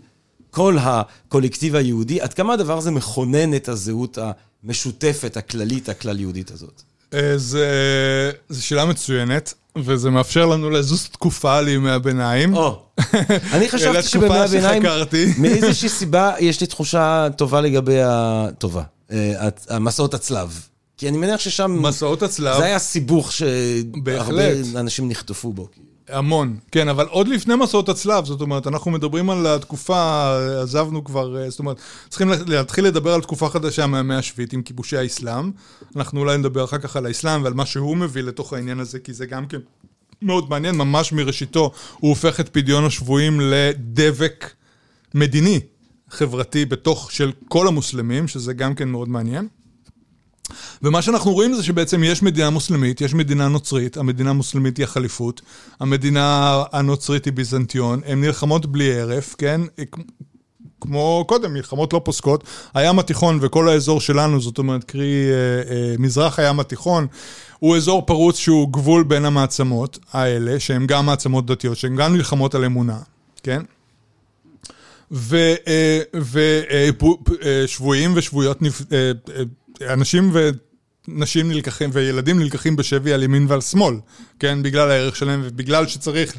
כל 0.50 0.76
הקולקטיב 0.80 1.74
היהודי, 1.74 2.20
עד 2.20 2.34
כמה 2.34 2.52
הדבר 2.52 2.78
הזה 2.78 2.90
מכונן 2.90 3.54
את 3.54 3.68
הזהות 3.68 4.18
המשותפת, 4.64 5.36
הכללית, 5.36 5.88
הכלל-יהודית 5.88 6.50
הזאת? 6.50 6.82
אה, 7.14 7.34
זו 8.48 8.66
שאלה 8.66 8.84
מצוינת, 8.84 9.54
וזה 9.76 10.10
מאפשר 10.10 10.46
לנו 10.46 10.70
לזוז 10.70 11.08
תקופה 11.12 11.60
לימי 11.60 11.90
הביניים. 11.90 12.54
או, 12.54 12.82
אני 13.54 13.68
חשבתי 13.68 14.08
שבימי 14.08 14.38
הביניים, 14.38 14.82
מאיזושהי 15.38 15.88
סיבה 15.88 16.32
יש 16.38 16.60
לי 16.60 16.66
תחושה 16.66 17.28
טובה 17.36 17.60
לגבי 17.60 17.98
הטובה, 18.02 18.82
אה, 19.12 19.48
המסעות 19.68 20.14
הצלב. 20.14 20.60
כי 20.98 21.08
אני 21.08 21.16
מניח 21.18 21.40
ששם... 21.40 21.82
מסעות 21.82 22.22
הצלב. 22.22 22.56
זה 22.56 22.64
היה 22.64 22.78
סיבוך 22.78 23.32
שהרבה 23.32 24.52
אנשים 24.76 25.08
נחטפו 25.08 25.52
בו. 25.52 25.68
המון, 26.08 26.56
כן, 26.72 26.88
אבל 26.88 27.06
עוד 27.06 27.28
לפני 27.28 27.54
מסעות 27.56 27.88
הצלב, 27.88 28.24
זאת 28.24 28.40
אומרת, 28.40 28.66
אנחנו 28.66 28.90
מדברים 28.90 29.30
על 29.30 29.46
התקופה, 29.46 30.30
עזבנו 30.62 31.04
כבר, 31.04 31.42
אה, 31.42 31.50
זאת 31.50 31.58
אומרת, 31.58 31.76
צריכים 32.08 32.28
להתחיל 32.46 32.84
לדבר 32.84 33.14
על 33.14 33.20
תקופה 33.20 33.48
חדשה 33.48 33.86
מהמאה 33.86 34.18
השביעית 34.18 34.52
עם 34.52 34.62
כיבושי 34.62 34.96
האסלאם. 34.96 35.50
אנחנו 35.96 36.20
אולי 36.20 36.38
נדבר 36.38 36.64
אחר 36.64 36.78
כך 36.78 36.96
על 36.96 37.06
האסלאם 37.06 37.44
ועל 37.44 37.54
מה 37.54 37.66
שהוא 37.66 37.96
מביא 37.96 38.22
לתוך 38.22 38.52
העניין 38.52 38.80
הזה, 38.80 38.98
כי 38.98 39.12
זה 39.12 39.26
גם 39.26 39.46
כן 39.46 39.58
מאוד 40.22 40.50
מעניין, 40.50 40.74
ממש 40.74 41.12
מראשיתו 41.12 41.70
הוא 41.98 42.08
הופך 42.08 42.40
את 42.40 42.48
פדיון 42.48 42.84
השבויים 42.84 43.40
לדבק 43.40 44.50
מדיני, 45.14 45.60
חברתי, 46.10 46.64
בתוך 46.64 47.12
של 47.12 47.32
כל 47.48 47.68
המוסלמים, 47.68 48.28
שזה 48.28 48.52
גם 48.52 48.74
כן 48.74 48.88
מאוד 48.88 49.08
מעניין. 49.08 49.48
ומה 50.82 51.02
שאנחנו 51.02 51.32
רואים 51.32 51.54
זה 51.54 51.62
שבעצם 51.62 52.04
יש 52.04 52.22
מדינה 52.22 52.50
מוסלמית, 52.50 53.00
יש 53.00 53.14
מדינה 53.14 53.48
נוצרית, 53.48 53.96
המדינה 53.96 54.30
המוסלמית 54.30 54.76
היא 54.76 54.84
החליפות, 54.84 55.40
המדינה 55.80 56.62
הנוצרית 56.72 57.24
היא 57.24 57.32
ביזנטיון, 57.32 58.00
הן 58.06 58.20
נלחמות 58.20 58.66
בלי 58.66 59.00
הרף, 59.00 59.34
כן? 59.38 59.60
כמו 60.80 61.24
קודם, 61.28 61.52
מלחמות 61.52 61.92
לא 61.92 62.00
פוסקות. 62.04 62.44
הים 62.74 62.98
התיכון 62.98 63.38
וכל 63.42 63.68
האזור 63.68 64.00
שלנו, 64.00 64.40
זאת 64.40 64.58
אומרת, 64.58 64.84
קרי 64.84 65.30
אה, 65.30 65.72
אה, 65.72 65.94
מזרח 65.98 66.38
הים 66.38 66.60
התיכון, 66.60 67.06
הוא 67.58 67.76
אזור 67.76 68.06
פרוץ 68.06 68.36
שהוא 68.36 68.72
גבול 68.72 69.02
בין 69.02 69.24
המעצמות 69.24 69.98
האלה, 70.12 70.60
שהן 70.60 70.86
גם 70.86 71.06
מעצמות 71.06 71.46
דתיות, 71.46 71.76
שהן 71.76 71.96
גם 71.96 72.16
נלחמות 72.16 72.54
על 72.54 72.64
אמונה, 72.64 72.98
כן? 73.42 73.62
ושבויים 77.44 78.12
ושבויות, 78.14 78.58
אנשים 79.82 80.32
ונשים 80.32 81.48
נלקחים 81.48 81.90
וילדים 81.92 82.38
נלקחים 82.38 82.76
בשבי 82.76 83.12
על 83.12 83.22
ימין 83.22 83.46
ועל 83.48 83.60
שמאל, 83.60 83.94
כן? 84.38 84.62
בגלל 84.62 84.90
הערך 84.90 85.16
שלהם 85.16 85.40
ובגלל 85.44 85.86
שצריך 85.86 86.34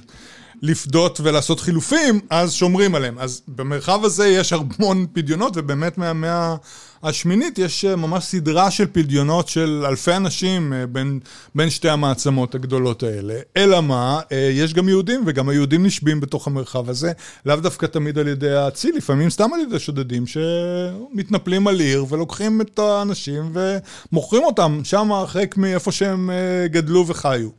לפדות 0.62 1.20
ולעשות 1.24 1.60
חילופים, 1.60 2.20
אז 2.30 2.54
שומרים 2.54 2.96
עליהם. 2.96 3.20
אז 3.20 3.42
במרחב 3.48 4.06
הזה 4.06 4.28
יש 4.28 4.54
המון 4.54 5.06
פדיונות, 5.14 5.54
ובאמת 5.56 5.98
מהמאה 5.98 6.56
השמינית 7.04 7.60
יש 7.60 7.86
אה, 7.86 7.96
ממש 7.96 8.24
סדרה 8.24 8.72
של 8.72 8.86
פדיונות 8.92 9.48
של 9.48 9.84
אלפי 9.88 10.16
אנשים 10.16 10.74
אה, 10.74 10.88
בין, 10.88 11.20
בין 11.56 11.70
שתי 11.70 11.90
המעצמות 11.90 12.56
הגדולות 12.56 13.04
האלה. 13.04 13.40
אלא 13.58 13.82
מה, 13.82 14.20
אה, 14.32 14.50
יש 14.54 14.74
גם 14.74 14.90
יהודים, 14.90 15.24
וגם 15.26 15.50
היהודים 15.50 15.86
נשבים 15.86 16.20
בתוך 16.20 16.48
המרחב 16.48 16.90
הזה, 16.90 17.12
לאו 17.46 17.56
דווקא 17.56 17.86
תמיד 17.86 18.20
על 18.20 18.28
ידי 18.28 18.52
האציל, 18.52 18.96
לפעמים 18.98 19.30
סתם 19.30 19.54
על 19.54 19.60
ידי 19.60 19.80
שודדים 19.80 20.24
שמתנפלים 20.28 21.68
על 21.68 21.80
עיר 21.80 22.06
ולוקחים 22.10 22.62
את 22.62 22.80
האנשים 22.80 23.54
ומוכרים 23.54 24.44
אותם 24.44 24.82
שם 24.84 25.12
הרחק 25.12 25.58
מאיפה 25.58 25.92
שהם 25.92 26.30
גדלו 26.66 27.08
וחיו. 27.08 27.50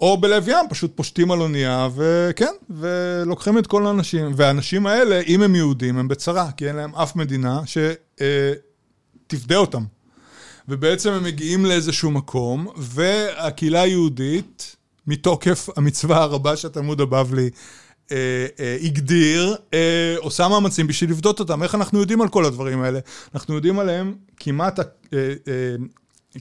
או 0.00 0.16
בלב 0.16 0.48
ים, 0.48 0.66
פשוט 0.70 0.92
פושטים 0.94 1.30
על 1.30 1.40
אונייה, 1.40 1.88
וכן, 1.94 2.52
ולוקחים 2.70 3.58
את 3.58 3.66
כל 3.66 3.86
האנשים. 3.86 4.32
והאנשים 4.36 4.86
האלה, 4.86 5.20
אם 5.20 5.42
הם 5.42 5.54
יהודים, 5.54 5.98
הם 5.98 6.08
בצרה, 6.08 6.50
כי 6.56 6.68
אין 6.68 6.76
להם 6.76 6.94
אף 6.94 7.16
מדינה 7.16 7.60
שתפדה 7.66 9.56
אותם. 9.56 9.84
ובעצם 10.68 11.10
הם 11.10 11.24
מגיעים 11.24 11.64
לאיזשהו 11.64 12.10
מקום, 12.10 12.68
והקהילה 12.76 13.82
היהודית, 13.82 14.76
מתוקף 15.06 15.68
המצווה 15.76 16.22
הרבה 16.22 16.56
שהתלמוד 16.56 17.00
הבבלי 17.00 17.50
אה, 18.12 18.46
אה, 18.60 18.76
הגדיר, 18.82 19.56
אה, 19.74 20.14
עושה 20.18 20.48
מאמצים 20.48 20.86
בשביל 20.86 21.10
לבדות 21.10 21.40
אותם. 21.40 21.62
איך 21.62 21.74
אנחנו 21.74 22.00
יודעים 22.00 22.20
על 22.20 22.28
כל 22.28 22.44
הדברים 22.44 22.82
האלה? 22.82 22.98
אנחנו 23.34 23.54
יודעים 23.54 23.78
עליהם 23.78 24.14
כמעט 24.36 24.78
אה, 24.78 24.84
אה, 25.12 25.74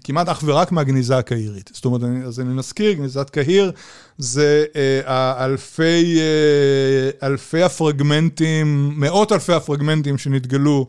כמעט 0.04 0.30
אך 0.30 0.42
ורק 0.46 0.72
מהגניזה 0.72 1.18
הקהירית. 1.18 1.72
זאת 1.74 1.86
אומרת, 1.86 2.02
אז 2.28 2.40
אני 2.40 2.54
מזכיר, 2.54 2.94
גניזת 2.94 3.30
קהיר 3.30 3.72
זה 4.18 4.66
אה, 4.76 5.46
אלפי, 5.46 6.20
אה, 6.20 7.28
אלפי 7.28 7.64
הפרגמנטים, 7.64 8.94
מאות 8.96 9.32
אלפי 9.32 9.54
הפרגמנטים 9.54 10.18
שנתגלו 10.18 10.88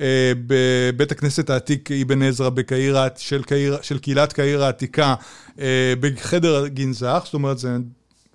אה, 0.00 0.32
בבית 0.46 1.12
הכנסת 1.12 1.50
העתיק 1.50 1.90
אבן 1.92 2.22
עזרא 2.22 2.48
בקהיר, 2.48 2.98
של, 3.16 3.42
קהיר, 3.42 3.78
של 3.82 3.98
קהילת 3.98 4.32
קהיר 4.32 4.64
העתיקה, 4.64 5.14
אה, 5.60 5.94
בחדר 6.00 6.66
גנזך, 6.66 7.22
זאת 7.24 7.34
אומרת, 7.34 7.58
זה 7.58 7.76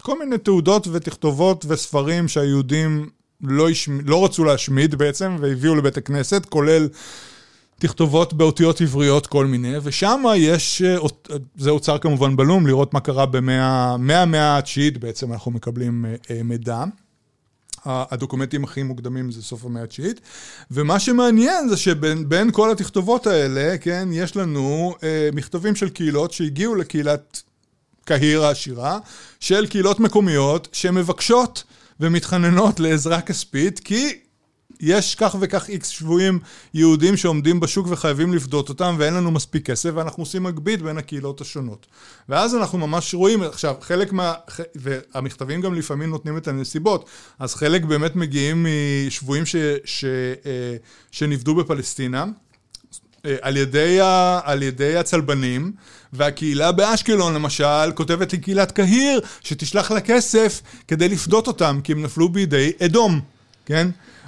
כל 0.02 0.20
מיני 0.20 0.38
תעודות 0.38 0.88
ותכתובות 0.92 1.66
וספרים 1.68 2.28
שהיהודים 2.28 3.10
לא, 3.42 3.70
השמ... 3.70 4.00
לא 4.06 4.26
רצו 4.26 4.44
להשמיד 4.44 4.96
בעצם, 4.96 5.36
והביאו 5.40 5.76
לבית 5.76 5.98
הכנסת, 5.98 6.46
כולל 6.50 6.88
תכתובות 7.80 8.34
באותיות 8.34 8.82
עבריות 8.82 9.28
כל 9.28 9.46
מיני, 9.46 9.74
ושם 9.84 10.24
יש, 10.36 10.82
אה, 10.82 10.98
זה 11.58 11.70
אוצר 11.70 11.98
כמובן 11.98 12.36
בלום, 12.36 12.68
לראות 12.68 12.94
מה 12.94 13.00
קרה 13.00 13.26
במאה, 13.26 13.98
מהמאה 13.98 14.58
התשיעית 14.58 14.98
בעצם 14.98 15.34
אנחנו 15.34 15.52
מקבלים 15.52 16.06
אה, 16.06 16.16
אה, 16.32 16.44
מידע. 16.44 16.84
הדוקומנטים 17.86 18.64
הכי 18.64 18.84
מוקדמים 18.84 19.32
זה 19.32 19.42
סוף 19.42 19.66
המאה 19.66 19.84
התשיעית, 19.84 20.22
ומה 20.72 21.00
שמעניין 21.00 21.70
זה 21.70 21.78
שבין 21.78 22.52
כל 22.52 22.72
התכתובות 22.72 23.28
האלה, 23.28 23.78
כן, 23.78 24.10
יש 24.12 24.36
לנו 24.36 24.96
אה, 25.04 25.30
מכתבים 25.34 25.76
של 25.76 25.90
קהילות 25.90 26.32
שהגיעו 26.32 26.76
לקהילת 26.76 27.42
קהיר 28.06 28.44
העשירה, 28.44 29.00
של 29.40 29.68
קהילות 29.68 30.00
מקומיות 30.00 30.68
שמבקשות 30.72 31.64
ומתחננות 32.00 32.80
לעזרה 32.80 33.22
כספית, 33.22 33.80
כי 33.80 34.20
יש 34.80 35.16
כך 35.16 35.36
וכך 35.40 35.70
איקס 35.70 35.88
שבויים 35.88 36.40
יהודים 36.74 37.18
שעומדים 37.18 37.60
בשוק 37.60 37.88
וחייבים 37.90 38.34
לפדות 38.34 38.70
אותם, 38.70 38.96
ואין 39.00 39.14
לנו 39.14 39.32
מספיק 39.32 39.66
כסף, 39.66 39.90
ואנחנו 39.94 40.24
עושים 40.24 40.44
מגבית 40.44 40.82
בין 40.82 40.98
הקהילות 40.98 41.42
השונות. 41.42 41.86
ואז 42.30 42.56
אנחנו 42.56 42.78
ממש 42.78 43.14
רואים, 43.14 43.44
עכשיו, 43.44 43.76
חלק 43.82 44.14
מה... 44.14 44.34
והמכתבים 44.76 45.62
גם 45.62 45.74
לפעמים 45.74 46.10
נותנים 46.10 46.38
את 46.38 46.48
הנסיבות, 46.48 47.10
אז 47.40 47.56
חלק 47.56 47.84
באמת 47.84 48.16
מגיעים 48.16 48.68
משבויים 49.08 49.46
ש, 49.46 49.56
ש, 49.86 50.06
אה, 50.46 50.76
שנפדו 51.12 51.56
בפלסטינה. 51.56 52.26
אה, 53.26 53.36
על 53.42 53.58
ידי, 53.58 54.02
ה, 54.02 54.40
על 54.44 54.64
ידי 54.64 54.98
הצלבנים, 54.98 55.72
והקהילה 56.14 56.72
באשקלון 56.72 57.34
למשל 57.34 57.92
כותבת 57.96 58.34
לקהילת 58.34 58.72
קהיר 58.72 59.22
שתשלח 59.42 59.92
לה 59.92 60.02
כסף 60.02 60.62
כדי 60.88 61.10
לפדות 61.10 61.48
אותם, 61.48 61.80
כי 61.84 61.92
הם 61.92 62.02
נפלו 62.02 62.30
בידי 62.30 62.72
אדום, 62.86 63.22
כן? 63.66 63.88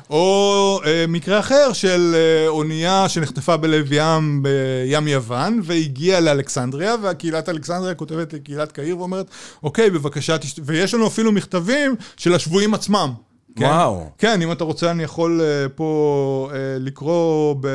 או 0.09 0.79
אה, 0.85 1.05
מקרה 1.07 1.39
אחר 1.39 1.73
של 1.73 2.15
אה, 2.15 2.47
אונייה 2.47 3.09
שנחטפה 3.09 3.57
בלב 3.57 3.87
ים 3.91 4.43
בים 4.43 5.07
יוון 5.07 5.61
והגיעה 5.63 6.19
לאלכסנדריה 6.19 6.95
והקהילת 7.01 7.49
אלכסנדריה 7.49 7.95
כותבת 7.95 8.33
לקהילת 8.33 8.71
קהיר 8.71 8.97
ואומרת 8.97 9.25
אוקיי 9.63 9.89
בבקשה 9.89 10.37
תשת... 10.37 10.59
ויש 10.65 10.93
לנו 10.93 11.07
אפילו 11.07 11.31
מכתבים 11.31 11.95
של 12.17 12.33
השבויים 12.33 12.73
עצמם 12.73 13.13
כן? 13.55 13.65
וואו. 13.65 14.09
כן, 14.17 14.41
אם 14.41 14.51
אתה 14.51 14.63
רוצה, 14.63 14.91
אני 14.91 15.03
יכול 15.03 15.41
uh, 15.41 15.69
פה 15.69 16.49
uh, 16.51 16.55
לקרוא 16.79 17.55
ב, 17.61 17.67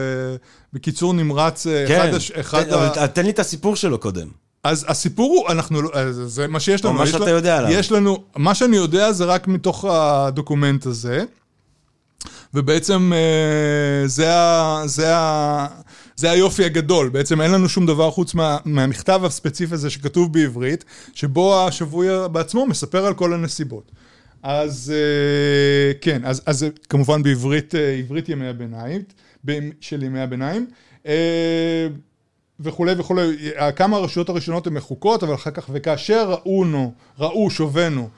בקיצור 0.72 1.14
נמרץ 1.14 1.66
uh, 1.66 1.88
כן, 1.88 2.00
אחד... 2.00 2.40
אחד 2.40 2.62
תן, 2.62 2.72
ה... 2.72 2.76
אבל 2.76 3.06
תן 3.06 3.24
לי 3.24 3.30
את 3.30 3.38
הסיפור 3.38 3.76
שלו 3.76 3.98
קודם. 3.98 4.28
אז 4.64 4.86
הסיפור 4.88 5.32
הוא, 5.32 5.48
אנחנו, 5.52 5.82
לא, 5.82 5.90
זה 6.12 6.46
מה 6.46 6.60
שיש 6.60 6.84
לנו. 6.84 6.94
או 6.94 6.98
מה 6.98 7.06
שאתה 7.06 7.30
יודע 7.30 7.58
עליו. 7.58 7.70
יש 7.70 7.92
לנו, 7.92 8.24
מה 8.36 8.54
שאני 8.54 8.76
יודע 8.76 9.12
זה 9.12 9.24
רק 9.24 9.48
מתוך 9.48 9.84
הדוקומנט 9.84 10.86
הזה, 10.86 11.24
ובעצם 12.56 13.12
זה, 14.06 14.34
ה, 14.34 14.82
זה, 14.86 15.16
ה, 15.16 15.66
זה 16.16 16.30
היופי 16.30 16.64
הגדול. 16.64 17.08
בעצם 17.08 17.40
אין 17.40 17.50
לנו 17.50 17.68
שום 17.68 17.86
דבר 17.86 18.10
חוץ 18.10 18.34
מה, 18.34 18.58
מהמכתב 18.64 19.20
הספציפי 19.24 19.74
הזה 19.74 19.90
שכתוב 19.90 20.32
בעברית, 20.32 20.84
שבו 21.14 21.66
השבוי 21.66 22.08
בעצמו 22.32 22.66
מספר 22.66 23.06
על 23.06 23.14
כל 23.14 23.34
הנסיבות. 23.34 23.92
אז 24.42 24.92
אה, 24.94 25.92
כן, 26.00 26.24
אז, 26.24 26.42
אז 26.46 26.66
כמובן 26.88 27.22
בעברית, 27.22 27.74
אה, 27.74 27.90
עברית 27.90 28.28
ימי 28.28 28.48
הביניים, 28.48 29.02
של 29.80 30.02
ימי 30.02 30.20
הביניים. 30.20 30.66
אה, 31.06 31.88
וכולי 32.60 32.92
וכולי, 32.98 33.36
כמה 33.76 33.96
הרשויות 33.96 34.28
הראשונות 34.28 34.66
הן 34.66 34.74
מחוקות, 34.74 35.22
אבל 35.22 35.34
אחר 35.34 35.50
כך, 35.50 35.70
וכאשר 35.72 36.30
ראונו, 36.30 36.92
ראו 37.18 37.50
שובנו, 37.50 38.08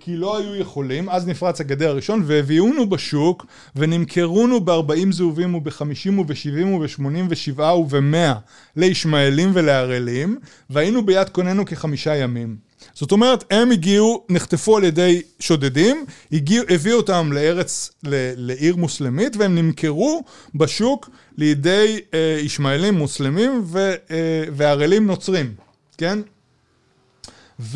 כי 0.00 0.16
לא 0.16 0.38
היו 0.38 0.56
יכולים, 0.56 1.08
אז 1.08 1.26
נפרץ 1.26 1.60
הגדר 1.60 1.88
הראשון, 1.88 2.22
והביאונו 2.26 2.90
בשוק, 2.90 3.46
ונמכרונו 3.76 4.60
בארבעים 4.60 5.12
זהובים 5.12 5.54
ובחמישים 5.54 6.18
ובשבעים 6.18 6.74
ובשמונים 6.74 7.26
ושבעה 7.30 7.78
ובמאה 7.78 8.34
לישמעאלים 8.76 9.50
ולערלים, 9.54 10.38
והיינו 10.70 11.06
ביד 11.06 11.28
קוננו 11.28 11.64
כחמישה 11.64 12.16
ימים. 12.16 12.56
זאת 12.94 13.12
אומרת, 13.12 13.44
הם 13.50 13.70
הגיעו, 13.70 14.26
נחטפו 14.28 14.76
על 14.76 14.84
ידי 14.84 15.22
שודדים, 15.40 16.04
הגיעו, 16.32 16.64
הביאו 16.68 16.96
אותם 16.96 17.32
לארץ, 17.32 17.90
ל, 18.04 18.32
לעיר 18.36 18.76
מוסלמית, 18.76 19.36
והם 19.36 19.54
נמכרו 19.54 20.24
בשוק 20.54 21.10
לידי 21.38 22.00
אה, 22.14 22.38
ישמעאלים 22.40 22.94
מוסלמים 22.94 23.62
ו, 23.64 23.78
אה, 24.10 24.44
וערלים 24.52 25.06
נוצרים, 25.06 25.54
כן? 25.98 26.18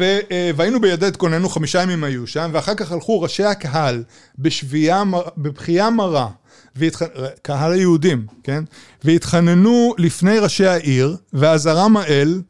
אה, 0.01 0.51
והיינו 0.57 0.80
בידי 0.80 1.11
תכוננו, 1.11 1.49
חמישה 1.49 1.82
ימים 1.82 2.05
היו 2.05 2.26
שם, 2.26 2.51
ואחר 2.53 2.74
כך 2.74 2.93
הלכו 2.93 3.20
ראשי 3.20 3.45
הקהל 3.45 4.03
בשבייה, 4.39 5.03
בבכייה 5.37 5.91
מרה. 5.91 6.28
והתח... 6.76 7.03
קהל 7.43 7.72
היהודים, 7.72 8.26
כן? 8.43 8.64
והתחננו 9.05 9.95
לפני 9.99 10.39
ראשי 10.39 10.66
העיר, 10.66 11.16
ועזרם 11.32 11.97
האל, 11.97 12.43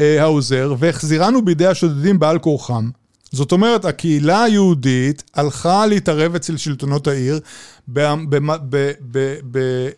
אה, 0.00 0.22
העוזר, 0.22 0.74
והחזירנו 0.78 1.44
בידי 1.44 1.66
השודדים 1.66 2.18
בעל 2.18 2.38
כורחם. 2.38 2.90
זאת 3.32 3.52
אומרת, 3.52 3.84
הקהילה 3.84 4.42
היהודית 4.42 5.22
הלכה 5.34 5.86
להתערב 5.86 6.34
אצל 6.34 6.56
שלטונות 6.56 7.06
העיר 7.06 7.40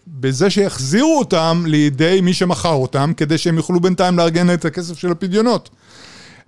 בזה 0.06 0.50
שיחזירו 0.50 1.18
אותם 1.18 1.64
לידי 1.66 2.20
מי 2.22 2.34
שמכר 2.34 2.72
אותם, 2.72 3.12
כדי 3.16 3.38
שהם 3.38 3.56
יוכלו 3.56 3.80
בינתיים 3.80 4.18
לארגן 4.18 4.54
את 4.54 4.64
הכסף 4.64 4.98
של 4.98 5.10
הפדיונות. 5.10 5.70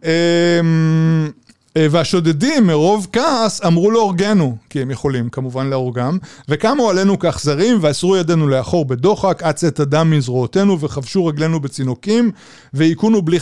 אמ, 0.04 1.30
אה, 1.76 1.86
והשודדים 1.90 2.66
מרוב 2.66 3.06
כעס 3.12 3.64
אמרו 3.64 3.90
להורגנו, 3.90 4.56
כי 4.70 4.82
הם 4.82 4.90
יכולים 4.90 5.28
כמובן 5.28 5.66
להורגם, 5.66 6.18
וקמו 6.48 6.90
עלינו 6.90 7.18
כאכזרים 7.18 7.78
ואסרו 7.80 8.16
ידינו 8.16 8.48
לאחור 8.48 8.84
בדוחק, 8.84 9.42
עד 9.42 9.54
צאת 9.54 9.80
הדם 9.80 10.10
מזרועותינו 10.10 10.80
וחבשו 10.80 11.26
רגלינו 11.26 11.60
בצינוקים, 11.60 12.30
והיכונו 12.74 13.22
בלי 13.22 13.38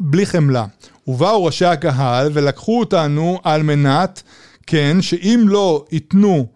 בלי 0.00 0.26
חמלה. 0.26 0.64
ובאו 1.06 1.44
ראשי 1.44 1.64
הקהל 1.64 2.30
ולקחו 2.32 2.80
אותנו 2.80 3.38
על 3.44 3.62
מנת, 3.62 4.22
כן, 4.66 4.96
שאם 5.00 5.44
לא 5.48 5.84
ייתנו 5.92 6.46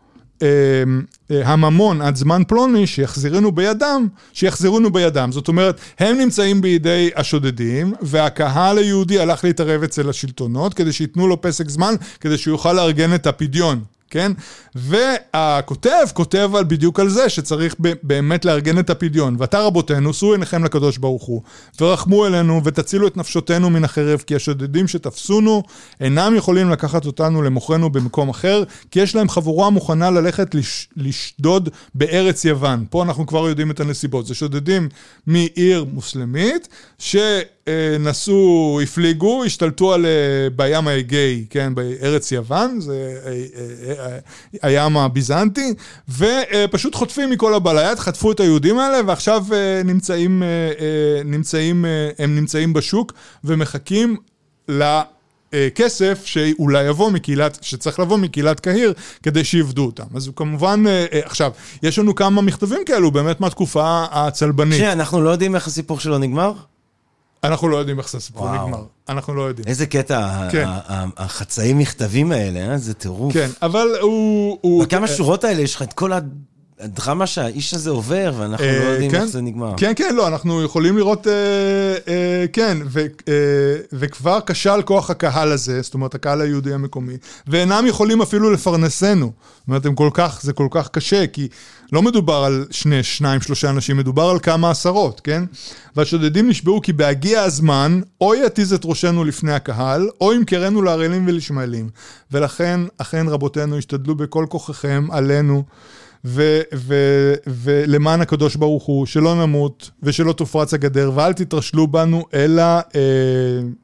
אה, 0.42 0.48
הממון 1.44 2.02
עד 2.02 2.16
זמן 2.16 2.42
פלוני 2.48 2.86
שיחזירנו 2.86 3.52
בידם, 3.52 4.06
שיחזירונו 4.32 4.90
בידם. 4.90 5.32
זאת 5.32 5.48
אומרת, 5.48 5.80
הם 5.98 6.18
נמצאים 6.18 6.60
בידי 6.60 7.10
השודדים, 7.16 7.94
והקהל 8.00 8.78
היהודי 8.78 9.18
הלך 9.18 9.44
להתערב 9.44 9.82
אצל 9.82 10.08
השלטונות 10.08 10.74
כדי 10.74 10.92
שייתנו 10.92 11.28
לו 11.28 11.40
פסק 11.40 11.68
זמן, 11.68 11.94
כדי 12.20 12.38
שהוא 12.38 12.52
יוכל 12.52 12.72
לארגן 12.72 13.14
את 13.14 13.26
הפדיון. 13.26 13.91
כן? 14.12 14.32
והכותב 14.74 16.06
כותב 16.14 16.50
על 16.54 16.64
בדיוק 16.64 17.00
על 17.00 17.08
זה 17.08 17.28
שצריך 17.28 17.76
באמת 18.02 18.44
לארגן 18.44 18.78
את 18.78 18.90
הפדיון. 18.90 19.36
ועתה 19.38 19.60
רבותינו, 19.60 20.14
שאו 20.14 20.32
עיניכם 20.32 20.64
לקדוש 20.64 20.98
ברוך 20.98 21.24
הוא, 21.24 21.42
ורחמו 21.80 22.26
אלינו 22.26 22.60
ותצילו 22.64 23.06
את 23.06 23.16
נפשותנו 23.16 23.70
מן 23.70 23.84
החרב, 23.84 24.22
כי 24.26 24.34
השודדים 24.34 24.88
שתפסונו 24.88 25.62
אינם 26.00 26.34
יכולים 26.36 26.70
לקחת 26.70 27.06
אותנו 27.06 27.42
למוכרנו 27.42 27.90
במקום 27.90 28.28
אחר, 28.28 28.62
כי 28.90 29.00
יש 29.00 29.14
להם 29.14 29.28
חבורה 29.28 29.70
מוכנה 29.70 30.10
ללכת 30.10 30.54
לש, 30.54 30.88
לשדוד 30.96 31.68
בארץ 31.94 32.44
יוון. 32.44 32.84
פה 32.90 33.02
אנחנו 33.02 33.26
כבר 33.26 33.48
יודעים 33.48 33.70
את 33.70 33.80
הנסיבות. 33.80 34.26
זה 34.26 34.34
שודדים 34.34 34.88
מעיר 35.26 35.84
מוסלמית, 35.92 36.68
ש... 36.98 37.16
אה, 37.68 37.96
נסעו, 38.00 38.80
הפליגו, 38.82 39.44
השתלטו 39.44 39.94
על, 39.94 40.06
אה, 40.06 40.50
בים 40.56 40.88
האגאי, 40.88 41.44
כן, 41.50 41.74
בארץ 41.74 42.32
יוון, 42.32 42.80
זה 42.80 43.14
אה, 43.26 44.18
הים 44.62 44.96
הביזנטי, 44.96 45.74
ופשוט 46.08 46.94
חוטפים 46.94 47.30
מכל 47.30 47.54
הבא 47.54 47.72
ליד, 47.72 47.98
חטפו 47.98 48.32
את 48.32 48.40
היהודים 48.40 48.78
האלה, 48.78 49.00
ועכשיו 49.06 49.44
נמצאים, 49.84 50.42
נמצאים, 51.24 51.84
הם 52.18 52.36
נמצאים 52.36 52.72
בשוק 52.72 53.12
ומחכים 53.44 54.16
ל... 54.68 55.00
כסף 55.74 56.22
שאולי 56.24 56.84
יבוא 56.84 57.10
מקהילת, 57.10 57.58
שצריך 57.62 58.00
לבוא 58.00 58.18
מקהילת 58.18 58.60
קהיר 58.60 58.92
כדי 59.22 59.44
שיבדו 59.44 59.84
אותם. 59.84 60.04
אז 60.14 60.30
כמובן, 60.36 60.84
עכשיו, 61.24 61.52
יש 61.82 61.98
לנו 61.98 62.14
כמה 62.14 62.42
מכתבים 62.42 62.80
כאלו 62.86 63.10
באמת 63.10 63.40
מהתקופה 63.40 64.04
הצלבנית. 64.10 64.76
שנייה, 64.76 64.92
אנחנו 64.92 65.22
לא 65.22 65.30
יודעים 65.30 65.54
איך 65.54 65.66
הסיפור 65.66 66.00
שלו 66.00 66.18
נגמר? 66.18 66.52
אנחנו 67.44 67.68
לא 67.68 67.76
יודעים 67.76 67.98
איך 67.98 68.14
הסיפור 68.14 68.52
נגמר. 68.52 68.84
אנחנו 69.08 69.34
לא 69.34 69.42
יודעים. 69.42 69.68
איזה 69.68 69.86
קטע, 69.86 70.48
כן. 70.52 70.68
החצאי 71.16 71.72
מכתבים 71.72 72.32
האלה, 72.32 72.72
אה? 72.72 72.78
זה 72.78 72.94
טירוף. 72.94 73.32
כן, 73.32 73.50
אבל 73.62 73.88
הוא... 74.00 74.84
בכמה 74.84 75.08
שורות 75.08 75.44
האלה 75.44 75.62
יש 75.62 75.74
לך 75.74 75.82
את 75.82 75.92
כל 75.92 76.12
הדרמה 76.82 77.26
שהאיש 77.26 77.74
הזה 77.74 77.90
עובר, 77.90 78.32
ואנחנו 78.38 78.66
לא 78.66 78.70
אה, 78.70 78.92
יודעים 78.92 79.10
כן? 79.10 79.16
איך 79.16 79.24
זה 79.24 79.40
נגמר. 79.40 79.74
כן, 79.76 79.92
כן, 79.96 80.14
לא, 80.14 80.28
אנחנו 80.28 80.62
יכולים 80.62 80.96
לראות, 80.96 81.26
אה, 81.26 81.32
אה, 82.08 82.44
כן, 82.52 82.78
ו, 82.86 83.06
וכבר 83.92 84.38
כשל 84.46 84.82
כוח 84.84 85.10
הקהל 85.10 85.52
הזה, 85.52 85.82
זאת 85.82 85.94
אומרת, 85.94 86.14
הקהל 86.14 86.40
היהודי 86.40 86.74
המקומי, 86.74 87.16
ואינם 87.46 87.84
יכולים 87.86 88.22
אפילו 88.22 88.50
לפרנסנו. 88.50 89.26
זאת 89.26 89.68
אומרת, 89.68 89.86
הם 89.86 89.94
כל 89.94 90.10
כך, 90.14 90.40
זה 90.42 90.52
כל 90.52 90.68
כך 90.70 90.88
קשה, 90.88 91.26
כי 91.26 91.48
לא 91.92 92.02
מדובר 92.02 92.44
על 92.44 92.66
שני, 92.70 93.02
שניים, 93.02 93.40
שלושה 93.40 93.70
אנשים, 93.70 93.96
מדובר 93.96 94.30
על 94.30 94.38
כמה 94.38 94.70
עשרות, 94.70 95.20
כן? 95.24 95.42
והשודדים 95.96 96.48
נשבעו 96.48 96.80
כי 96.80 96.92
בהגיע 96.92 97.42
הזמן, 97.42 98.00
או 98.20 98.34
יתיז 98.34 98.72
את 98.72 98.80
ראשנו 98.84 99.24
לפני 99.24 99.52
הקהל, 99.52 100.08
או 100.20 100.32
ימכרנו 100.32 100.82
לערלים 100.82 101.26
ולשמעאלים. 101.26 101.88
ולכן, 102.32 102.80
אכן 102.98 103.28
רבותינו, 103.28 103.78
השתדלו 103.78 104.14
בכל 104.14 104.46
כוחכם 104.48 105.06
עלינו. 105.10 105.64
ולמען 107.46 108.20
הקדוש 108.20 108.56
ברוך 108.56 108.84
הוא, 108.84 109.06
שלא 109.06 109.34
נמות 109.34 109.90
ושלא 110.02 110.32
תופרץ 110.32 110.74
הגדר, 110.74 111.10
ואל 111.14 111.32
תתרשלו 111.32 111.86
בנו, 111.86 112.24
אלא 112.34 112.62
אה, 112.62 112.80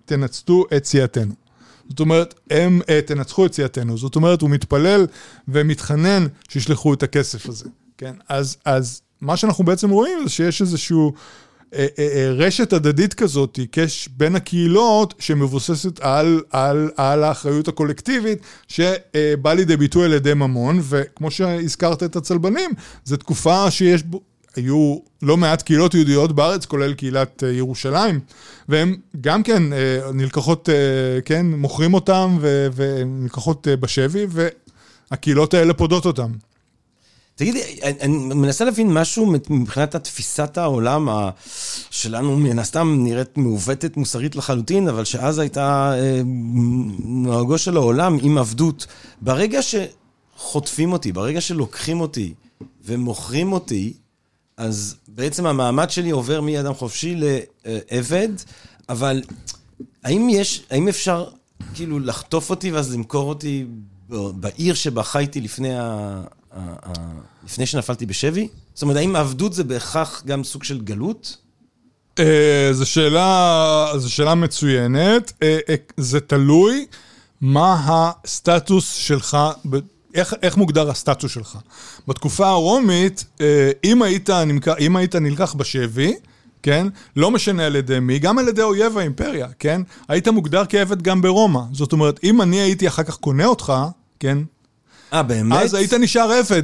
תנצתו 0.05 0.65
את 0.77 0.85
סיעתנו. 0.85 1.35
זאת 1.89 2.01
אומרת, 2.01 2.35
הם 2.51 2.81
אה, 2.89 3.01
תנצחו 3.07 3.47
את 3.47 3.55
סיעתנו. 3.55 3.99
זאת 3.99 4.17
אומרת, 4.17 4.43
הוא 4.43 4.51
מתפלל 4.51 5.07
ומתחנן 5.49 6.27
שישלחו 6.49 6.95
את 6.95 7.03
הכסף 7.03 7.49
הזה. 7.49 7.69
כן, 7.99 8.15
אז, 8.29 8.57
אז 8.65 9.03
מה 9.21 9.37
שאנחנו 9.37 9.65
בעצם 9.65 9.91
רואים 9.91 10.19
זה 10.25 10.31
שיש 10.31 10.61
איזשהו 10.61 11.13
רשת 12.37 12.73
הדדית 12.73 13.15
כזאת, 13.15 13.59
קש 13.71 14.09
בין 14.17 14.37
הקהילות, 14.37 15.15
שמבוססת 15.19 16.01
על, 16.01 16.43
על, 16.51 16.91
על 16.97 17.25
האחריות 17.25 17.69
הקולקטיבית, 17.69 18.39
שבאה 18.69 19.55
לידי 19.55 19.77
ביטוי 19.77 20.05
על 20.05 20.13
ידי 20.13 20.35
ממון, 20.35 20.81
וכמו 20.89 21.31
שהזכרת 21.31 22.03
את 22.03 22.17
הצלבנים, 22.17 22.71
זו 23.05 23.17
תקופה 23.17 23.71
שיש 23.71 24.03
בו... 24.03 24.21
היו 24.57 24.99
לא 25.23 25.37
מעט 25.37 25.63
קהילות 25.63 25.95
יהודיות 25.95 26.33
בארץ, 26.33 26.67
כולל 26.67 26.95
קהילת 26.95 27.43
ירושלים, 27.53 28.21
והן 28.69 28.97
גם 29.21 29.43
כן 29.43 29.63
נלקחות, 30.15 30.69
כן, 31.25 31.47
מוכרים 31.47 31.95
אותן 31.95 32.37
והן 32.73 33.23
נלקחות 33.23 33.67
בשבי, 33.81 34.27
והקהילות 35.11 35.55
האלה 35.55 35.75
פודות 35.75 36.07
אותן. 36.07 36.31
תגידי, 37.39 37.63
אני, 37.83 38.01
אני 38.01 38.17
מנסה 38.17 38.65
להבין 38.65 38.93
משהו 38.93 39.35
מבחינת 39.51 39.95
התפיסת 39.95 40.59
העולם 40.59 41.09
שלנו, 41.91 42.37
מן 42.37 42.59
הסתם 42.59 42.99
נראית 43.05 43.39
מעוותת 43.39 43.97
מוסרית 43.97 44.37
לחלוטין, 44.37 44.89
אבל 44.89 45.05
שאז 45.05 45.39
הייתה 45.39 45.93
אה, 45.95 46.21
נוהגו 47.05 47.59
של 47.59 47.77
העולם 47.77 48.19
עם 48.23 48.39
עבדות. 48.39 48.87
ברגע 49.21 49.61
שחוטפים 49.63 50.93
אותי, 50.93 51.13
ברגע 51.13 51.41
שלוקחים 51.41 52.01
אותי 52.01 52.35
ומוכרים 52.85 53.53
אותי, 53.53 53.93
אז 54.57 54.97
בעצם 55.09 55.47
המעמד 55.47 55.91
שלי 55.91 56.11
עובר 56.11 56.41
מאדם 56.41 56.75
חופשי 56.75 57.17
לעבד, 57.65 58.29
אבל 58.89 59.23
האם 60.05 60.29
יש, 60.31 60.63
האם 60.71 60.89
אפשר 60.89 61.27
כאילו 61.75 61.99
לחטוף 61.99 62.51
אותי 62.51 62.73
ואז 62.73 62.95
למכור 62.95 63.29
אותי 63.29 63.67
בעיר 64.09 64.75
שבה 64.75 65.03
חייתי 65.03 65.41
לפני 65.41 65.79
ה... 65.79 66.23
לפני 67.45 67.67
שנפלתי 67.67 68.07
בשבי? 68.07 68.49
זאת 68.75 68.83
אומרת, 68.83 68.97
האם 68.97 69.17
העבדות 69.17 69.53
זה 69.53 69.65
בהכרח 69.65 70.23
גם 70.27 70.45
סוג 70.45 70.65
של 70.65 70.81
גלות? 70.81 71.37
אה, 72.19 72.69
זו 72.73 72.87
שאלה, 72.87 73.93
זו 73.97 74.13
שאלה 74.13 74.35
מצוינת. 74.35 75.33
אה, 75.43 75.59
אה, 75.69 75.75
זה 75.97 76.21
תלוי 76.21 76.87
מה 77.41 77.85
הסטטוס 77.87 78.93
שלך, 78.93 79.39
איך, 80.15 80.35
איך 80.43 80.57
מוגדר 80.57 80.91
הסטטוס 80.91 81.33
שלך. 81.33 81.59
בתקופה 82.09 82.49
הרומית, 82.49 83.25
אם 83.85 84.03
היית, 84.03 84.31
אם 84.81 84.97
היית 84.97 85.17
נלקח 85.17 85.55
בשבי, 85.55 86.15
כן? 86.63 86.87
לא 87.17 87.31
משנה 87.31 87.67
על 87.67 87.77
ידי 87.77 88.01
מי, 88.01 88.19
גם 88.19 88.39
על 88.39 88.49
ידי 88.49 88.63
אויב 88.63 88.99
האימפריה, 88.99 89.47
כן? 89.59 89.83
היית 90.09 90.29
מוגדר 90.29 90.63
כעבד 90.69 91.03
גם 91.03 91.23
ברומא. 91.23 91.61
זאת 91.73 91.93
אומרת, 91.93 92.21
אם 92.25 92.43
אני 92.43 92.61
הייתי 92.61 92.89
אחר 92.89 93.03
כך 93.03 93.17
קונה 93.17 93.47
אותך, 93.47 93.73
כן? 94.21 94.39
אה, 95.13 95.23
באמת? 95.23 95.63
אז 95.63 95.75
היית 95.75 95.95
נשאר 95.95 96.33
עבד. 96.33 96.63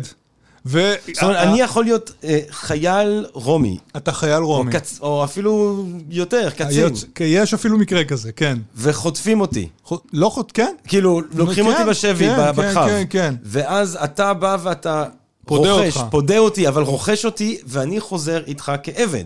ו... 0.67 0.95
זאת 1.13 1.23
אומרת, 1.23 1.37
אני 1.37 1.61
יכול 1.61 1.85
להיות 1.85 2.13
אה, 2.25 2.39
חייל 2.51 3.27
רומי. 3.33 3.79
אתה 3.97 4.13
חייל 4.13 4.43
רומי. 4.43 4.75
או, 4.75 4.81
קצ... 4.81 4.99
או 5.01 5.25
אפילו 5.25 5.85
יותר, 6.11 6.51
קצין. 6.51 6.93
יש 7.21 7.55
אפילו 7.55 7.79
מקרה 7.79 8.05
כזה, 8.05 8.33
כן. 8.33 8.59
וחוטפים 8.77 9.41
אותי. 9.41 9.69
ח... 9.89 9.93
לא 10.13 10.29
חוט... 10.29 10.51
כן. 10.55 10.75
כאילו, 10.87 11.21
לוקחים 11.35 11.65
כן, 11.65 11.71
אותי 11.71 11.85
בשבי, 11.91 12.27
כן. 12.29 12.53
כן, 12.57 12.75
כן, 12.75 13.05
כן. 13.11 13.35
ואז 13.43 13.99
אתה 14.05 14.35
בא 14.35 14.57
ואתה 14.63 15.05
פודה 15.47 15.73
רוכש, 15.73 15.97
אותך. 15.97 16.07
פודה 16.11 16.39
אותי, 16.39 16.69
אבל 16.69 16.83
רוכש 16.83 17.25
אותי, 17.25 17.59
ואני 17.67 18.01
חוזר 18.01 18.43
איתך 18.47 18.73
כעבד. 18.83 19.25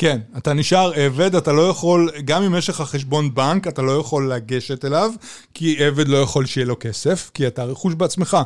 כן, 0.00 0.18
אתה 0.38 0.52
נשאר 0.52 0.92
עבד, 0.94 1.34
אתה 1.34 1.52
לא 1.52 1.68
יכול, 1.68 2.10
גם 2.24 2.42
אם 2.42 2.54
יש 2.54 2.68
לך 2.68 2.76
חשבון 2.80 3.34
בנק, 3.34 3.66
אתה 3.68 3.82
לא 3.82 3.92
יכול 3.92 4.32
לגשת 4.32 4.84
אליו, 4.84 5.12
כי 5.54 5.84
עבד 5.84 6.08
לא 6.08 6.16
יכול 6.16 6.46
שיהיה 6.46 6.66
לו 6.66 6.76
כסף, 6.80 7.30
כי 7.34 7.46
אתה 7.46 7.64
רכוש 7.64 7.94
בעצמך. 7.94 8.36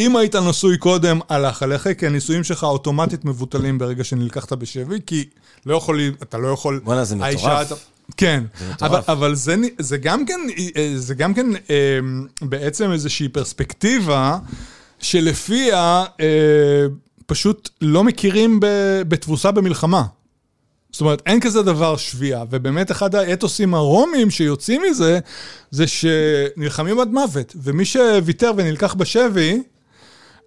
אם 0.00 0.16
היית 0.16 0.36
נשוי 0.36 0.78
קודם, 0.78 1.20
הלך 1.28 1.62
עליך, 1.62 1.88
כי 1.98 2.06
הנישואים 2.06 2.44
שלך 2.44 2.64
אוטומטית 2.64 3.24
מבוטלים 3.24 3.78
ברגע 3.78 4.04
שנלקחת 4.04 4.52
בשבי, 4.52 4.98
כי 5.06 5.24
לא 5.66 5.74
יכול, 5.76 6.00
אתה 6.22 6.38
לא 6.38 6.48
יכול... 6.48 6.80
בואנה, 6.84 7.04
זה 7.04 7.16
מטורף. 7.16 7.90
כן, 8.16 8.44
אבל, 8.82 9.00
אבל 9.08 9.34
זה, 9.34 9.56
זה 9.78 9.98
גם 9.98 10.26
כן, 10.26 10.40
זה 10.96 11.14
גם 11.14 11.34
כן 11.34 11.46
אה, 11.70 11.98
בעצם 12.42 12.92
איזושהי 12.92 13.28
פרספקטיבה 13.28 14.38
שלפיה 14.98 16.04
אה, 16.20 16.26
פשוט 17.26 17.68
לא 17.80 18.04
מכירים 18.04 18.60
בתבוסה 19.08 19.50
במלחמה. 19.50 20.02
זאת 20.92 21.00
אומרת, 21.00 21.22
אין 21.26 21.40
כזה 21.40 21.62
דבר 21.62 21.96
שביעה, 21.96 22.44
ובאמת 22.50 22.90
אחד 22.90 23.14
האתוסים 23.14 23.74
הרומיים 23.74 24.30
שיוצאים 24.30 24.82
מזה, 24.90 25.18
זה 25.70 25.84
שנלחמים 25.86 27.00
עד 27.00 27.08
מוות, 27.08 27.56
ומי 27.62 27.84
שוויתר 27.84 28.52
ונלקח 28.56 28.94
בשבי, 28.94 29.62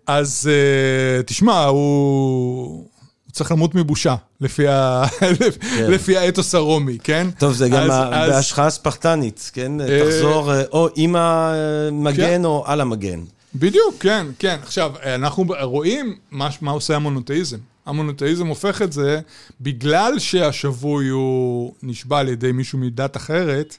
אז 0.08 0.50
uh, 0.50 1.24
תשמע, 1.24 1.66
הוא... 1.66 2.86
צריך 3.34 3.52
למות 3.52 3.76
מבושה, 3.76 4.16
לפי, 4.41 4.68
ה... 4.68 5.04
כן. 5.20 5.91
לפי 5.91 6.18
האתוס 6.18 6.56
הרומי, 6.56 6.98
כן? 7.04 7.28
טוב, 7.38 7.54
זה 7.54 7.70
גם 7.70 7.91
אז... 7.91 8.30
בהשחאה 8.30 8.70
ספרטנית, 8.70 9.52
כן? 9.54 9.82
אה... 9.82 10.00
תחזור 10.06 10.52
או 10.72 10.89
עם 10.96 11.16
המגן 11.16 12.16
כן. 12.18 12.46
או 12.46 12.64
על 12.68 12.82
המגן. 12.82 13.20
בדיוק, 13.56 13.96
כן, 14.00 14.28
כן. 14.39 14.58
עכשיו, 14.64 14.91
אנחנו 15.04 15.46
רואים 15.62 16.16
מה, 16.32 16.50
מה 16.62 16.72
עושה 16.72 16.96
המונותאיזם. 16.96 17.58
המונותאיזם 17.86 18.48
הופך 18.48 18.82
את 18.82 18.94
זה, 18.94 19.20
בגלל 19.62 20.20
שהשבוי 20.20 21.08
הוא 21.08 21.74
נשבע 21.84 22.20
על 22.20 22.30
ידי 22.30 22.52
מישהו 22.52 22.80
מדת 22.80 23.18
אחרת, 23.18 23.78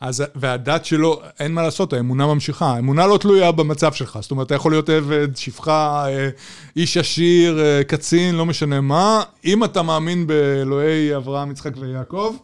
אז, 0.00 0.24
והדת 0.34 0.84
שלו, 0.84 1.20
אין 1.40 1.52
מה 1.52 1.62
לעשות, 1.62 1.92
האמונה 1.92 2.26
ממשיכה. 2.26 2.66
האמונה 2.66 3.06
לא 3.06 3.18
תלויה 3.18 3.52
במצב 3.52 3.92
שלך. 3.92 4.18
זאת 4.22 4.30
אומרת, 4.30 4.46
אתה 4.46 4.54
יכול 4.54 4.72
להיות 4.72 4.88
עבד, 4.88 5.36
שפחה, 5.36 6.06
אה, 6.08 6.28
איש 6.76 6.96
עשיר, 6.96 7.60
אה, 7.60 7.84
קצין, 7.84 8.34
לא 8.34 8.46
משנה 8.46 8.80
מה. 8.80 9.22
אם 9.44 9.64
אתה 9.64 9.82
מאמין 9.82 10.26
באלוהי 10.26 11.16
אברהם, 11.16 11.50
יצחק 11.50 11.72
ויעקב, 11.80 12.36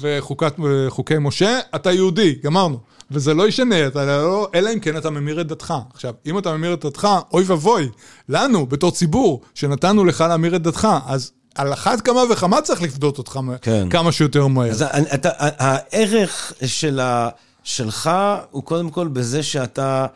וחוקי 0.00 1.14
משה, 1.20 1.58
אתה 1.74 1.92
יהודי, 1.92 2.34
גמרנו. 2.44 2.78
וזה 3.10 3.34
לא 3.34 3.48
ישנה, 3.48 3.86
אתה 3.86 4.04
לא, 4.04 4.48
אלא 4.54 4.70
אם 4.74 4.80
כן 4.80 4.96
אתה 4.96 5.10
ממיר 5.10 5.40
את 5.40 5.46
דתך. 5.46 5.74
עכשיו, 5.94 6.14
אם 6.26 6.38
אתה 6.38 6.56
ממיר 6.56 6.74
את 6.74 6.84
דתך, 6.84 7.08
אוי 7.32 7.44
ואבוי, 7.46 7.88
לנו, 8.28 8.66
בתור 8.66 8.90
ציבור, 8.90 9.40
שנתנו 9.54 10.04
לך 10.04 10.20
להמיר 10.20 10.56
את 10.56 10.62
דתך, 10.62 10.88
אז 11.06 11.32
על 11.54 11.72
אחת 11.72 12.00
כמה 12.00 12.20
וכמה 12.30 12.62
צריך 12.62 12.82
לפדות 12.82 13.18
אותך 13.18 13.40
כן. 13.62 13.88
כמה 13.90 14.12
שיותר 14.12 14.46
מהר. 14.46 14.70
אז 14.70 14.82
אתה, 15.14 15.30
הערך 15.38 16.52
של 16.66 17.00
ה, 17.00 17.28
שלך 17.64 18.10
הוא 18.50 18.62
קודם 18.62 18.90
כל 18.90 19.08
בזה 19.08 19.42
שאתה 19.42 20.06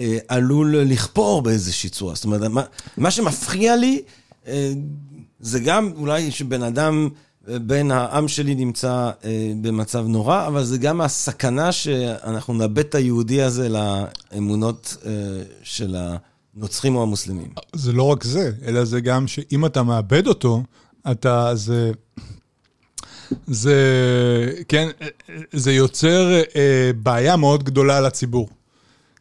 אה, 0.00 0.18
עלול 0.28 0.76
לכפור 0.76 1.42
באיזושהי 1.42 1.90
צורה. 1.90 2.14
זאת 2.14 2.24
אומרת, 2.24 2.40
מה, 2.40 2.62
מה 2.96 3.10
שמפריע 3.10 3.76
לי, 3.76 4.02
אה, 4.46 4.72
זה 5.40 5.60
גם 5.60 5.92
אולי 5.96 6.30
שבן 6.30 6.62
אדם... 6.62 7.08
בין 7.56 7.90
העם 7.90 8.28
שלי 8.28 8.54
נמצא 8.54 9.10
אה, 9.24 9.52
במצב 9.62 10.06
נורא, 10.06 10.46
אבל 10.46 10.64
זה 10.64 10.78
גם 10.78 11.00
הסכנה 11.00 11.72
שאנחנו 11.72 12.54
נאבד 12.54 12.78
את 12.78 12.94
היהודי 12.94 13.42
הזה 13.42 13.68
לאמונות 13.68 14.96
אה, 15.06 15.12
של 15.62 15.96
הנוצרים 16.56 16.96
או 16.96 17.02
המוסלמים. 17.02 17.48
זה 17.74 17.92
לא 17.92 18.02
רק 18.02 18.24
זה, 18.24 18.52
אלא 18.66 18.84
זה 18.84 19.00
גם 19.00 19.26
שאם 19.26 19.66
אתה 19.66 19.82
מאבד 19.82 20.26
אותו, 20.26 20.62
אתה, 21.10 21.54
זה... 21.54 21.92
זה, 23.46 23.76
כן, 24.68 24.88
זה 25.52 25.72
יוצר 25.72 26.40
אה, 26.56 26.90
בעיה 27.02 27.36
מאוד 27.36 27.64
גדולה 27.64 28.00
לציבור. 28.00 28.48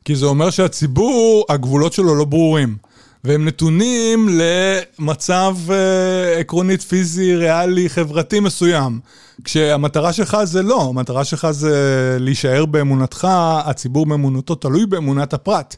כי 0.06 0.16
זה 0.16 0.26
אומר 0.26 0.50
שהציבור, 0.50 1.46
הגבולות 1.50 1.94
שלו 1.94 2.16
לא 2.16 2.26
ברורים. 2.26 2.78
והם 3.24 3.46
נתונים 3.46 4.30
למצב 4.32 5.56
אה, 5.70 6.40
עקרונית 6.40 6.82
פיזי, 6.82 7.36
ריאלי, 7.36 7.90
חברתי 7.90 8.40
מסוים. 8.40 9.00
כשהמטרה 9.44 10.14
שלך 10.14 10.38
זה 10.44 10.62
לא, 10.62 10.90
המטרה 10.90 11.24
שלך 11.24 11.52
זה 11.52 12.18
להישאר 12.20 12.66
באמונתך, 12.66 13.28
הציבור 13.66 14.06
באמונתו 14.06 14.56
תלוי 14.56 14.86
באמונת 14.86 15.34
הפרט. 15.34 15.76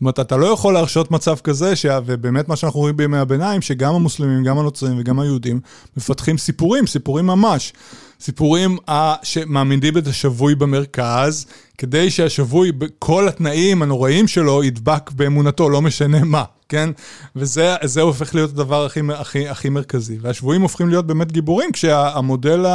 זאת 0.00 0.02
אומרת, 0.02 0.20
אתה 0.20 0.36
לא 0.36 0.46
יכול 0.46 0.74
להרשות 0.74 1.10
מצב 1.10 1.36
כזה, 1.44 1.76
ש... 1.76 1.86
ובאמת 2.06 2.48
מה 2.48 2.56
שאנחנו 2.56 2.80
רואים 2.80 2.96
בימי 2.96 3.18
הביניים, 3.18 3.62
שגם 3.62 3.94
המוסלמים, 3.94 4.44
גם 4.44 4.58
הנוצרים 4.58 4.98
וגם 4.98 5.20
היהודים 5.20 5.60
מפתחים 5.96 6.38
סיפורים, 6.38 6.86
סיפורים 6.86 7.26
ממש. 7.26 7.72
סיפורים 8.20 8.76
שמעמידים 9.22 9.98
את 9.98 10.06
השבוי 10.06 10.54
במרכז, 10.54 11.46
כדי 11.78 12.10
שהשבוי, 12.10 12.72
בכל 12.72 13.28
התנאים 13.28 13.82
הנוראים 13.82 14.28
שלו, 14.28 14.64
ידבק 14.64 15.10
באמונתו, 15.10 15.68
לא 15.68 15.82
משנה 15.82 16.24
מה. 16.24 16.44
כן? 16.70 16.90
וזה 17.36 18.00
הופך 18.00 18.34
להיות 18.34 18.50
הדבר 18.50 18.84
הכי, 18.84 19.00
הכי, 19.14 19.48
הכי 19.48 19.68
מרכזי. 19.68 20.18
והשבויים 20.20 20.62
הופכים 20.62 20.88
להיות 20.88 21.06
באמת 21.06 21.32
גיבורים, 21.32 21.72
כשהמודל 21.72 22.66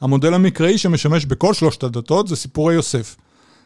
המודל 0.00 0.34
המקראי 0.34 0.78
שמשמש 0.78 1.24
בכל 1.24 1.54
שלושת 1.54 1.82
הדתות 1.82 2.28
זה 2.28 2.36
סיפורי 2.36 2.74
יוסף. 2.74 3.16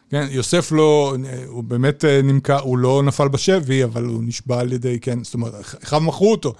כן, 0.09 0.27
יוסף 0.29 0.71
לא, 0.71 1.15
הוא 1.47 1.63
באמת 1.63 2.05
אה, 2.05 2.21
נמכר, 2.23 2.59
הוא 2.59 2.77
לא 2.77 3.03
נפל 3.03 3.27
בשבי, 3.27 3.83
אבל 3.83 4.03
הוא 4.03 4.23
נשבע 4.23 4.59
על 4.59 4.73
ידי, 4.73 4.99
כן, 4.99 5.23
זאת 5.23 5.33
אומרת, 5.33 5.53
אחיו 5.83 6.01
מכרו 6.01 6.31
אותו 6.31 6.53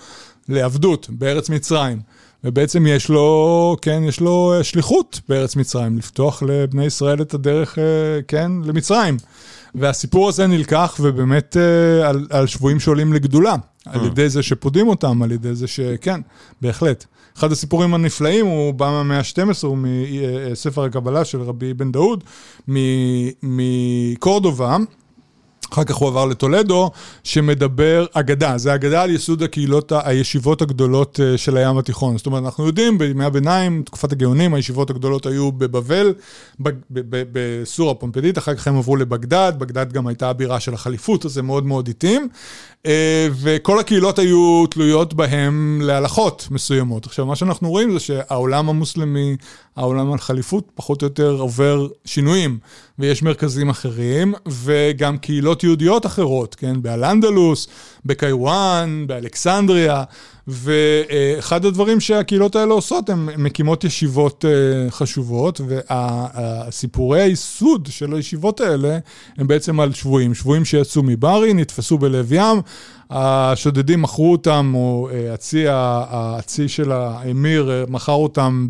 לעבדות 0.49 1.07
בארץ 1.09 1.49
מצרים. 1.49 1.99
ובעצם 2.43 2.87
יש 2.87 3.09
לו, 3.09 3.77
כן, 3.81 4.03
יש 4.03 4.19
לו 4.19 4.53
אה, 4.57 4.63
שליחות 4.63 5.21
בארץ 5.29 5.55
מצרים, 5.55 5.97
לפתוח 5.97 6.43
לבני 6.43 6.85
ישראל 6.85 7.21
את 7.21 7.33
הדרך, 7.33 7.79
אה, 7.79 7.83
כן, 8.27 8.51
למצרים. 8.63 9.17
והסיפור 9.75 10.29
הזה 10.29 10.47
נלקח 10.47 10.97
ובאמת 10.99 11.57
אה, 11.57 12.09
על, 12.09 12.27
על 12.29 12.47
שבויים 12.47 12.79
שעולים 12.79 13.13
לגדולה, 13.13 13.55
על 13.85 14.01
אה. 14.01 14.05
ידי 14.05 14.29
זה 14.29 14.43
שפודים 14.43 14.87
אותם, 14.87 15.23
על 15.23 15.31
ידי 15.31 15.55
זה 15.55 15.67
שכן, 15.67 16.21
בהחלט. 16.61 17.05
אחד 17.37 17.51
הסיפורים 17.51 17.93
הנפלאים, 17.93 18.45
הוא 18.45 18.73
בא 18.73 18.85
מהמאה 18.85 19.17
ה-12, 19.17 19.67
הוא 19.67 19.77
מספר 20.51 20.83
הקבלה 20.83 21.25
של 21.25 21.41
רבי 21.41 21.73
בן 21.73 21.91
דאוד, 21.91 22.23
מקורדובה. 23.43 24.77
אחר 25.73 25.83
כך 25.83 25.95
הוא 25.95 26.07
עבר 26.07 26.25
לטולדו, 26.25 26.91
שמדבר, 27.23 28.05
אגדה, 28.13 28.57
זה 28.57 28.75
אגדה 28.75 29.01
על 29.01 29.09
יסוד 29.11 29.43
הקהילות, 29.43 29.91
הישיבות 29.95 30.61
הגדולות 30.61 31.19
אה, 31.23 31.37
של 31.37 31.57
הים 31.57 31.77
התיכון. 31.77 32.17
זאת 32.17 32.25
אומרת, 32.25 32.43
אנחנו 32.43 32.67
יודעים, 32.67 32.97
בימי 32.97 33.25
הביניים, 33.25 33.83
תקופת 33.85 34.11
הגאונים, 34.11 34.53
הישיבות 34.53 34.89
הגדולות 34.89 35.25
היו 35.25 35.51
בבבל, 35.51 36.13
בסורה 37.09 37.93
פומפדית, 37.93 38.37
אחר 38.37 38.55
כך 38.55 38.67
הם 38.67 38.77
עברו 38.77 38.95
לבגדד, 38.95 39.53
בגדד 39.57 39.93
גם 39.93 40.07
הייתה 40.07 40.29
הבירה 40.29 40.59
של 40.59 40.73
החליפות, 40.73 41.25
אז 41.25 41.31
זה 41.31 41.41
מאוד 41.41 41.65
מאוד 41.65 41.87
איטים. 41.87 42.29
אה, 42.85 43.27
וכל 43.41 43.79
הקהילות 43.79 44.19
היו 44.19 44.65
תלויות 44.69 45.13
בהם 45.13 45.79
להלכות 45.83 46.47
מסוימות. 46.51 47.05
עכשיו, 47.05 47.25
מה 47.25 47.35
שאנחנו 47.35 47.69
רואים 47.69 47.93
זה 47.93 47.99
שהעולם 47.99 48.69
המוסלמי, 48.69 49.35
העולם 49.75 50.13
החליפות, 50.13 50.71
פחות 50.75 51.01
או 51.01 51.07
יותר 51.07 51.31
עובר 51.39 51.87
שינויים, 52.05 52.59
ויש 52.99 53.23
מרכזים 53.23 53.69
אחרים, 53.69 54.33
וגם 54.47 55.17
קהילות 55.17 55.63
יהודיות 55.63 56.05
אחרות, 56.05 56.55
כן? 56.55 56.81
באל-אנדלוס, 56.81 57.67
בקיוואן, 58.05 59.03
באלכסנדריה, 59.07 60.03
ואחד 60.47 61.65
הדברים 61.65 61.99
שהקהילות 61.99 62.55
האלה 62.55 62.73
עושות, 62.73 63.09
הן 63.09 63.29
מקימות 63.37 63.83
ישיבות 63.83 64.45
אה, 64.45 64.91
חשובות, 64.91 65.61
והסיפורי 65.67 67.21
הייסוד 67.21 67.87
של 67.91 68.13
הישיבות 68.13 68.61
האלה 68.61 68.97
הם 69.37 69.47
בעצם 69.47 69.79
על 69.79 69.93
שבויים. 69.93 70.33
שבויים 70.33 70.65
שיצאו 70.65 71.03
מברי, 71.03 71.53
נתפסו 71.53 71.97
בלב 71.97 72.33
ים, 72.33 72.61
השודדים 73.09 74.01
מכרו 74.01 74.31
אותם, 74.31 74.71
או 74.75 75.09
אה, 75.13 75.33
הצי, 75.33 75.65
הצי 75.69 76.67
של 76.67 76.91
האמיר 76.91 77.71
אה, 77.71 77.83
מכר 77.87 78.11
אותם 78.11 78.67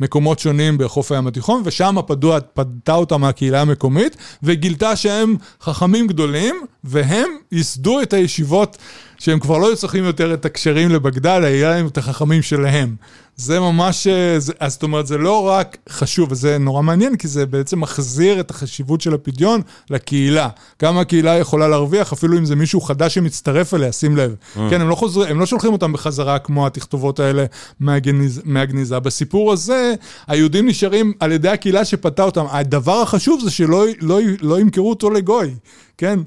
במקומות 0.00 0.38
שונים 0.38 0.78
בחוף 0.78 1.12
הים 1.12 1.26
התיכון, 1.26 1.62
ושם 1.64 1.96
פדוע, 2.06 2.38
פדתה 2.54 2.94
אותם 2.94 3.24
הקהילה 3.24 3.60
המקומית, 3.60 4.16
וגילתה 4.42 4.96
שהם 4.96 5.36
חכמים 5.60 6.06
גדולים, 6.06 6.54
והם 6.84 7.28
ייסדו 7.52 8.02
את 8.02 8.12
הישיבות. 8.12 8.76
שהם 9.24 9.38
כבר 9.38 9.58
לא 9.58 9.74
צריכים 9.74 10.04
יותר 10.04 10.34
את 10.34 10.44
הקשרים 10.44 10.90
לבגדד, 10.90 11.40
היה 11.44 11.70
להם 11.70 11.86
את 11.86 11.98
החכמים 11.98 12.42
שלהם. 12.42 12.96
זה 13.36 13.60
ממש, 13.60 14.06
אה, 14.06 14.34
זה, 14.38 14.52
אז 14.60 14.72
זאת 14.72 14.82
אומרת, 14.82 15.06
זה 15.06 15.18
לא 15.18 15.48
רק 15.48 15.76
חשוב, 15.88 16.32
וזה 16.32 16.58
נורא 16.58 16.82
מעניין, 16.82 17.16
כי 17.16 17.28
זה 17.28 17.46
בעצם 17.46 17.80
מחזיר 17.80 18.40
את 18.40 18.50
החשיבות 18.50 19.00
של 19.00 19.14
הפדיון 19.14 19.60
לקהילה. 19.90 20.48
כמה 20.78 21.00
הקהילה 21.00 21.38
יכולה 21.38 21.68
להרוויח, 21.68 22.12
אפילו 22.12 22.38
אם 22.38 22.44
זה 22.44 22.56
מישהו 22.56 22.80
חדש 22.80 23.14
שמצטרף 23.14 23.74
אליה, 23.74 23.92
שים 23.92 24.16
לב. 24.16 24.34
Mm. 24.34 24.58
כן, 24.70 24.80
הם 24.80 24.88
לא, 24.88 24.94
חוזר, 24.94 25.28
הם 25.28 25.40
לא 25.40 25.46
שולחים 25.46 25.72
אותם 25.72 25.92
בחזרה 25.92 26.38
כמו 26.38 26.66
התכתובות 26.66 27.20
האלה 27.20 27.44
מהגניז, 27.80 28.42
מהגניזה. 28.44 29.00
בסיפור 29.00 29.52
הזה, 29.52 29.94
היהודים 30.26 30.68
נשארים 30.68 31.12
על 31.20 31.32
ידי 31.32 31.48
הקהילה 31.48 31.84
שפתה 31.84 32.22
אותם. 32.22 32.44
הדבר 32.48 33.00
החשוב 33.00 33.40
זה 33.44 33.50
שלא 33.50 33.84
לא, 34.00 34.20
לא 34.40 34.60
ימכרו 34.60 34.90
אותו 34.90 35.10
לגוי, 35.10 35.54
כן? 35.98 36.20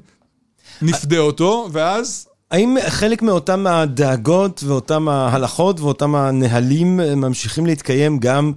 נפדה 0.82 1.18
אותו, 1.18 1.68
ואז 1.72 2.27
האם 2.50 2.76
חלק 2.88 3.22
מאותם 3.22 3.66
הדאגות 3.66 4.64
ואותם 4.66 5.08
ההלכות 5.08 5.80
ואותם 5.80 6.14
הנהלים 6.14 6.96
ממשיכים 6.96 7.66
להתקיים 7.66 8.18
גם 8.18 8.52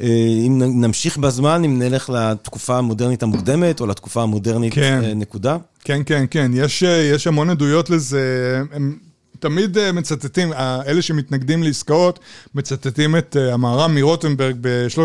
אה, 0.00 0.06
אם 0.46 0.62
נמשיך 0.84 1.18
בזמן, 1.18 1.64
אם 1.64 1.78
נלך 1.78 2.10
לתקופה 2.10 2.78
המודרנית 2.78 3.22
המוקדמת 3.22 3.80
או 3.80 3.86
לתקופה 3.86 4.22
המודרנית 4.22 4.74
כן. 4.74 5.00
אה, 5.04 5.14
נקודה? 5.14 5.56
כן, 5.84 6.02
כן, 6.06 6.24
כן. 6.30 6.50
יש, 6.54 6.82
אה, 6.82 7.10
יש 7.14 7.26
המון 7.26 7.50
עדויות 7.50 7.90
לזה. 7.90 8.62
הם, 8.72 8.98
תמיד 9.40 9.78
אה, 9.78 9.92
מצטטים, 9.92 10.52
אלה 10.86 11.02
שמתנגדים 11.02 11.62
לעסקאות, 11.62 12.18
מצטטים 12.54 13.16
את 13.16 13.36
אה, 13.36 13.54
המהר"ם 13.54 13.94
מרוטנברג 13.94 14.56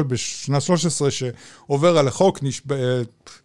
בשנה 0.08 0.60
13, 0.62 1.10
שעובר 1.12 1.98
על 1.98 2.08
החוק, 2.08 2.40
אה, 2.72 3.02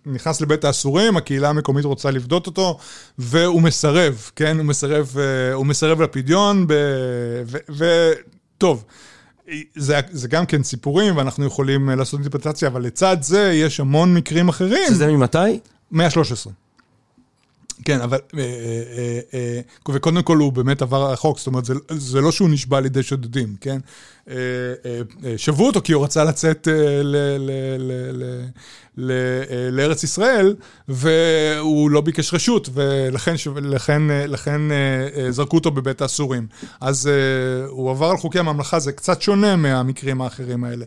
נכנס 0.06 0.40
לבית 0.40 0.64
האסורים, 0.64 1.16
הקהילה 1.16 1.48
המקומית 1.48 1.84
רוצה 1.84 2.10
לפדות 2.10 2.46
אותו, 2.46 2.78
והוא 3.18 3.62
מסרב, 3.62 4.30
כן? 4.36 4.56
הוא 4.56 4.64
מסרב, 4.64 5.16
הוא 5.54 5.66
מסרב 5.66 6.02
לפדיון, 6.02 6.66
וטוב. 7.68 8.84
זה, 9.76 10.00
זה 10.10 10.28
גם 10.28 10.46
כן 10.46 10.62
סיפורים, 10.62 11.16
ואנחנו 11.16 11.44
יכולים 11.44 11.88
לעשות 11.88 12.20
אינטרפטציה, 12.20 12.68
אבל 12.68 12.82
לצד 12.82 13.16
זה 13.20 13.52
יש 13.54 13.80
המון 13.80 14.14
מקרים 14.14 14.48
אחרים. 14.48 14.88
שזה 14.88 15.06
ממתי? 15.06 15.38
113. 15.92 16.52
כן, 17.84 18.00
אבל... 18.00 18.18
אה, 18.38 18.40
אה, 18.40 19.20
אה, 19.34 19.60
וקודם 19.94 20.22
כל 20.22 20.36
הוא 20.36 20.52
באמת 20.52 20.82
עבר 20.82 21.12
רחוק, 21.12 21.38
זאת 21.38 21.46
אומרת, 21.46 21.64
זה, 21.64 21.74
זה 21.90 22.20
לא 22.20 22.32
שהוא 22.32 22.48
נשבע 22.48 22.78
על 22.78 22.86
ידי 22.86 23.02
שודדים, 23.02 23.56
כן? 23.60 23.78
שבו 25.36 25.66
אותו 25.66 25.80
כי 25.84 25.92
הוא 25.92 26.04
רצה 26.04 26.24
לצאת 26.24 26.68
אה, 28.98 29.70
לארץ 29.70 30.04
ישראל, 30.04 30.56
והוא 30.88 31.90
לא 31.90 32.00
ביקש 32.00 32.34
רשות, 32.34 32.68
ולכן 32.72 33.34
לכן, 33.62 34.02
לכן 34.28 34.60
אה, 34.72 35.32
זרקו 35.32 35.56
אותו 35.56 35.70
בבית 35.70 36.02
האסורים. 36.02 36.46
אז 36.80 37.06
אה, 37.06 37.66
הוא 37.68 37.90
עבר 37.90 38.06
על 38.06 38.16
חוקי 38.16 38.38
הממלכה, 38.38 38.78
זה 38.78 38.92
קצת 38.92 39.22
שונה 39.22 39.56
מהמקרים 39.56 40.20
האחרים 40.20 40.64
האלה. 40.64 40.84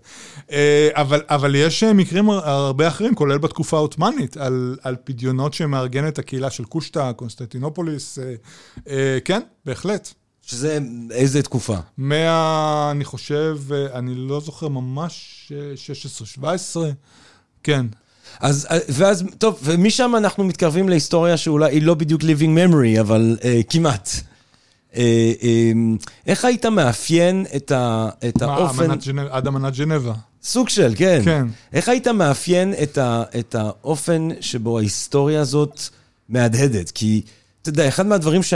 אבל, 0.93 1.21
אבל 1.29 1.55
יש 1.55 1.83
מקרים 1.83 2.29
הרבה 2.29 2.87
אחרים, 2.87 3.15
כולל 3.15 3.37
בתקופה 3.37 3.77
העות'מאנית, 3.77 4.37
על, 4.37 4.77
על 4.83 4.95
פדיונות 5.03 5.53
שמארגנת 5.53 6.19
הקהילה 6.19 6.49
של 6.49 6.63
קושטא, 6.63 7.11
קונסטנטינופוליס, 7.11 8.19
כן, 9.25 9.41
בהחלט. 9.65 10.13
שזה 10.49 10.79
איזה 11.11 11.43
תקופה? 11.43 11.75
מאה, 11.97 12.91
אני 12.91 13.05
חושב, 13.05 13.57
אני 13.93 14.15
לא 14.15 14.39
זוכר 14.39 14.67
ממש 14.67 15.51
16-17. 16.41 16.43
כן. 17.63 17.85
אז, 18.39 18.67
ואז, 18.89 19.23
טוב, 19.37 19.59
ומשם 19.63 20.13
אנחנו 20.17 20.43
מתקרבים 20.43 20.89
להיסטוריה 20.89 21.37
שאולי 21.37 21.71
היא 21.71 21.81
לא 21.81 21.93
בדיוק 21.93 22.21
living 22.21 22.57
memory, 22.57 22.99
אבל 22.99 23.37
אה, 23.43 23.61
כמעט. 23.69 24.09
אה, 24.95 25.33
אה, 25.43 25.71
איך 26.27 26.45
היית 26.45 26.65
מאפיין 26.65 27.45
את, 27.55 27.71
ה, 27.71 28.09
את 28.29 28.43
מה, 28.43 28.53
האופן... 28.53 28.83
אמנת 28.83 29.07
ג'נב, 29.07 29.27
עד 29.29 29.47
אמנת 29.47 29.73
ג'נבה. 29.73 30.13
סוג 30.43 30.69
של, 30.69 30.93
כן. 30.95 31.21
כן. 31.25 31.47
איך 31.73 31.89
היית 31.89 32.07
מאפיין 32.07 32.73
את, 32.83 32.97
ה, 32.97 33.23
את 33.39 33.55
האופן 33.55 34.27
שבו 34.41 34.77
ההיסטוריה 34.77 35.41
הזאת 35.41 35.81
מהדהדת? 36.29 36.91
כי, 36.91 37.21
אתה 37.61 37.69
יודע, 37.69 37.87
אחד 37.87 38.05
מהדברים 38.05 38.43
ש... 38.43 38.53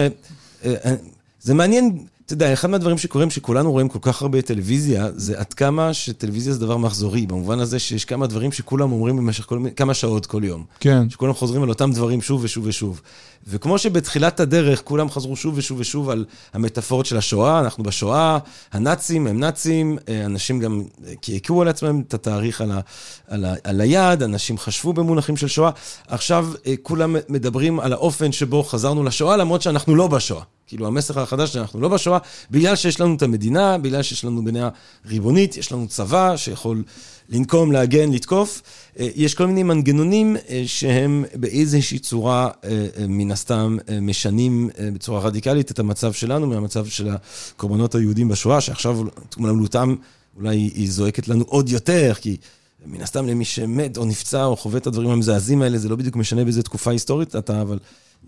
אה, 1.43 1.51
אה, 1.51 1.53
זה 1.53 1.53
מעניין 1.53 2.05
אתה 2.25 2.33
יודע, 2.33 2.53
אחד 2.53 2.69
מהדברים 2.69 2.97
שקורים, 2.97 3.29
שכולנו 3.29 3.71
רואים 3.71 3.89
כל 3.89 3.99
כך 4.01 4.21
הרבה 4.21 4.41
טלוויזיה, 4.41 5.07
זה 5.15 5.39
עד 5.39 5.53
כמה 5.53 5.93
שטלוויזיה 5.93 6.53
זה 6.53 6.59
דבר 6.59 6.77
מחזורי, 6.77 7.25
במובן 7.25 7.59
הזה 7.59 7.79
שיש 7.79 8.05
כמה 8.05 8.27
דברים 8.27 8.51
שכולם 8.51 8.91
אומרים 8.91 9.17
במשך 9.17 9.45
כל, 9.45 9.59
כמה 9.75 9.93
שעות 9.93 10.25
כל 10.25 10.43
יום. 10.43 10.65
כן. 10.79 11.09
שכולם 11.09 11.33
חוזרים 11.33 11.63
על 11.63 11.69
אותם 11.69 11.91
דברים 11.91 12.21
שוב 12.21 12.43
ושוב 12.43 12.65
ושוב. 12.67 13.01
וכמו 13.47 13.77
שבתחילת 13.77 14.39
הדרך 14.39 14.81
כולם 14.83 15.09
חזרו 15.09 15.35
שוב 15.35 15.57
ושוב 15.57 15.79
ושוב 15.79 16.09
על 16.09 16.25
המטאפורות 16.53 17.05
של 17.05 17.17
השואה, 17.17 17.59
אנחנו 17.59 17.83
בשואה, 17.83 18.37
הנאצים 18.71 19.27
הם 19.27 19.39
נאצים, 19.39 19.97
אה, 20.09 20.25
אנשים 20.25 20.59
גם 20.59 20.83
קעקעו 21.21 21.61
על 21.61 21.67
עצמם 21.67 22.01
את 22.07 22.13
התאריך 22.13 22.61
על, 22.61 22.71
ה, 22.71 22.79
על, 23.27 23.45
ה, 23.45 23.53
על 23.63 23.81
היד, 23.81 24.23
אנשים 24.23 24.57
חשבו 24.57 24.93
במונחים 24.93 25.37
של 25.37 25.47
שואה. 25.47 25.71
עכשיו 26.07 26.47
אה, 26.67 26.73
כולם 26.81 27.15
מדברים 27.29 27.79
על 27.79 27.93
האופן 27.93 28.31
שבו 28.31 28.63
חזרנו 28.63 29.03
לשואה, 29.03 29.37
למרות 29.37 29.61
שאנחנו 29.61 29.95
לא 29.95 30.07
בשואה. 30.07 30.43
כאילו 30.67 30.87
המסר 30.87 31.19
החדש 31.19 31.53
שאנחנו 31.53 31.81
לא 31.81 31.87
בשואה, 31.87 32.17
בגלל 32.51 32.75
שיש 32.75 33.01
לנו 33.01 33.15
את 33.15 33.21
המדינה, 33.21 33.77
בגלל 33.77 34.01
שיש 34.01 34.25
לנו 34.25 34.41
מדינה 34.41 34.69
ריבונית, 35.05 35.57
יש 35.57 35.71
לנו 35.71 35.87
צבא 35.87 36.37
שיכול 36.37 36.83
לנקום, 37.29 37.71
להגן, 37.71 38.11
לתקוף. 38.11 38.61
אה, 38.99 39.07
יש 39.15 39.35
כל 39.35 39.47
מיני 39.47 39.63
מנגנונים 39.63 40.37
אה, 40.49 40.63
שהם 40.65 41.25
באיזושהי 41.35 41.99
צורה, 41.99 42.49
אה, 42.63 42.87
מן 43.07 43.31
הסתם, 43.31 43.77
משנים 44.01 44.69
בצורה 44.93 45.19
רדיקלית 45.19 45.71
את 45.71 45.79
המצב 45.79 46.13
שלנו 46.13 46.47
מהמצב 46.47 46.85
של 46.85 47.09
הקורבנות 47.09 47.95
היהודים 47.95 48.27
בשואה, 48.27 48.61
שעכשיו 48.61 48.99
תמונתם 49.29 49.95
אולי 50.37 50.57
היא 50.57 50.91
זועקת 50.91 51.27
לנו 51.27 51.43
עוד 51.47 51.69
יותר, 51.69 52.13
כי... 52.21 52.37
מן 52.85 53.01
הסתם 53.01 53.27
למי 53.27 53.45
שמת 53.45 53.97
או 53.97 54.05
נפצע 54.05 54.45
או 54.45 54.55
חווה 54.55 54.77
את 54.77 54.87
הדברים 54.87 55.09
המזעזעים 55.09 55.61
האלה, 55.61 55.77
זה 55.77 55.89
לא 55.89 55.95
בדיוק 55.95 56.15
משנה 56.15 56.43
באיזה 56.43 56.63
תקופה 56.63 56.91
היסטורית 56.91 57.35
אתה, 57.35 57.61
אבל 57.61 57.79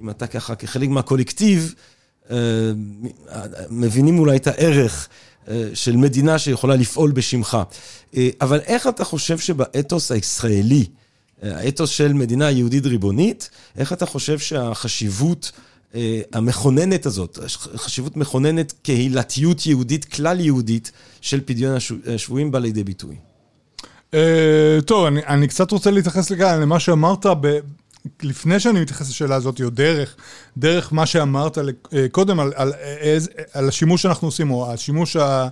אם 0.02 0.10
אתה 0.10 0.28
ככה 0.28 0.56
כחלק 0.56 0.90
מהקולקטיב, 0.90 1.76
מבינים 3.70 4.20
אולי 4.20 4.38
את 4.38 4.48
הערך 4.48 5.10
אה, 5.48 5.70
של 5.74 5.96
מדינה 5.96 6.40
שיכולה 6.40 6.76
לפעול 6.76 7.12
בשמך. 7.12 7.58
אה, 8.18 8.30
אבל 8.42 8.60
איך 8.60 8.88
אתה 8.88 9.04
חושב 9.04 9.38
שבאתוס 9.38 10.12
הישראלי, 10.12 10.86
אה, 11.44 11.58
האתוס 11.58 11.90
של 11.90 12.14
מדינה 12.14 12.52
יהודית 12.52 12.86
ריבונית, 12.86 13.50
איך 13.78 13.94
אתה 13.94 14.06
חושב 14.06 14.40
שהחשיבות 14.40 15.52
המכוננת 16.34 17.06
הזאת, 17.06 17.40
חשיבות 17.76 18.18
מכוננת 18.18 18.74
קהילתיות 18.84 19.66
יהודית, 19.66 20.06
כלל 20.06 20.40
יהודית, 20.40 20.92
של 21.22 21.42
פדיון 21.46 21.78
השבויים 22.16 22.52
בא 22.52 22.60
לידי 22.60 22.84
ביטוי? 22.84 23.16
טוב, 24.86 25.06
אני 25.06 25.48
קצת 25.48 25.72
רוצה 25.72 25.92
להתייחס 25.92 26.32
למה 26.32 26.80
שאמרת. 26.80 27.26
לפני 28.24 28.60
שאני 28.60 28.82
מתייחס 28.82 29.10
לשאלה 29.10 29.36
הזאת, 29.36 29.62
או 29.62 29.70
דרך, 29.70 30.16
דרך 30.58 30.94
מה 30.94 31.06
שאמרת 31.06 31.58
קודם 32.12 32.40
על, 32.40 32.54
על, 32.56 32.74
על, 32.74 33.20
על 33.54 33.68
השימוש 33.68 34.02
שאנחנו 34.02 34.28
עושים, 34.28 34.52
או 34.52 34.74
השימוש 34.74 35.16
ה... 35.16 35.48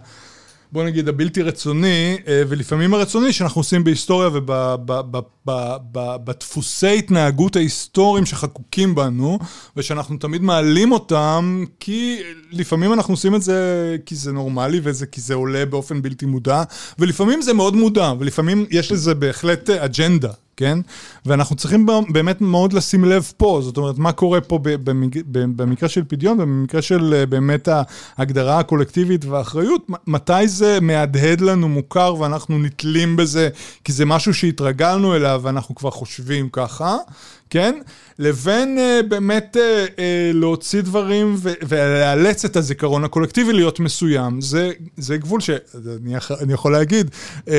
בוא 0.74 0.84
נגיד 0.84 1.08
הבלתי 1.08 1.42
רצוני, 1.42 2.18
ולפעמים 2.28 2.94
הרצוני 2.94 3.34
שאנחנו 3.34 3.60
עושים 3.60 3.84
בהיסטוריה 3.84 4.30
ובדפוסי 5.46 6.98
התנהגות 6.98 7.56
ההיסטוריים 7.56 8.26
שחקוקים 8.26 8.96
בנו, 8.96 9.40
ושאנחנו 9.78 10.18
תמיד 10.18 10.42
מעלים 10.42 10.92
אותם, 10.92 11.64
כי 11.80 12.20
לפעמים 12.52 12.94
אנחנו 12.94 13.14
עושים 13.14 13.36
את 13.36 13.42
זה 13.42 13.98
כי 14.06 14.16
זה 14.16 14.32
נורמלי, 14.32 14.80
וזה 14.84 15.06
כי 15.06 15.22
זה 15.22 15.34
עולה 15.34 15.66
באופן 15.66 16.02
בלתי 16.02 16.26
מודע, 16.26 16.64
ולפעמים 17.00 17.42
זה 17.42 17.54
מאוד 17.54 17.76
מודע, 17.76 18.14
ולפעמים 18.20 18.66
יש 18.70 18.92
לזה 18.92 19.16
בהחלט 19.16 19.70
אג'נדה. 19.70 20.32
כן? 20.58 20.80
ואנחנו 21.26 21.56
צריכים 21.56 21.86
באמת 22.10 22.42
מאוד 22.42 22.74
לשים 22.74 23.06
לב 23.06 23.32
פה, 23.38 23.60
זאת 23.64 23.78
אומרת, 23.78 23.98
מה 23.98 24.12
קורה 24.12 24.42
פה 24.42 24.60
במקרה 25.56 25.90
של 25.90 26.04
פדיון 26.08 26.40
ובמקרה 26.40 26.82
של 26.82 27.14
אה, 27.14 27.26
באמת 27.26 27.68
ההגדרה 28.18 28.60
הקולקטיבית 28.60 29.26
והאחריות, 29.26 29.88
מתי 30.08 30.48
זה 30.48 30.80
מהדהד 30.82 31.42
לנו 31.42 31.70
מוכר 31.70 32.16
ואנחנו 32.20 32.60
נתלים 32.60 33.16
בזה, 33.16 33.50
כי 33.84 33.92
זה 33.92 34.06
משהו 34.06 34.34
שהתרגלנו 34.34 35.16
אליו 35.16 35.42
ואנחנו 35.44 35.76
כבר 35.76 35.92
חושבים 35.92 36.50
ככה, 36.50 36.98
כן? 37.54 37.80
לבין 38.20 38.78
uh, 38.78 39.06
באמת 39.08 39.58
uh, 39.58 39.90
uh, 39.90 40.00
להוציא 40.34 40.82
דברים 40.82 41.36
ו- 41.38 41.54
ולאלץ 41.68 42.46
את 42.46 42.56
הזיכרון 42.56 43.04
הקולקטיבי 43.04 43.54
להיות 43.54 43.80
מסוים. 43.80 44.42
זה, 44.42 44.72
זה 44.98 45.18
גבול 45.18 45.42
שאני 45.42 46.54
יכול 46.54 46.72
להגיד, 46.72 47.12
uh, 47.40 47.50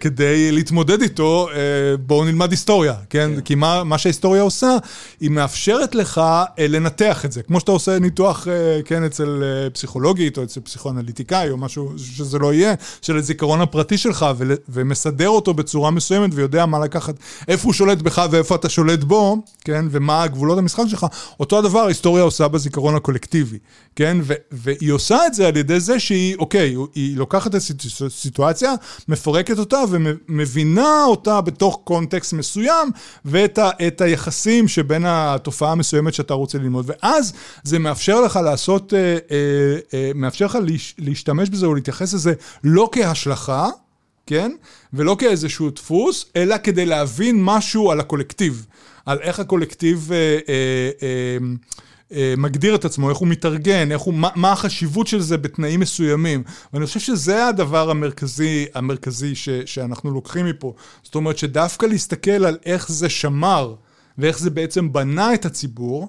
כדי 0.00 0.52
להתמודד 0.52 1.02
איתו, 1.02 1.48
uh, 1.50 1.54
בואו 2.00 2.24
נלמד 2.24 2.50
היסטוריה, 2.50 2.94
כן? 3.10 3.30
כן. 3.34 3.40
כי 3.40 3.54
מה, 3.54 3.84
מה 3.84 3.98
שההיסטוריה 3.98 4.42
עושה, 4.42 4.76
היא 5.20 5.30
מאפשרת 5.30 5.94
לך 5.94 6.20
uh, 6.44 6.62
לנתח 6.68 7.24
את 7.24 7.32
זה. 7.32 7.42
כמו 7.42 7.60
שאתה 7.60 7.72
עושה 7.72 7.98
ניתוח, 7.98 8.46
uh, 8.46 8.82
כן, 8.84 9.04
אצל 9.04 9.42
uh, 9.42 9.70
פסיכולוגית 9.70 10.38
או 10.38 10.42
אצל 10.42 10.60
פסיכואנליטיקאי 10.60 11.50
או 11.50 11.56
משהו 11.56 11.92
שזה 11.96 12.38
לא 12.38 12.54
יהיה, 12.54 12.74
של 13.02 13.16
הזיכרון 13.16 13.60
הפרטי 13.60 13.98
שלך 13.98 14.26
ו- 14.38 14.54
ומסדר 14.68 15.28
אותו 15.28 15.54
בצורה 15.54 15.90
מסוימת 15.90 16.30
ויודע 16.34 16.66
מה 16.66 16.78
לקחת, 16.78 17.14
איפה 17.48 17.64
הוא 17.64 17.72
שולט 17.72 17.98
בך 17.98 18.26
ואיפה 18.30 18.54
אתה 18.54 18.68
שולט 18.68 19.04
בו, 19.04 19.41
כן? 19.64 19.84
ומה 19.90 20.22
הגבולות 20.22 20.58
המשחק 20.58 20.84
שלך, 20.88 21.06
אותו 21.40 21.58
הדבר 21.58 21.78
ההיסטוריה 21.78 22.24
עושה 22.24 22.48
בזיכרון 22.48 22.94
הקולקטיבי, 22.94 23.58
כן? 23.96 24.16
ו- 24.22 24.32
והיא 24.52 24.92
עושה 24.92 25.26
את 25.26 25.34
זה 25.34 25.48
על 25.48 25.56
ידי 25.56 25.80
זה 25.80 26.00
שהיא, 26.00 26.36
אוקיי, 26.38 26.76
היא 26.94 27.16
לוקחת 27.16 27.54
את 27.54 27.60
הסיטואציה, 28.06 28.72
מפרקת 29.08 29.58
אותה 29.58 29.78
ומבינה 29.90 31.04
אותה 31.04 31.40
בתוך 31.40 31.80
קונטקסט 31.84 32.32
מסוים, 32.32 32.90
ואת 33.24 33.58
ה- 33.58 33.70
את 33.86 34.00
היחסים 34.00 34.68
שבין 34.68 35.04
התופעה 35.06 35.72
המסוימת 35.72 36.14
שאתה 36.14 36.34
רוצה 36.34 36.58
ללמוד, 36.58 36.84
ואז 36.88 37.32
זה 37.64 37.78
מאפשר 37.78 38.20
לך 38.20 38.38
לעשות, 38.44 38.94
אה, 38.94 38.98
אה, 38.98 39.16
אה, 39.94 40.10
מאפשר 40.14 40.44
לך 40.44 40.58
להש- 40.66 40.94
להשתמש 40.98 41.48
בזה 41.48 41.66
או 41.66 41.74
להתייחס 41.74 42.14
לזה 42.14 42.32
לא 42.64 42.88
כהשלכה, 42.92 43.68
כן? 44.26 44.52
ולא 44.92 45.16
כאיזשהו 45.18 45.70
דפוס, 45.70 46.24
אלא 46.36 46.56
כדי 46.62 46.86
להבין 46.86 47.44
משהו 47.44 47.90
על 47.90 48.00
הקולקטיב. 48.00 48.66
על 49.06 49.18
איך 49.20 49.40
הקולקטיב 49.40 50.10
אה, 50.12 50.38
אה, 50.48 50.90
אה, 51.02 51.38
אה, 52.12 52.34
מגדיר 52.38 52.74
את 52.74 52.84
עצמו, 52.84 53.10
איך 53.10 53.18
הוא 53.18 53.28
מתארגן, 53.28 53.92
איך 53.92 54.00
הוא, 54.00 54.14
מה, 54.14 54.28
מה 54.34 54.52
החשיבות 54.52 55.06
של 55.06 55.20
זה 55.20 55.38
בתנאים 55.38 55.80
מסוימים. 55.80 56.42
ואני 56.72 56.86
חושב 56.86 57.00
שזה 57.00 57.46
הדבר 57.46 57.90
המרכזי, 57.90 58.66
המרכזי 58.74 59.34
ש, 59.34 59.48
שאנחנו 59.48 60.10
לוקחים 60.10 60.46
מפה. 60.46 60.74
זאת 61.02 61.14
אומרת 61.14 61.38
שדווקא 61.38 61.86
להסתכל 61.86 62.30
על 62.44 62.58
איך 62.66 62.92
זה 62.92 63.08
שמר, 63.08 63.74
ואיך 64.18 64.38
זה 64.38 64.50
בעצם 64.50 64.92
בנה 64.92 65.34
את 65.34 65.46
הציבור, 65.46 66.08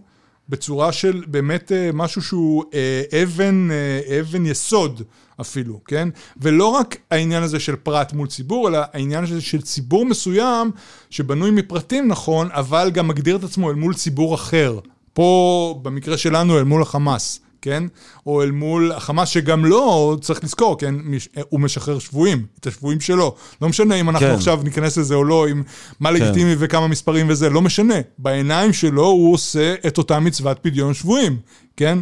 בצורה 0.49 0.91
של 0.91 1.23
באמת 1.27 1.71
אה, 1.71 1.89
משהו 1.93 2.21
שהוא 2.21 2.63
אה, 2.73 3.23
אבן, 3.23 3.69
אה, 3.71 4.19
אבן 4.19 4.45
יסוד 4.45 5.01
אפילו, 5.41 5.79
כן? 5.85 6.09
ולא 6.37 6.67
רק 6.67 6.97
העניין 7.11 7.43
הזה 7.43 7.59
של 7.59 7.75
פרט 7.75 8.13
מול 8.13 8.27
ציבור, 8.27 8.69
אלא 8.69 8.79
העניין 8.93 9.23
הזה 9.23 9.41
של 9.41 9.61
ציבור 9.61 10.05
מסוים 10.05 10.71
שבנוי 11.09 11.51
מפרטים 11.51 12.07
נכון, 12.07 12.49
אבל 12.51 12.91
גם 12.93 13.07
מגדיר 13.07 13.35
את 13.35 13.43
עצמו 13.43 13.69
אל 13.69 13.75
מול 13.75 13.93
ציבור 13.93 14.35
אחר. 14.35 14.79
פה, 15.13 15.79
במקרה 15.81 16.17
שלנו, 16.17 16.57
אל 16.57 16.63
מול 16.63 16.81
החמאס. 16.81 17.39
כן? 17.63 17.83
או 18.25 18.43
אל 18.43 18.51
מול 18.51 18.91
החמאס 18.91 19.29
שגם 19.29 19.65
לא, 19.65 20.17
צריך 20.21 20.43
לזכור, 20.43 20.77
כן? 20.77 20.95
הוא 21.49 21.59
משחרר 21.59 21.99
שבויים, 21.99 22.45
את 22.59 22.67
השבויים 22.67 22.99
שלו. 22.99 23.35
לא 23.61 23.69
משנה 23.69 23.95
אם 23.95 24.09
אנחנו 24.09 24.27
כן. 24.27 24.33
עכשיו 24.33 24.59
ניכנס 24.63 24.97
לזה 24.97 25.15
או 25.15 25.23
לא, 25.23 25.47
עם 25.47 25.63
מה 25.99 26.09
כן. 26.09 26.15
לגיטימי 26.15 26.55
וכמה 26.59 26.87
מספרים 26.87 27.25
וזה, 27.29 27.49
לא 27.49 27.61
משנה. 27.61 27.95
בעיניים 28.17 28.73
שלו 28.73 29.05
הוא 29.05 29.33
עושה 29.33 29.75
את 29.87 29.97
אותה 29.97 30.19
מצוות 30.19 30.59
פדיון 30.61 30.93
שבויים, 30.93 31.37
כן? 31.77 31.99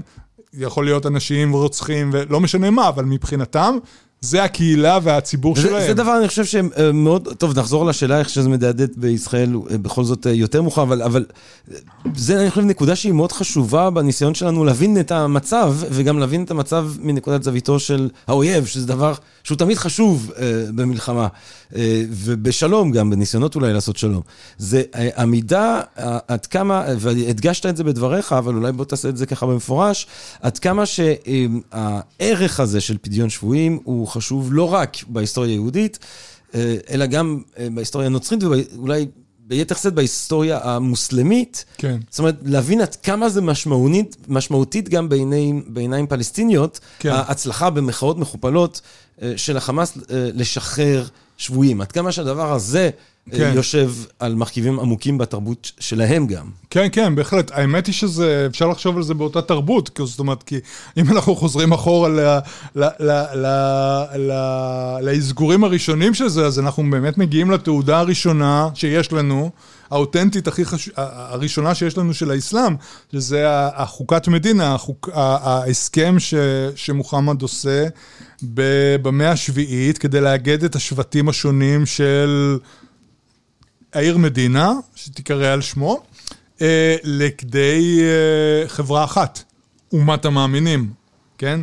יכול 0.54 0.86
להיות 0.86 1.06
אנשים 1.06 1.52
רוצחים 1.52 2.10
ולא 2.14 2.40
משנה 2.40 2.70
מה, 2.70 2.88
אבל 2.88 3.06
מבחינתם 3.06 3.78
זה 4.26 4.44
הקהילה 4.44 5.00
והציבור 5.04 5.56
זה, 5.56 5.62
שלהם. 5.62 5.88
זה 5.88 5.94
דבר, 5.94 6.18
אני 6.18 6.28
חושב 6.28 6.46
שהם 6.46 6.70
אה, 6.78 6.92
מאוד... 6.92 7.28
טוב, 7.38 7.60
נחזור 7.60 7.86
לשאלה 7.86 8.20
איך 8.20 8.30
שזה 8.30 8.50
מדהדת 8.50 8.98
בישראל 8.98 9.56
אה, 9.72 9.78
בכל 9.78 10.04
זאת 10.04 10.28
אה, 10.28 10.32
יותר 10.32 10.62
מאוחר, 10.62 10.82
אבל, 10.82 11.02
אבל 11.02 11.26
זה, 12.16 12.42
אני 12.42 12.50
חושב, 12.50 12.62
נקודה 12.62 12.96
שהיא 12.96 13.14
מאוד 13.14 13.32
חשובה 13.32 13.90
בניסיון 13.90 14.36
שלנו 14.36 14.66
להבין 14.66 15.00
את 15.00 15.12
המצב, 15.12 15.76
וגם 15.92 16.20
להבין 16.20 16.44
את 16.44 16.52
המצב 16.52 16.88
מנקודת 17.00 17.44
זוויתו 17.44 17.80
של 17.80 18.10
האויב, 18.28 18.66
שזה 18.66 18.88
דבר 18.88 19.14
שהוא 19.44 19.58
תמיד 19.58 19.78
חשוב 19.78 20.32
אה, 20.38 20.66
במלחמה, 20.76 21.28
אה, 21.76 22.04
ובשלום 22.10 22.92
גם, 22.92 23.10
בניסיונות 23.10 23.56
אולי 23.56 23.74
לעשות 23.74 23.98
שלום. 23.98 24.22
זה 24.58 24.84
אה, 24.96 25.10
עמידה, 25.18 25.82
אה, 26.00 26.20
עד 26.28 26.46
כמה, 26.46 26.86
והדגשת 27.00 27.66
את 27.66 27.78
זה 27.78 27.84
בדבריך, 27.84 28.34
אבל 28.34 28.56
אולי 28.56 28.72
בוא 28.72 28.86
תעשה 28.86 29.10
את 29.10 29.18
זה 29.18 29.26
ככה 29.26 29.46
במפורש, 29.46 30.08
עד 30.42 30.60
כמה 30.60 30.86
שהערך 30.86 32.60
אה, 32.60 32.64
הזה 32.64 32.82
של 32.82 32.98
פדיון 33.02 33.30
שבויים 33.30 33.80
הוא 33.84 34.08
חשוב 34.08 34.54
לא 34.54 34.74
רק 34.74 34.98
בהיסטוריה 35.08 35.52
היהודית, 35.52 36.00
אה, 36.56 36.76
אלא 36.90 37.06
גם 37.06 37.42
אה, 37.60 37.68
בהיסטוריה 37.74 38.08
הנוצרית, 38.08 38.44
ואולי 38.44 39.06
ביתר 39.52 39.76
שאת 39.76 39.94
בהיסטוריה 39.94 40.60
המוסלמית. 40.64 41.66
כן. 41.78 41.98
זאת 42.10 42.20
אומרת, 42.20 42.36
להבין 42.44 42.82
עד 42.82 42.96
כמה 42.96 43.30
זה 43.30 43.42
משמעותית, 43.42 44.18
משמעותית 44.28 44.90
גם 44.90 45.10
בעיני, 45.10 45.62
בעיניים 45.68 46.08
פלסטיניות, 46.08 46.80
כן. 47.00 47.10
ההצלחה 47.10 47.70
במחאות 47.70 48.18
מכופלות 48.18 48.82
אה, 49.22 49.34
של 49.38 49.58
החמאס 49.58 49.98
לשחרר 50.10 51.06
שבויים. 51.42 51.82
עד 51.82 51.92
כמה 51.92 52.12
שהדבר 52.12 52.54
הזה 52.54 52.90
כן. 53.32 53.52
יושב 53.56 53.92
על 54.20 54.36
מרכיבים 54.36 54.80
עמוקים 54.80 55.18
בתרבות 55.18 55.72
שלהם 55.80 56.28
גם. 56.28 56.50
כן, 56.70 56.88
כן, 56.92 57.16
בהחלט. 57.16 57.52
האמת 57.54 57.88
היא 57.88 57.94
שזה, 57.94 58.48
אפשר 58.50 58.68
לחשוב 58.68 58.98
על 58.98 59.04
זה 59.04 59.14
באותה 59.14 59.42
תרבות, 59.42 60.00
זאת 60.04 60.20
אומרת, 60.20 60.44
כי 60.44 60.60
אם 60.98 61.10
אנחנו 61.10 61.36
חוזרים 61.36 61.72
אחורה 61.72 62.10
לאזגורים 65.02 65.64
הראשונים 65.64 66.14
של 66.14 66.28
זה, 66.28 66.46
אז 66.46 66.60
אנחנו 66.60 66.84
באמת 66.92 67.18
מגיעים 67.18 67.52
לתעודה 67.52 68.00
הראשונה 68.00 68.70
שיש 68.74 69.14
לנו. 69.14 69.52
האותנטית 69.92 70.48
הכי 70.48 70.66
חשובה, 70.66 70.94
הראשונה 71.06 71.76
שיש 71.76 71.98
לנו 71.98 72.14
של 72.14 72.32
האסלאם, 72.32 72.76
שזה 73.12 73.46
החוקת 73.50 74.28
מדינה, 74.28 74.76
החוק, 74.76 75.10
ההסכם 75.14 76.16
ש, 76.20 76.34
שמוחמד 76.76 77.42
עושה 77.42 77.88
במאה 79.02 79.32
השביעית 79.32 79.98
כדי 79.98 80.22
לאגד 80.22 80.64
את 80.64 80.76
השבטים 80.76 81.30
השונים 81.30 81.86
של 81.86 82.58
העיר 83.94 84.18
מדינה, 84.18 84.74
שתיקרא 84.96 85.48
על 85.48 85.62
שמו, 85.62 86.04
אה, 86.62 86.96
לכדי 87.04 88.00
אה, 88.02 88.68
חברה 88.68 89.04
אחת, 89.04 89.44
אומת 89.94 90.26
המאמינים, 90.26 90.94
כן? 91.38 91.60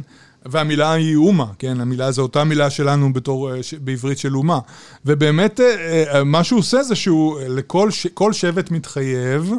והמילה 0.47 0.93
היא 0.93 1.16
אומה, 1.16 1.47
כן? 1.59 1.80
המילה 1.80 2.11
זו 2.11 2.22
אותה 2.22 2.45
מילה 2.45 2.70
שלנו 2.70 3.12
בתור, 3.12 3.55
אה, 3.55 3.61
בעברית 3.80 4.18
של 4.18 4.36
אומה. 4.36 4.59
ובאמת, 5.07 5.61
מה 6.24 6.45
שהוא 6.45 6.59
עושה 6.59 6.82
זה 6.82 6.95
שהוא, 6.95 7.41
לכל 7.49 7.91
כל 8.14 8.32
שבט 8.32 8.70
מתחייב 8.70 9.53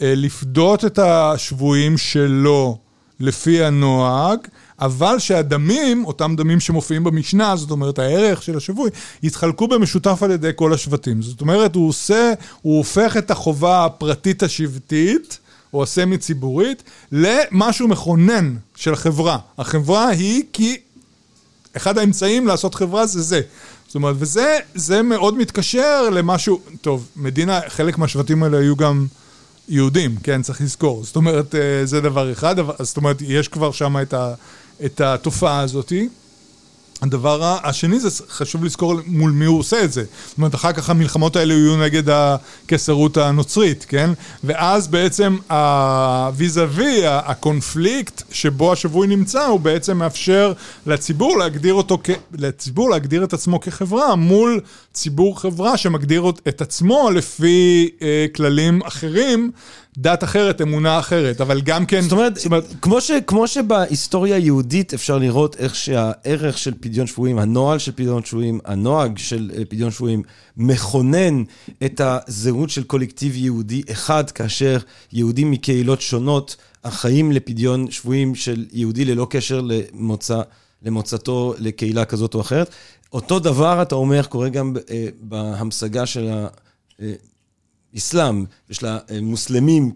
לפדות 0.00 0.84
את 0.84 0.98
השבויים 0.98 1.98
שלו 1.98 2.78
לפי 3.20 3.64
הנוהג, 3.64 4.38
אבל 4.80 5.18
שהדמים, 5.18 6.04
אותם 6.04 6.34
דמים 6.36 6.60
שמופיעים 6.60 7.04
במשנה, 7.04 7.56
זאת 7.56 7.70
אומרת 7.70 7.98
הערך 7.98 8.42
של 8.42 8.56
השבוי, 8.56 8.90
יתחלקו 9.22 9.68
במשותף 9.68 10.22
על 10.22 10.30
ידי 10.30 10.50
כל 10.56 10.74
השבטים. 10.74 11.22
זאת 11.22 11.40
אומרת, 11.40 11.74
הוא 11.74 11.88
עושה, 11.88 12.32
הוא 12.62 12.78
הופך 12.78 13.16
את 13.16 13.30
החובה 13.30 13.84
הפרטית 13.84 14.42
השבטית, 14.42 15.38
או 15.74 15.82
הסמי-ציבורית, 15.82 16.82
למשהו 17.12 17.88
מכונן 17.88 18.56
של 18.76 18.96
חברה. 18.96 19.38
החברה 19.58 20.08
היא 20.08 20.42
כי 20.52 20.76
אחד 21.76 21.98
האמצעים 21.98 22.46
לעשות 22.46 22.74
חברה 22.74 23.06
זה 23.06 23.22
זה. 23.22 23.40
זאת 23.86 23.94
אומרת, 23.94 24.16
וזה 24.18 25.02
מאוד 25.02 25.38
מתקשר 25.38 26.10
למשהו, 26.10 26.60
טוב, 26.80 27.08
מדינה, 27.16 27.60
חלק 27.68 27.98
מהשבטים 27.98 28.42
האלה 28.42 28.58
היו 28.58 28.76
גם... 28.76 29.06
יהודים, 29.70 30.16
כן, 30.22 30.42
צריך 30.42 30.60
לזכור. 30.60 31.04
זאת 31.04 31.16
אומרת, 31.16 31.54
אה, 31.54 31.86
זה 31.86 32.00
דבר 32.00 32.32
אחד, 32.32 32.56
זאת 32.78 32.96
אומרת, 32.96 33.16
יש 33.20 33.48
כבר 33.48 33.72
שם 33.72 33.96
את, 34.02 34.14
ה, 34.14 34.34
את 34.84 35.00
התופעה 35.00 35.60
הזאתי. 35.60 36.08
הדבר 37.02 37.58
השני 37.62 38.00
זה 38.00 38.24
חשוב 38.30 38.64
לזכור 38.64 38.94
מול 39.06 39.30
מי 39.30 39.44
הוא 39.44 39.58
עושה 39.58 39.84
את 39.84 39.92
זה. 39.92 40.04
זאת 40.28 40.36
אומרת, 40.38 40.54
אחר 40.54 40.72
כך 40.72 40.90
המלחמות 40.90 41.36
האלה 41.36 41.54
יהיו 41.54 41.76
נגד 41.76 42.02
הקיסרות 42.08 43.16
הנוצרית, 43.16 43.84
כן? 43.88 44.10
ואז 44.44 44.88
בעצם 44.88 45.36
הוויזה 45.50 46.66
וי, 46.70 47.00
הקונפליקט 47.06 48.22
שבו 48.32 48.72
השבוי 48.72 49.06
נמצא, 49.06 49.44
הוא 49.46 49.60
בעצם 49.60 49.98
מאפשר 49.98 50.52
לציבור 50.86 51.38
להגדיר 51.38 51.74
אותו, 51.74 51.98
לציבור 52.32 52.90
להגדיר 52.90 53.24
את 53.24 53.32
עצמו 53.32 53.60
כחברה 53.60 54.14
מול 54.16 54.60
ציבור 54.92 55.40
חברה 55.40 55.76
שמגדיר 55.76 56.24
את 56.48 56.60
עצמו 56.60 57.10
לפי 57.10 57.90
אה, 58.02 58.26
כללים 58.34 58.82
אחרים. 58.82 59.50
דת 59.98 60.24
אחרת, 60.24 60.60
אמונה 60.60 60.98
אחרת, 60.98 61.40
אבל 61.40 61.60
גם 61.60 61.86
כן... 61.86 62.00
זאת 62.00 62.12
אומרת, 62.12 62.36
זאת 62.36 62.46
אומרת 62.46 62.64
כמו, 62.82 63.00
ש, 63.00 63.10
כמו 63.26 63.48
שבהיסטוריה 63.48 64.36
היהודית 64.36 64.94
אפשר 64.94 65.18
לראות 65.18 65.56
איך 65.56 65.74
שהערך 65.74 66.58
של 66.58 66.74
פדיון 66.80 67.06
שבויים, 67.06 67.38
הנוהל 67.38 67.78
של 67.78 67.92
פדיון 67.92 68.24
שבויים, 68.24 68.60
הנוהג 68.64 69.18
של 69.18 69.50
אה, 69.56 69.64
פדיון 69.64 69.90
שבויים, 69.90 70.22
מכונן 70.56 71.44
את 71.84 72.00
הזהות 72.04 72.70
של 72.70 72.82
קולקטיב 72.82 73.36
יהודי 73.36 73.82
אחד, 73.92 74.30
כאשר 74.30 74.78
יהודים 75.12 75.50
מקהילות 75.50 76.00
שונות 76.00 76.56
החיים 76.84 77.32
לפדיון 77.32 77.90
שבויים 77.90 78.34
של 78.34 78.66
יהודי 78.72 79.04
ללא 79.04 79.26
קשר 79.30 79.60
למוצא, 79.64 80.42
למוצאתו 80.82 81.54
לקהילה 81.58 82.04
כזאת 82.04 82.34
או 82.34 82.40
אחרת. 82.40 82.70
אותו 83.12 83.38
דבר, 83.38 83.82
אתה 83.82 83.94
אומר, 83.94 84.22
קורה 84.22 84.48
גם 84.48 84.74
אה, 84.90 85.06
בהמשגה 85.20 86.06
של 86.06 86.28
ה... 86.28 86.46
אסלאם, 87.96 88.44
יש 88.70 88.82
לה 88.82 88.98
אה, 89.10 89.20
מוסלמים 89.20 89.92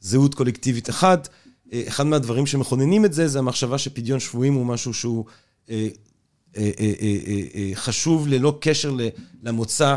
כזהות 0.00 0.34
קולקטיבית 0.34 0.90
אחת. 0.90 1.28
אה, 1.72 1.82
אחד 1.88 2.06
מהדברים 2.06 2.46
שמכוננים 2.46 3.04
את 3.04 3.12
זה, 3.12 3.28
זה 3.28 3.38
המחשבה 3.38 3.78
שפדיון 3.78 4.20
שבויים 4.20 4.54
הוא 4.54 4.66
משהו 4.66 4.94
שהוא 4.94 5.24
אה, 5.70 5.88
חשוב 7.74 8.28
ללא 8.28 8.58
קשר 8.60 8.96
למוצא 9.42 9.96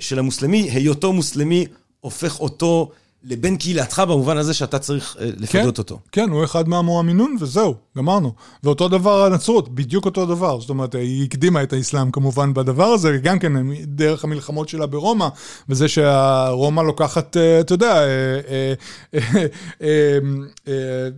של 0.00 0.18
המוסלמי. 0.18 0.70
היותו 0.70 1.12
מוסלמי 1.12 1.66
הופך 2.00 2.40
אותו 2.40 2.90
לבין 3.28 3.56
קהילתך 3.56 4.02
במובן 4.08 4.36
הזה 4.36 4.54
שאתה 4.54 4.78
צריך 4.78 5.16
אה, 5.20 5.26
לפדות 5.36 5.74
כן, 5.74 5.78
אותו. 5.78 5.98
כן, 6.12 6.30
הוא 6.30 6.44
אחד 6.44 6.68
מהמואמינון 6.68 7.36
וזהו, 7.40 7.74
גמרנו. 7.96 8.32
ואותו 8.64 8.88
דבר 8.88 9.24
הנצרות, 9.24 9.74
בדיוק 9.74 10.04
אותו 10.04 10.26
דבר. 10.26 10.60
זאת 10.60 10.70
אומרת, 10.70 10.94
היא 10.94 11.24
הקדימה 11.24 11.62
את 11.62 11.72
האסלאם 11.72 12.10
כמובן 12.10 12.54
בדבר 12.54 12.84
הזה, 12.84 13.18
גם 13.22 13.38
כן 13.38 13.52
דרך 13.84 14.24
המלחמות 14.24 14.68
שלה 14.68 14.86
ברומא, 14.86 15.28
וזה 15.68 15.88
שהרומא 15.88 16.80
לוקחת, 16.80 17.36
אה, 17.36 17.60
אתה 17.60 17.74
יודע, 17.74 18.00
אה, 19.82 20.18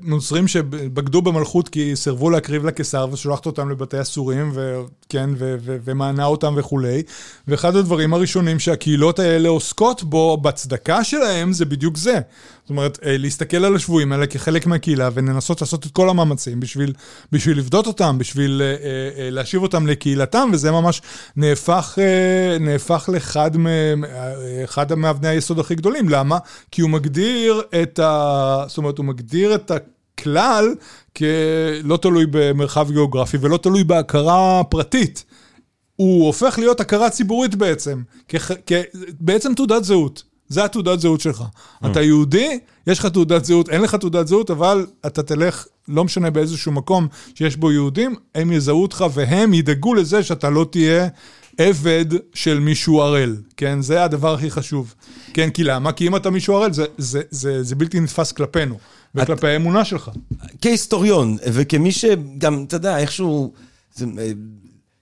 נוצרים 0.03 0.49
שבגדו 0.49 1.23
במלכות 1.23 1.69
כי 1.69 1.97
סירבו 1.97 2.31
להקריב 2.31 2.65
לקיסר 2.65 3.07
ושולחת 3.13 3.47
אותם 3.47 3.71
לבתי 3.71 4.01
אסורים, 4.01 4.53
וכן, 4.55 5.31
ומענה 5.85 6.25
אותם 6.25 6.55
וכולי. 6.57 7.03
ואחד 7.49 7.77
הדברים 7.77 8.15
הראשונים 8.15 8.59
שהקהילות 8.59 9.19
האלה 9.19 9.49
עוסקות 9.49 10.03
בו, 10.03 10.37
בצדקה 10.37 11.05
שלהם, 11.05 11.53
זה 11.53 11.65
בדיוק 11.65 11.98
זה. 11.99 12.19
זאת 12.63 12.71
אומרת, 12.71 12.99
אה, 13.05 13.19
להסתכל 13.19 13.65
על 13.65 13.77
השבויים 13.77 14.13
האלה 14.13 14.27
כחלק 14.27 14.67
מהקהילה 14.67 15.09
ולנסות 15.15 15.61
לעשות 15.61 15.87
את 15.87 15.91
כל 15.93 16.09
המאמצים 16.09 16.61
בשביל, 16.61 16.93
בשביל 17.33 17.59
לבדות 17.59 17.87
אותם, 17.87 18.19
בשביל 18.19 18.63
אה, 18.65 18.77
אה, 19.25 19.31
להשיב 19.31 19.63
אותם 19.63 19.87
לקהילתם, 19.87 20.51
וזה 20.53 20.71
ממש 20.71 21.03
נהפך, 21.37 21.99
נהפך 22.61 23.09
לאחד 23.13 23.51
אחד 24.65 24.95
מאבני 24.95 25.29
היסוד 25.29 25.59
הכי 25.59 25.75
גדולים. 25.75 26.09
למה? 26.09 26.39
כי 26.71 26.83
הוא 26.83 26.91
מגדיר 26.91 27.63
את 27.83 27.99
ה... 27.99 28.65
זאת 28.69 28.79
אומרת, 28.79 28.99
הוא 28.99 29.07
מגדיר 29.07 29.55
את 29.55 29.71
ה... 29.71 29.77
כלל 30.23 30.75
כלא 31.17 31.97
תלוי 32.03 32.27
במרחב 32.31 32.91
גיאוגרפי 32.91 33.37
ולא 33.41 33.57
תלוי 33.57 33.85
בהכרה 33.85 34.63
פרטית. 34.65 35.25
הוא 35.97 36.27
הופך 36.27 36.59
להיות 36.59 36.81
הכרה 36.81 37.11
ציבורית 37.11 37.55
בעצם, 37.55 38.03
כ- 38.29 38.53
כ- 38.67 38.97
בעצם 39.21 39.55
תעודת 39.55 39.85
זהות. 39.85 40.23
זה 40.49 40.65
התעודת 40.65 41.01
זהות 41.01 41.21
שלך. 41.21 41.41
Mm. 41.41 41.87
אתה 41.87 42.03
יהודי, 42.03 42.59
יש 42.87 42.99
לך 42.99 43.07
תעודת 43.07 43.45
זהות, 43.45 43.69
אין 43.69 43.81
לך 43.83 43.95
תעודת 43.95 44.27
זהות, 44.27 44.51
אבל 44.51 44.87
אתה 45.07 45.23
תלך, 45.23 45.67
לא 45.89 46.05
משנה 46.05 46.31
באיזשהו 46.31 46.73
מקום 46.73 47.09
שיש 47.35 47.57
בו 47.57 47.73
יהודים, 47.73 48.15
הם 48.35 48.53
יזהו 48.53 48.83
אותך 48.83 49.05
והם 49.15 49.55
ידאגו 49.55 49.95
לזה 49.95 50.23
שאתה 50.23 50.51
לא 50.51 50.67
תהיה 50.71 51.09
עבד 51.59 52.05
של 52.35 52.61
מישהו 52.61 53.03
ערל, 53.03 53.37
כן? 53.57 53.83
זה 53.83 54.05
הדבר 54.05 54.35
הכי 54.35 54.51
חשוב. 54.51 54.95
כן, 55.35 55.51
כי 55.51 55.65
למה? 55.65 55.93
כי 55.93 56.07
אם 56.07 56.17
אתה 56.17 56.31
מישהו 56.31 56.57
ערל, 56.57 56.73
זה, 56.73 56.85
זה, 56.99 57.21
זה, 57.31 57.63
זה 57.63 57.75
בלתי 57.75 58.01
נתפס 58.01 58.33
כלפינו, 58.33 58.79
וכלפי 59.15 59.33
את... 59.33 59.45
האמונה 59.45 59.85
שלך. 59.85 60.11
כהיסטוריון, 60.61 61.37
וכמי 61.53 61.93
שגם, 61.93 62.65
אתה 62.69 62.77
יודע, 62.77 62.99
איכשהו, 62.99 63.53
זה, 63.95 64.07
אה, 64.19 64.31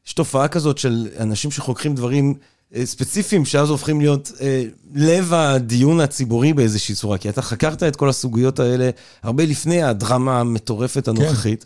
יש 0.07 0.13
תופעה 0.13 0.49
כזאת 0.49 0.79
של 0.79 1.09
אנשים 1.21 1.51
שחוקרים 1.51 1.95
דברים... 1.95 2.35
אה, 2.77 2.87
ספציפיים, 2.87 3.45
שאז 3.45 3.71
הופכים 3.71 4.01
להיות 4.01 4.33
אה, 4.41 4.65
לב 4.95 5.33
הדיון 5.35 6.01
הציבורי 6.01 6.53
באיזושהי 6.53 6.95
צורה, 6.95 7.19
כי 7.19 7.29
אתה 7.29 7.43
חקרת 7.43 7.83
את 7.83 7.97
כל 7.97 8.09
הסוגיות 8.09 8.61
האלה 8.61 8.91
הרבה 9.23 9.45
לפני 9.45 9.83
הדרמה 9.83 10.41
המטורפת 10.41 11.09
הנוכחית. 11.09 11.65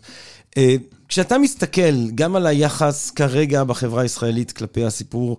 כן. 0.51 0.61
אה, 0.61 0.75
כשאתה 1.07 1.37
מסתכל 1.37 2.09
גם 2.15 2.35
על 2.35 2.47
היחס 2.47 3.09
כרגע 3.09 3.63
בחברה 3.63 4.01
הישראלית 4.01 4.51
כלפי 4.51 4.85
הסיפור 4.85 5.37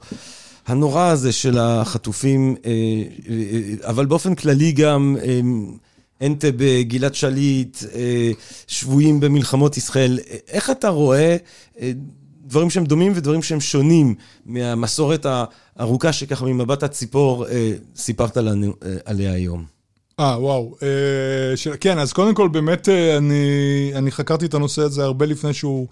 הנורא 0.66 1.02
הזה 1.02 1.32
של 1.32 1.58
החטופים, 1.58 2.56
אה, 2.64 2.70
אה, 2.70 2.74
אה 3.28 3.88
אבל 3.88 4.06
באופן 4.06 4.34
כללי 4.34 4.72
גם 4.72 5.16
אה, 5.22 5.40
אנטבה, 6.26 6.82
גלעד 6.82 7.14
שליט, 7.14 7.78
אה, 7.94 8.30
שבויים 8.66 9.20
במלחמות 9.20 9.76
ישראל, 9.76 10.18
אה, 10.30 10.36
איך 10.48 10.70
אתה 10.70 10.88
רואה... 10.88 11.36
אה, 12.42 12.48
דברים 12.48 12.70
שהם 12.70 12.84
דומים 12.84 13.12
ודברים 13.16 13.42
שהם 13.42 13.60
שונים 13.60 14.14
מהמסורת 14.46 15.26
הארוכה 15.76 16.12
שככה 16.12 16.44
ממבט 16.44 16.82
הציפור 16.82 17.46
אה, 17.48 17.72
סיפרת 17.96 18.36
לנו 18.36 18.72
אה, 18.84 18.96
עליה 19.04 19.32
היום. 19.32 19.64
אה, 20.20 20.36
וואו. 20.40 20.74
אה, 20.82 21.56
ש... 21.56 21.68
כן, 21.68 21.98
אז 21.98 22.12
קודם 22.12 22.34
כל, 22.34 22.48
באמת, 22.48 22.88
אה, 22.88 23.16
אני, 23.16 23.92
אני 23.94 24.10
חקרתי 24.10 24.46
את 24.46 24.54
הנושא 24.54 24.82
הזה 24.82 25.04
הרבה 25.04 25.26
לפני 25.26 25.54
שהוא, 25.54 25.86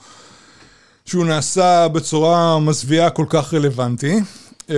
שהוא 1.04 1.26
נעשה 1.26 1.88
בצורה 1.88 2.58
מזוויעה 2.58 3.10
כל 3.10 3.26
כך 3.28 3.54
רלוונטי. 3.54 4.20
אה, 4.70 4.76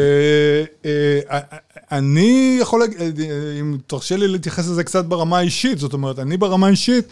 אה, 0.85 1.41
אני 1.93 2.59
יכול, 2.61 2.83
אם 3.61 3.77
תרשה 3.87 4.17
לי 4.17 4.29
להתייחס 4.29 4.69
לזה 4.69 4.85
קצת 4.85 5.05
ברמה 5.05 5.39
האישית, 5.39 5.79
זאת 5.79 5.93
אומרת, 5.93 6.19
אני 6.19 6.37
ברמה 6.37 6.67
האישית 6.67 7.05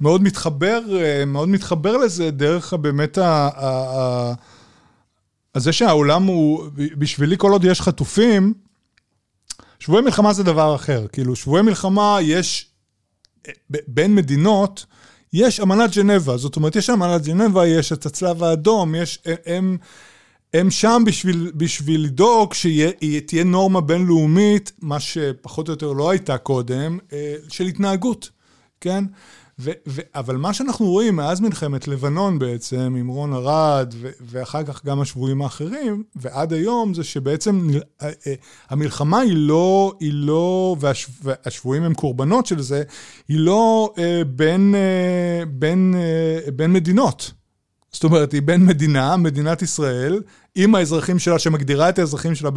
מאוד 0.00 0.22
מתחבר, 0.22 0.80
מאוד 1.26 1.48
מתחבר 1.48 1.96
לזה 1.96 2.30
דרך 2.30 2.74
באמת 2.74 3.18
ה... 3.18 3.48
ה, 3.56 4.32
ה 5.54 5.60
זה 5.60 5.72
שהעולם 5.72 6.22
הוא, 6.22 6.64
בשבילי 6.74 7.36
כל 7.38 7.52
עוד 7.52 7.64
יש 7.64 7.80
חטופים, 7.80 8.54
שבועי 9.78 10.02
מלחמה 10.02 10.32
זה 10.32 10.42
דבר 10.42 10.74
אחר. 10.74 11.06
כאילו, 11.12 11.36
שבועי 11.36 11.62
מלחמה 11.62 12.18
יש, 12.22 12.70
בין 13.70 14.14
מדינות, 14.14 14.86
יש 15.32 15.60
אמנת 15.60 15.96
ג'נבה. 15.96 16.36
זאת 16.36 16.56
אומרת, 16.56 16.76
יש 16.76 16.90
אמנת 16.90 17.26
ג'נבה, 17.26 17.66
יש 17.66 17.92
את 17.92 18.06
הצלב 18.06 18.42
האדום, 18.42 18.94
יש, 18.94 19.18
הם... 19.46 19.76
הם 20.54 20.70
שם 20.70 21.02
בשביל, 21.06 21.52
בשביל 21.54 22.04
לדאוג 22.04 22.54
שתהיה 22.54 23.44
נורמה 23.44 23.80
בינלאומית, 23.80 24.72
מה 24.82 25.00
שפחות 25.00 25.68
או 25.68 25.72
יותר 25.72 25.92
לא 25.92 26.10
הייתה 26.10 26.38
קודם, 26.38 26.98
אה, 27.12 27.34
של 27.48 27.66
התנהגות, 27.66 28.30
כן? 28.80 29.04
ו, 29.60 29.70
ו, 29.86 30.00
אבל 30.14 30.36
מה 30.36 30.54
שאנחנו 30.54 30.86
רואים 30.86 31.16
מאז 31.16 31.40
מלחמת 31.40 31.88
לבנון 31.88 32.38
בעצם, 32.38 32.94
עם 32.98 33.08
רון 33.08 33.32
ארד, 33.32 33.94
ו, 34.00 34.10
ואחר 34.20 34.62
כך 34.62 34.84
גם 34.84 35.00
השבויים 35.00 35.42
האחרים, 35.42 36.02
ועד 36.16 36.52
היום, 36.52 36.94
זה 36.94 37.04
שבעצם 37.04 37.68
אה, 38.02 38.10
אה, 38.26 38.34
המלחמה 38.70 39.20
היא 39.20 39.36
לא, 39.36 39.92
היא 40.00 40.12
לא, 40.14 40.76
והש, 40.80 41.06
והשבויים 41.22 41.82
הם 41.82 41.94
קורבנות 41.94 42.46
של 42.46 42.62
זה, 42.62 42.82
היא 43.28 43.38
לא 43.38 43.94
בין, 44.26 44.74
בין, 45.48 45.94
בין 46.56 46.72
מדינות. 46.72 47.32
זאת 47.92 48.04
אומרת, 48.04 48.32
היא 48.32 48.42
בין 48.42 48.66
מדינה, 48.66 49.16
מדינת 49.16 49.62
ישראל, 49.62 50.20
עם 50.60 50.74
האזרחים 50.74 51.18
שלה, 51.18 51.38
שמגדירה 51.38 51.88
את 51.88 51.98
האזרחים 51.98 52.34
שלה 52.34 52.50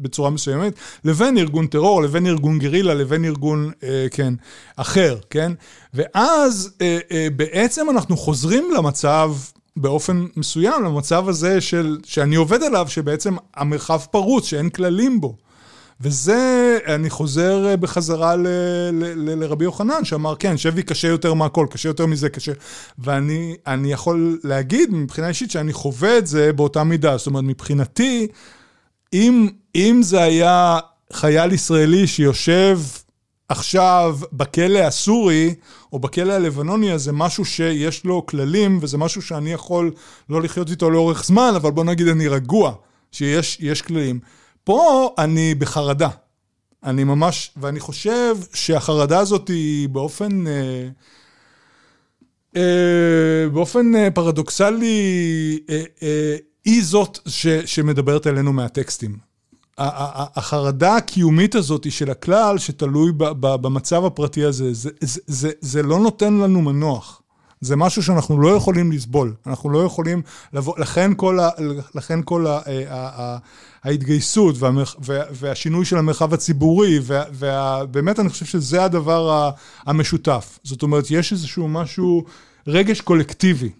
בצורה 0.00 0.30
מסוימת, 0.30 0.72
לבין 1.04 1.38
ארגון 1.38 1.66
טרור, 1.66 2.02
לבין 2.02 2.26
ארגון 2.26 2.58
גרילה, 2.58 2.94
לבין 2.94 3.24
ארגון, 3.24 3.70
אה, 3.82 4.06
כן, 4.10 4.34
אחר, 4.76 5.18
כן? 5.30 5.52
ואז 5.94 6.72
אה, 6.80 6.98
אה, 7.12 7.28
בעצם 7.36 7.86
אנחנו 7.90 8.16
חוזרים 8.16 8.70
למצב 8.76 9.34
באופן 9.76 10.26
מסוים, 10.36 10.84
למצב 10.84 11.28
הזה 11.28 11.60
של, 11.60 11.98
שאני 12.04 12.36
עובד 12.36 12.62
עליו, 12.62 12.86
שבעצם 12.88 13.36
המרחב 13.54 14.00
פרוץ, 14.10 14.46
שאין 14.46 14.68
כללים 14.68 15.20
בו. 15.20 15.36
וזה, 16.02 16.78
אני 16.86 17.10
חוזר 17.10 17.66
אה, 17.66 17.76
בחזרה 17.76 18.34
לרבי 19.16 19.64
יוחנן, 19.64 20.04
שאמר, 20.04 20.34
כן, 20.36 20.56
שבי 20.56 20.82
קשה 20.82 21.08
יותר 21.08 21.34
מהכל, 21.34 21.66
קשה 21.70 21.88
יותר 21.88 22.06
מזה, 22.06 22.28
קשה. 22.28 22.52
ואני 22.98 23.92
יכול 23.92 24.38
להגיד 24.44 24.94
מבחינה 24.94 25.28
אישית 25.28 25.50
שאני 25.50 25.72
חווה 25.72 26.18
את 26.18 26.26
זה 26.26 26.52
באותה 26.52 26.84
מידה. 26.84 27.16
זאת 27.16 27.26
אומרת, 27.26 27.44
מבחינתי, 27.44 28.26
אם, 29.12 29.48
אם 29.74 30.00
זה 30.02 30.22
היה 30.22 30.78
חייל 31.12 31.52
ישראלי 31.52 32.06
שיושב 32.06 32.78
עכשיו 33.48 34.18
בכלא 34.32 34.78
הסורי, 34.78 35.54
או 35.92 35.98
בכלא 35.98 36.32
הלבנוני 36.32 36.92
הזה, 36.92 37.12
משהו 37.12 37.44
שיש 37.44 38.04
לו 38.04 38.26
כללים, 38.26 38.78
וזה 38.82 38.98
משהו 38.98 39.22
שאני 39.22 39.52
יכול 39.52 39.92
לא 40.28 40.42
לחיות 40.42 40.70
איתו 40.70 40.90
לאורך 40.90 41.24
זמן, 41.24 41.52
אבל 41.56 41.70
בוא 41.70 41.84
נגיד 41.84 42.08
אני 42.08 42.28
רגוע, 42.28 42.72
שיש 43.12 43.82
כללים. 43.86 44.20
פה 44.64 45.14
אני 45.18 45.54
בחרדה. 45.54 46.08
אני 46.84 47.04
ממש, 47.04 47.50
ואני 47.56 47.80
חושב 47.80 48.36
שהחרדה 48.54 49.18
הזאת 49.18 49.48
היא 49.48 49.88
באופן... 49.88 50.46
אה, 50.46 50.88
אה, 52.56 53.48
באופן 53.52 53.94
אה, 53.94 54.10
פרדוקסלי, 54.10 55.58
אה, 55.70 55.82
אה, 56.02 56.36
היא 56.64 56.84
זאת 56.84 57.18
ש, 57.26 57.46
שמדברת 57.46 58.26
אלינו 58.26 58.52
מהטקסטים. 58.52 59.32
החרדה 59.78 60.96
הקיומית 60.96 61.54
הזאת 61.54 61.92
של 61.92 62.10
הכלל, 62.10 62.58
שתלוי 62.58 63.12
במצב 63.40 64.04
הפרטי 64.04 64.44
הזה, 64.44 64.74
זה, 64.74 64.90
זה, 65.00 65.20
זה, 65.26 65.50
זה 65.60 65.82
לא 65.82 65.98
נותן 65.98 66.34
לנו 66.34 66.62
מנוח. 66.62 67.21
זה 67.62 67.76
משהו 67.76 68.02
שאנחנו 68.02 68.40
לא 68.40 68.48
יכולים 68.48 68.92
לסבול. 68.92 69.34
אנחנו 69.46 69.70
לא 69.70 69.84
יכולים 69.84 70.22
לבוא, 70.52 70.78
לכן 70.78 71.10
כל, 71.16 71.40
ה, 71.40 71.50
לכן 71.94 72.20
כל 72.24 72.46
ה, 72.46 72.56
ה, 72.56 72.60
ה, 72.90 73.38
ההתגייסות 73.84 74.54
והמרח, 74.58 74.96
והשינוי 75.30 75.84
של 75.84 75.98
המרחב 75.98 76.34
הציבורי, 76.34 76.98
ובאמת 77.06 78.20
אני 78.20 78.28
חושב 78.28 78.46
שזה 78.46 78.84
הדבר 78.84 79.50
המשותף. 79.86 80.58
זאת 80.64 80.82
אומרת, 80.82 81.04
יש 81.10 81.32
איזשהו 81.32 81.68
משהו, 81.68 82.24
רגש 82.66 83.00
קולקטיבי. 83.00 83.70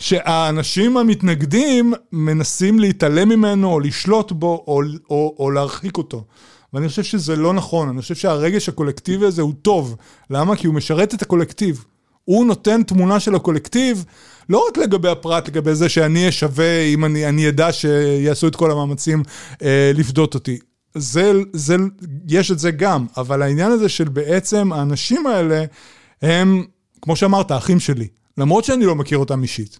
שהאנשים 0.00 0.96
המתנגדים 0.96 1.94
מנסים 2.12 2.78
להתעלם 2.78 3.28
ממנו 3.28 3.72
או 3.72 3.80
לשלוט 3.80 4.32
בו 4.32 4.64
או, 4.66 4.82
או, 5.10 5.36
או 5.38 5.50
להרחיק 5.50 5.96
אותו. 5.98 6.24
ואני 6.72 6.88
חושב 6.88 7.02
שזה 7.02 7.36
לא 7.36 7.52
נכון, 7.52 7.88
אני 7.88 8.00
חושב 8.00 8.14
שהרגש 8.14 8.68
הקולקטיבי 8.68 9.26
הזה 9.26 9.42
הוא 9.42 9.52
טוב. 9.62 9.96
למה? 10.30 10.56
כי 10.56 10.66
הוא 10.66 10.74
משרת 10.74 11.14
את 11.14 11.22
הקולקטיב. 11.22 11.84
הוא 12.24 12.46
נותן 12.46 12.82
תמונה 12.82 13.20
של 13.20 13.34
הקולקטיב, 13.34 14.04
לא 14.48 14.66
רק 14.68 14.78
לגבי 14.78 15.08
הפרט, 15.08 15.48
לגבי 15.48 15.74
זה 15.74 15.88
שאני 15.88 16.18
אהיה 16.18 16.32
שווה 16.32 16.80
אם 16.80 17.04
אני, 17.04 17.28
אני 17.28 17.48
אדע 17.48 17.72
שיעשו 17.72 18.48
את 18.48 18.56
כל 18.56 18.70
המאמצים 18.70 19.22
אה, 19.62 19.90
לפדות 19.94 20.34
אותי. 20.34 20.58
זה, 20.94 21.32
זה, 21.52 21.76
יש 22.28 22.50
את 22.50 22.58
זה 22.58 22.70
גם, 22.70 23.06
אבל 23.16 23.42
העניין 23.42 23.70
הזה 23.70 23.88
של 23.88 24.08
בעצם 24.08 24.72
האנשים 24.72 25.26
האלה 25.26 25.64
הם, 26.22 26.64
כמו 27.02 27.16
שאמרת, 27.16 27.52
אחים 27.52 27.80
שלי. 27.80 28.08
למרות 28.38 28.64
שאני 28.64 28.84
לא 28.84 28.94
מכיר 28.94 29.18
אותם 29.18 29.42
אישית. 29.42 29.78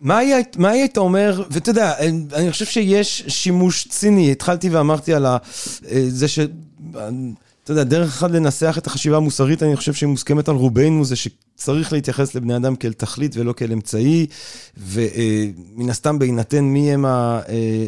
מה 0.00 0.18
היית 0.58 0.98
אומר, 0.98 1.42
ואתה 1.50 1.70
יודע, 1.70 1.92
אני 2.32 2.50
חושב 2.50 2.64
שיש 2.64 3.24
שימוש 3.28 3.88
ציני, 3.88 4.32
התחלתי 4.32 4.68
ואמרתי 4.68 5.14
על 5.14 5.26
אה, 5.26 5.38
זה 6.08 6.28
ש... 6.28 6.38
אתה 7.70 7.80
יודע, 7.80 7.90
דרך 7.96 8.08
אחת 8.08 8.30
לנסח 8.30 8.78
את 8.78 8.86
החשיבה 8.86 9.16
המוסרית, 9.16 9.62
אני 9.62 9.76
חושב 9.76 9.92
שהיא 9.92 10.08
מוסכמת 10.08 10.48
על 10.48 10.54
רובנו, 10.54 11.04
זה 11.04 11.16
שצריך 11.60 11.92
להתייחס 11.92 12.34
לבני 12.34 12.56
אדם 12.56 12.76
כאל 12.76 12.92
תכלית 12.92 13.36
ולא 13.36 13.52
כאל 13.52 13.72
אמצעי, 13.72 14.26
ומן 14.78 15.86
אה, 15.86 15.90
הסתם 15.90 16.18
בהינתן 16.18 16.64
מי 16.64 16.92
הם 16.92 17.06
אה, 17.06 17.40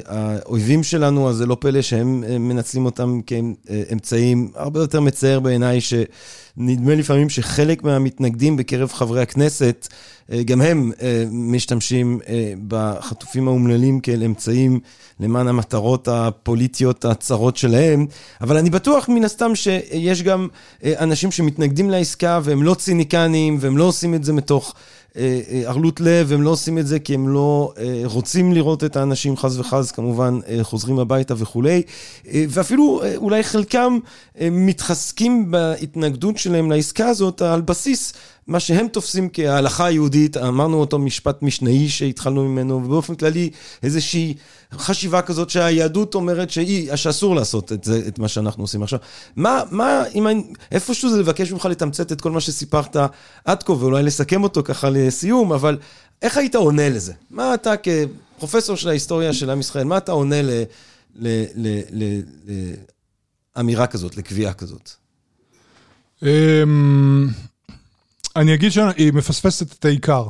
האויבים 0.06 0.82
שלנו, 0.82 1.28
אז 1.28 1.36
זה 1.36 1.46
לא 1.46 1.56
פלא 1.60 1.82
שהם 1.82 2.24
מנצלים 2.48 2.84
אותם 2.84 3.20
כאמצעים. 3.26 4.50
הרבה 4.54 4.80
יותר 4.80 5.00
מצער 5.00 5.40
בעיניי 5.40 5.78
שנדמה 5.80 6.94
לפעמים 6.94 7.28
שחלק 7.28 7.82
מהמתנגדים 7.84 8.56
בקרב 8.56 8.92
חברי 8.92 9.22
הכנסת, 9.22 9.88
אה, 10.32 10.42
גם 10.42 10.60
הם 10.60 10.92
אה, 11.02 11.24
משתמשים 11.30 12.20
אה, 12.28 12.52
בחטופים 12.68 13.48
האומללים 13.48 14.00
כאל 14.00 14.22
אמצעים 14.22 14.80
למען 15.20 15.48
המטרות 15.48 16.08
הפוליטיות 16.08 17.04
הצרות 17.04 17.56
שלהם, 17.56 18.06
אבל 18.40 18.56
אני 18.56 18.70
בטוח 18.70 19.08
מן 19.08 19.24
הסתם 19.24 19.54
שיש 19.54 20.22
גם 20.22 20.48
אנשים 20.84 21.30
שמתנגדים 21.30 21.90
לעסקה 21.90 22.40
והם 22.42 22.62
לא 22.62 22.74
ציניקנים 22.74 23.56
והם 23.62 23.76
לא 23.76 23.84
עושים 23.84 24.14
את 24.14 24.24
זה 24.24 24.32
מתוך... 24.32 24.74
ערלות 25.66 26.00
לב, 26.00 26.32
הם 26.32 26.42
לא 26.42 26.50
עושים 26.50 26.78
את 26.78 26.86
זה 26.86 26.98
כי 26.98 27.14
הם 27.14 27.28
לא 27.28 27.72
רוצים 28.04 28.52
לראות 28.52 28.84
את 28.84 28.96
האנשים 28.96 29.36
חס 29.36 29.58
וחס, 29.58 29.90
כמובן 29.90 30.38
חוזרים 30.62 30.98
הביתה 30.98 31.34
וכולי, 31.36 31.82
ואפילו 32.34 33.02
אולי 33.16 33.42
חלקם 33.42 33.98
מתחזקים 34.40 35.50
בהתנגדות 35.50 36.38
שלהם 36.38 36.70
לעסקה 36.70 37.08
הזאת 37.08 37.42
על 37.42 37.60
בסיס 37.60 38.12
מה 38.46 38.60
שהם 38.60 38.88
תופסים 38.88 39.28
כהלכה 39.32 39.86
היהודית, 39.86 40.36
אמרנו 40.36 40.80
אותו 40.80 40.98
משפט 40.98 41.42
משנאי 41.42 41.88
שהתחלנו 41.88 42.48
ממנו, 42.48 42.82
ובאופן 42.84 43.14
כללי 43.14 43.50
איזושהי 43.82 44.34
חשיבה 44.72 45.22
כזאת 45.22 45.50
שהיהדות 45.50 46.14
אומרת 46.14 46.50
שהיא, 46.50 46.96
שאסור 46.96 47.34
לעשות 47.34 47.72
את 47.72 47.84
זה, 47.84 48.02
את 48.08 48.18
מה 48.18 48.28
שאנחנו 48.28 48.64
עושים 48.64 48.82
עכשיו. 48.82 48.98
מה, 49.36 49.62
מה, 49.70 50.02
אם 50.14 50.28
אני, 50.28 50.44
איפשהו 50.72 51.10
זה 51.10 51.18
לבקש 51.18 51.52
ממך 51.52 51.64
לתמצת 51.64 52.12
את 52.12 52.20
כל 52.20 52.30
מה 52.30 52.40
שסיפרת 52.40 52.96
עד 53.44 53.62
כה, 53.62 53.72
ואולי 53.72 54.02
לסכם 54.02 54.42
אותו 54.42 54.62
ככה 54.64 54.90
לסיום, 54.90 55.52
אבל 55.52 55.78
איך 56.22 56.36
היית 56.36 56.54
עונה 56.54 56.88
לזה? 56.88 57.12
מה 57.30 57.54
אתה 57.54 57.72
כפרופסור 57.76 58.76
של 58.76 58.88
ההיסטוריה 58.88 59.32
של 59.32 59.50
עם 59.50 59.60
ישראל, 59.60 59.84
מה 59.84 59.96
אתה 59.96 60.12
עונה 60.12 60.36
לאמירה 63.56 63.86
כזאת, 63.86 64.16
לקביעה 64.16 64.52
כזאת? 64.52 64.90
אני 68.36 68.54
אגיד 68.54 68.72
שהיא 68.72 69.12
מפספסת 69.12 69.72
את 69.72 69.84
העיקר. 69.84 70.26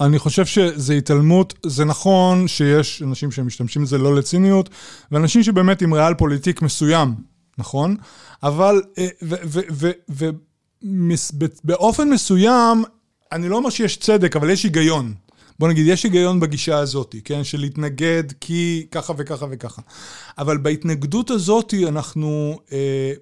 אני 0.00 0.18
חושב 0.18 0.46
שזה 0.46 0.94
התעלמות, 0.94 1.54
זה 1.66 1.84
נכון 1.84 2.48
שיש 2.48 3.02
אנשים 3.02 3.30
שמשתמשים 3.30 3.82
בזה 3.82 3.98
לא 3.98 4.14
לציניות, 4.14 4.70
ואנשים 5.12 5.42
שבאמת 5.42 5.82
עם 5.82 5.94
ריאל 5.94 6.14
פוליטיק 6.14 6.62
מסוים, 6.62 7.14
נכון? 7.58 7.96
אבל, 8.42 8.82
אה, 8.98 9.06
ובאופן 10.82 12.10
מסוים, 12.10 12.84
אני 13.32 13.48
לא 13.48 13.56
אומר 13.56 13.70
שיש 13.70 13.96
צדק, 13.96 14.36
אבל 14.36 14.50
יש 14.50 14.62
היגיון. 14.62 15.14
בוא 15.58 15.68
נגיד, 15.68 15.86
יש 15.86 16.04
היגיון 16.04 16.40
בגישה 16.40 16.78
הזאת, 16.78 17.14
כן? 17.24 17.44
של 17.44 17.60
להתנגד 17.60 18.24
כי 18.40 18.86
ככה 18.90 19.12
וככה 19.16 19.46
וככה. 19.50 19.82
אבל 20.38 20.58
בהתנגדות 20.58 21.30
הזאת 21.30 21.74
אנחנו 21.88 22.58
אה, 22.72 23.12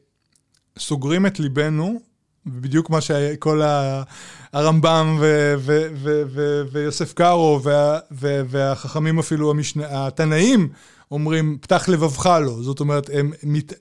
סוגרים 0.79 1.27
את 1.27 1.41
ליבנו 1.41 2.01
בדיוק 2.47 2.91
מה 2.91 3.01
שכל 3.01 3.63
הרמב"ם 4.53 5.19
ויוסף 6.73 7.13
קארו 7.13 7.61
והחכמים 8.49 9.19
אפילו, 9.19 9.51
המשנה, 9.51 10.07
התנאים, 10.07 10.69
אומרים, 11.11 11.59
פתח 11.61 11.89
לבבך 11.89 12.27
לו. 12.43 12.63
זאת 12.63 12.81
אומרת, 12.81 13.11
הם 13.13 13.33
מת, 13.43 13.73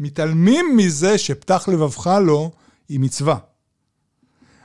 מתעלמים 0.00 0.76
מזה 0.76 1.18
שפתח 1.18 1.68
לבבך 1.72 2.06
לו 2.22 2.50
היא 2.88 3.00
מצווה. 3.00 3.36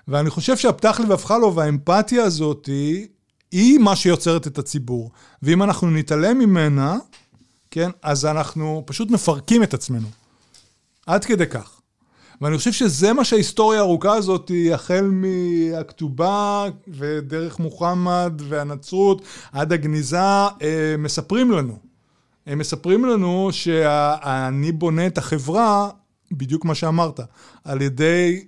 ואני 0.07 0.29
חושב 0.29 0.57
שהפתח 0.57 0.99
לבבך 1.03 1.31
לו 1.31 1.55
והאמפתיה 1.55 2.23
הזאת 2.23 2.65
היא, 2.65 3.07
היא 3.51 3.79
מה 3.79 3.95
שיוצרת 3.95 4.47
את 4.47 4.57
הציבור. 4.57 5.11
ואם 5.43 5.63
אנחנו 5.63 5.89
נתעלם 5.89 6.39
ממנה, 6.39 6.97
כן, 7.71 7.89
אז 8.01 8.25
אנחנו 8.25 8.83
פשוט 8.85 9.11
מפרקים 9.11 9.63
את 9.63 9.73
עצמנו. 9.73 10.07
עד 11.05 11.25
כדי 11.25 11.47
כך. 11.47 11.78
ואני 12.41 12.57
חושב 12.57 12.71
שזה 12.71 13.13
מה 13.13 13.23
שההיסטוריה 13.23 13.79
הארוכה 13.79 14.13
הזאת, 14.13 14.51
החל 14.73 15.09
מהכתובה 15.11 16.65
ודרך 16.87 17.59
מוחמד 17.59 18.33
והנצרות 18.49 19.21
עד 19.51 19.73
הגניזה, 19.73 20.17
אה, 20.17 20.95
מספרים 20.97 21.51
לנו. 21.51 21.77
הם 22.47 22.57
מספרים 22.57 23.05
לנו 23.05 23.49
שאני 23.51 24.71
בונה 24.71 25.07
את 25.07 25.17
החברה, 25.17 25.89
בדיוק 26.31 26.65
מה 26.65 26.75
שאמרת, 26.75 27.19
על 27.63 27.81
ידי 27.81 28.45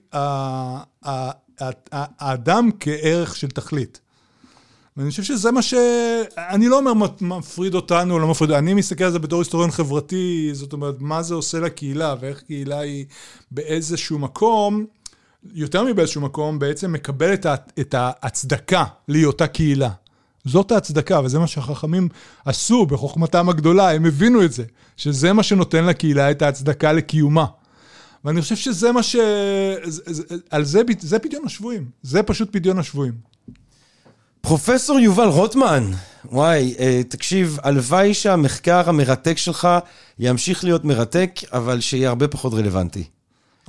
האדם 2.20 2.70
כערך 2.80 3.36
של 3.36 3.50
תכלית. 3.50 4.01
ואני 4.98 5.10
חושב 5.10 5.24
שזה 5.24 5.52
מה 5.52 5.62
ש... 5.62 5.74
אני 6.38 6.68
לא 6.68 6.80
אומר 6.80 6.92
מפריד 7.22 7.76
אותנו, 7.76 8.20
לא 8.20 8.28
מפריד, 8.28 8.52
אני 8.52 8.74
מסתכל 8.74 9.04
על 9.04 9.12
זה 9.12 9.20
בתור 9.20 9.40
היסטוריון 9.40 9.72
חברתי, 9.72 10.50
זאת 10.54 10.74
אומרת, 10.74 10.96
מה 11.00 11.24
זה 11.24 11.34
עושה 11.34 11.60
לקהילה, 11.60 12.16
ואיך 12.20 12.42
קהילה 12.42 12.80
היא 12.80 13.06
באיזשהו 13.52 14.20
מקום, 14.20 14.86
יותר 15.54 15.84
מבאיזשהו 15.84 16.22
מקום, 16.22 16.60
בעצם 16.60 16.92
מקבלת 16.92 17.46
את 17.80 17.96
ההצדקה 17.98 18.84
להיותה 19.08 19.48
קהילה. 19.48 19.90
זאת 20.46 20.72
ההצדקה, 20.72 21.22
וזה 21.24 21.40
מה 21.40 21.48
שהחכמים 21.48 22.10
עשו 22.46 22.86
בחוכמתם 22.86 23.50
הגדולה, 23.50 23.92
הם 23.92 24.06
הבינו 24.06 24.44
את 24.44 24.52
זה, 24.52 24.64
שזה 24.98 25.34
מה 25.34 25.44
שנותן 25.44 25.86
לקהילה 25.86 26.32
את 26.32 26.42
ההצדקה 26.42 26.94
לקיומה. 26.94 27.46
ואני 28.26 28.42
חושב 28.42 28.56
שזה 28.56 28.92
מה 28.92 29.04
ש... 29.04 29.16
על 30.50 30.64
זה, 30.64 30.82
זה 31.00 31.20
פדיון 31.20 31.46
השבויים, 31.46 31.86
זה 32.02 32.24
פשוט 32.24 32.54
פדיון 32.54 32.80
השבויים. 32.80 33.31
פרופסור 34.42 35.00
יובל 35.00 35.28
רוטמן, 35.28 35.92
וואי, 36.32 36.76
אה, 36.80 37.02
תקשיב, 37.10 37.58
הלוואי 37.64 38.14
שהמחקר 38.14 38.90
המרתק 38.90 39.38
שלך 39.38 39.68
ימשיך 40.20 40.64
להיות 40.64 40.86
מרתק, 40.86 41.32
אבל 41.54 41.80
שיהיה 41.80 42.10
הרבה 42.10 42.28
פחות 42.28 42.54
רלוונטי. 42.54 43.04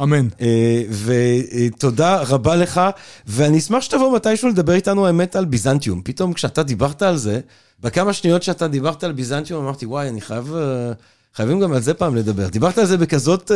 אמן. 0.03 0.29
אה, 0.41 0.83
ותודה 1.05 2.23
רבה 2.23 2.57
לך, 2.57 2.81
ואני 3.27 3.59
אשמח 3.59 3.83
שתבוא 3.83 4.17
מתישהו 4.17 4.49
לדבר 4.49 4.73
איתנו 4.73 5.07
האמת 5.07 5.37
על 5.37 5.45
ביזנטיום. 5.45 6.01
פתאום 6.05 6.33
כשאתה 6.33 6.63
דיברת 6.63 7.03
על 7.03 7.17
זה, 7.17 7.41
בכמה 7.81 8.13
שניות 8.13 8.43
שאתה 8.43 8.69
דיברת 8.69 9.05
על 9.05 9.13
ביזנטיום, 9.13 9.65
אמרתי, 9.65 9.87
וואי, 9.87 10.09
אני 10.09 10.21
חייב... 10.21 10.55
אה, 10.55 10.93
חייבים 11.35 11.61
גם 11.61 11.73
על 11.73 11.81
זה 11.83 11.95
פעם 11.95 12.17
לדבר. 12.17 12.49
דיברת 12.49 12.79
על 12.79 12.87
זה 12.87 12.99
בכזאת... 12.99 13.51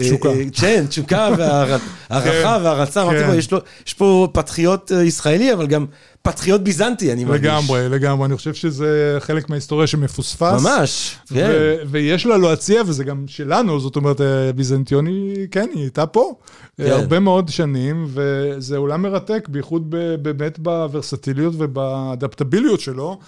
תשוקה. 0.00 0.28
כן, 0.52 0.84
תשוקה 0.88 1.28
והערכה 1.38 2.58
והערצה. 2.62 3.02
אמרתי 3.02 3.48
לו, 3.52 3.58
יש 3.86 3.94
פה 3.94 4.28
פטריוט 4.32 4.90
ישראלי, 4.90 5.52
אבל 5.52 5.66
גם 5.66 5.86
פטריוט 6.22 6.60
ביזנטי, 6.60 7.12
אני 7.12 7.24
מרגיש. 7.24 7.44
לגמרי, 7.44 7.88
לגמרי. 7.88 8.26
אני 8.26 8.36
חושב 8.36 8.54
שזה 8.54 9.16
חלק 9.20 9.50
מההיסטוריה 9.50 9.86
שמפוספס. 9.86 10.62
ממש, 10.62 11.16
כן. 11.28 11.50
ויש 11.90 12.26
לה 12.26 12.36
להציע, 12.36 12.82
וזה 12.86 13.04
גם 13.04 13.24
שלנו, 13.26 13.80
זאת 13.80 13.96
אומרת, 13.96 14.20
ביזנטיוני, 14.56 15.34
כן, 15.50 15.66
היא 15.74 15.82
הייתה 15.82 16.06
פה. 16.06 16.34
הרבה 16.78 17.20
מאוד 17.20 17.48
שנים, 17.48 18.06
וזה 18.08 18.76
עולם 18.76 19.02
מרתק, 19.02 19.48
בייחוד 19.48 19.94
באמת 20.22 20.58
בוורסטיליות 20.58 21.54
ובאדפטביליות 21.58 22.80
שלו. 22.80 23.18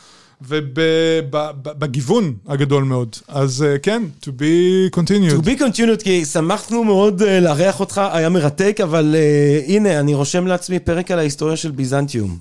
ובגיוון 0.48 2.34
הגדול 2.48 2.84
מאוד. 2.84 3.16
אז 3.28 3.64
כן, 3.82 4.02
to 4.22 4.28
be 4.28 4.94
continued. 4.96 5.42
to 5.42 5.44
be 5.44 5.60
continued, 5.60 6.02
כי 6.04 6.24
שמחנו 6.24 6.84
מאוד 6.84 7.22
לארח 7.22 7.80
אותך, 7.80 8.00
היה 8.12 8.28
מרתק, 8.28 8.80
אבל 8.82 9.16
הנה, 9.66 10.00
אני 10.00 10.14
רושם 10.14 10.46
לעצמי 10.46 10.78
פרק 10.78 11.10
על 11.10 11.18
ההיסטוריה 11.18 11.56
של 11.56 11.70
ביזנטיום. 11.70 12.38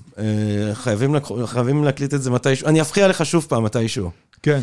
חייבים 0.74 1.84
להקליט 1.84 2.14
את 2.14 2.22
זה 2.22 2.30
מתישהו, 2.30 2.66
אני 2.68 2.80
אפחיע 2.80 3.08
לך 3.08 3.26
שוב 3.26 3.46
פעם 3.48 3.64
מתישהו. 3.64 4.10
כן. 4.44 4.60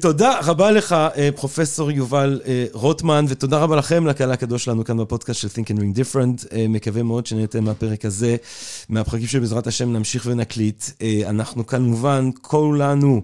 תודה 0.00 0.38
רבה 0.44 0.70
לך, 0.70 0.96
פרופסור 1.36 1.90
יובל 1.90 2.40
רוטמן, 2.72 3.24
ותודה 3.28 3.58
רבה 3.58 3.76
לכם, 3.76 4.06
לקהל 4.06 4.32
הקדוש 4.32 4.64
שלנו 4.64 4.84
כאן 4.84 4.96
בפודקאסט 4.96 5.40
של 5.40 5.48
Think 5.48 5.76
and 5.76 5.78
Ring 5.78 5.98
Different. 5.98 6.54
מקווה 6.68 7.02
מאוד 7.02 7.26
שנהייתם 7.26 7.64
מהפרק 7.64 8.04
הזה, 8.04 8.36
מהפרקים 8.88 9.26
שבעזרת 9.26 9.66
השם 9.66 9.92
נמשיך 9.92 10.26
ונקליט. 10.26 10.84
אנחנו 11.26 11.66
כמובן, 11.66 12.30
כולנו 12.52 13.22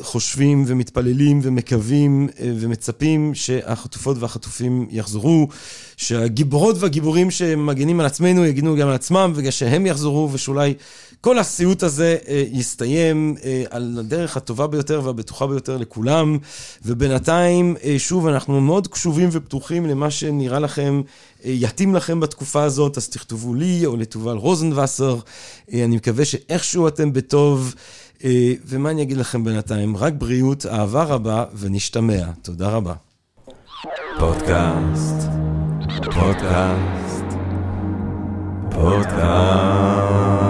חושבים 0.00 0.64
ומתפללים 0.66 1.40
ומקווים 1.42 2.28
ומצפים 2.40 3.34
שהחטופות 3.34 4.16
והחטופים 4.20 4.86
יחזרו, 4.90 5.48
שהגיבורות 5.96 6.76
והגיבורים 6.78 7.30
שמגנים 7.30 8.00
על 8.00 8.06
עצמנו 8.06 8.46
יגינו 8.46 8.76
גם 8.76 8.88
על 8.88 8.94
עצמם, 8.94 9.32
ושהם 9.34 9.86
יחזרו, 9.86 10.28
ושאולי 10.32 10.74
כל 11.20 11.38
הסיוט 11.38 11.82
הזה 11.82 12.16
יסתיים 12.52 13.36
על 13.70 13.96
הדרך 13.98 14.36
הטובה 14.36 14.66
ביותר 14.66 15.00
והבטוחה 15.04 15.46
ביותר 15.46 15.76
לכולם. 15.76 16.38
ובינתיים, 16.84 17.76
שוב, 17.98 18.26
אנחנו 18.26 18.60
מאוד 18.60 18.88
קשובים 18.88 19.28
ופתוחים 19.32 19.86
למה 19.86 20.10
שנראה 20.10 20.58
לכם, 20.58 21.02
יתאים 21.44 21.94
לכם 21.94 22.20
בתקופה 22.20 22.62
הזאת, 22.62 22.96
אז 22.96 23.08
תכתבו 23.08 23.54
לי 23.54 23.86
או 23.86 23.96
לתובל 23.96 24.36
רוזנבסר. 24.36 25.18
אני 25.72 25.96
מקווה 25.96 26.24
שאיכשהו 26.24 26.88
אתם 26.88 27.12
בטוב. 27.12 27.74
ומה 28.66 28.90
אני 28.90 29.02
אגיד 29.02 29.16
לכם 29.16 29.44
בינתיים? 29.44 29.96
רק 29.96 30.12
בריאות, 30.18 30.66
אהבה 30.66 31.02
רבה, 31.02 31.44
ונשתמע. 31.54 32.24
תודה 32.42 32.68
רבה. 32.68 32.94
פודקאסט, 34.18 35.28
פודקאסט, 36.04 37.24
פודקאסט. 38.70 40.49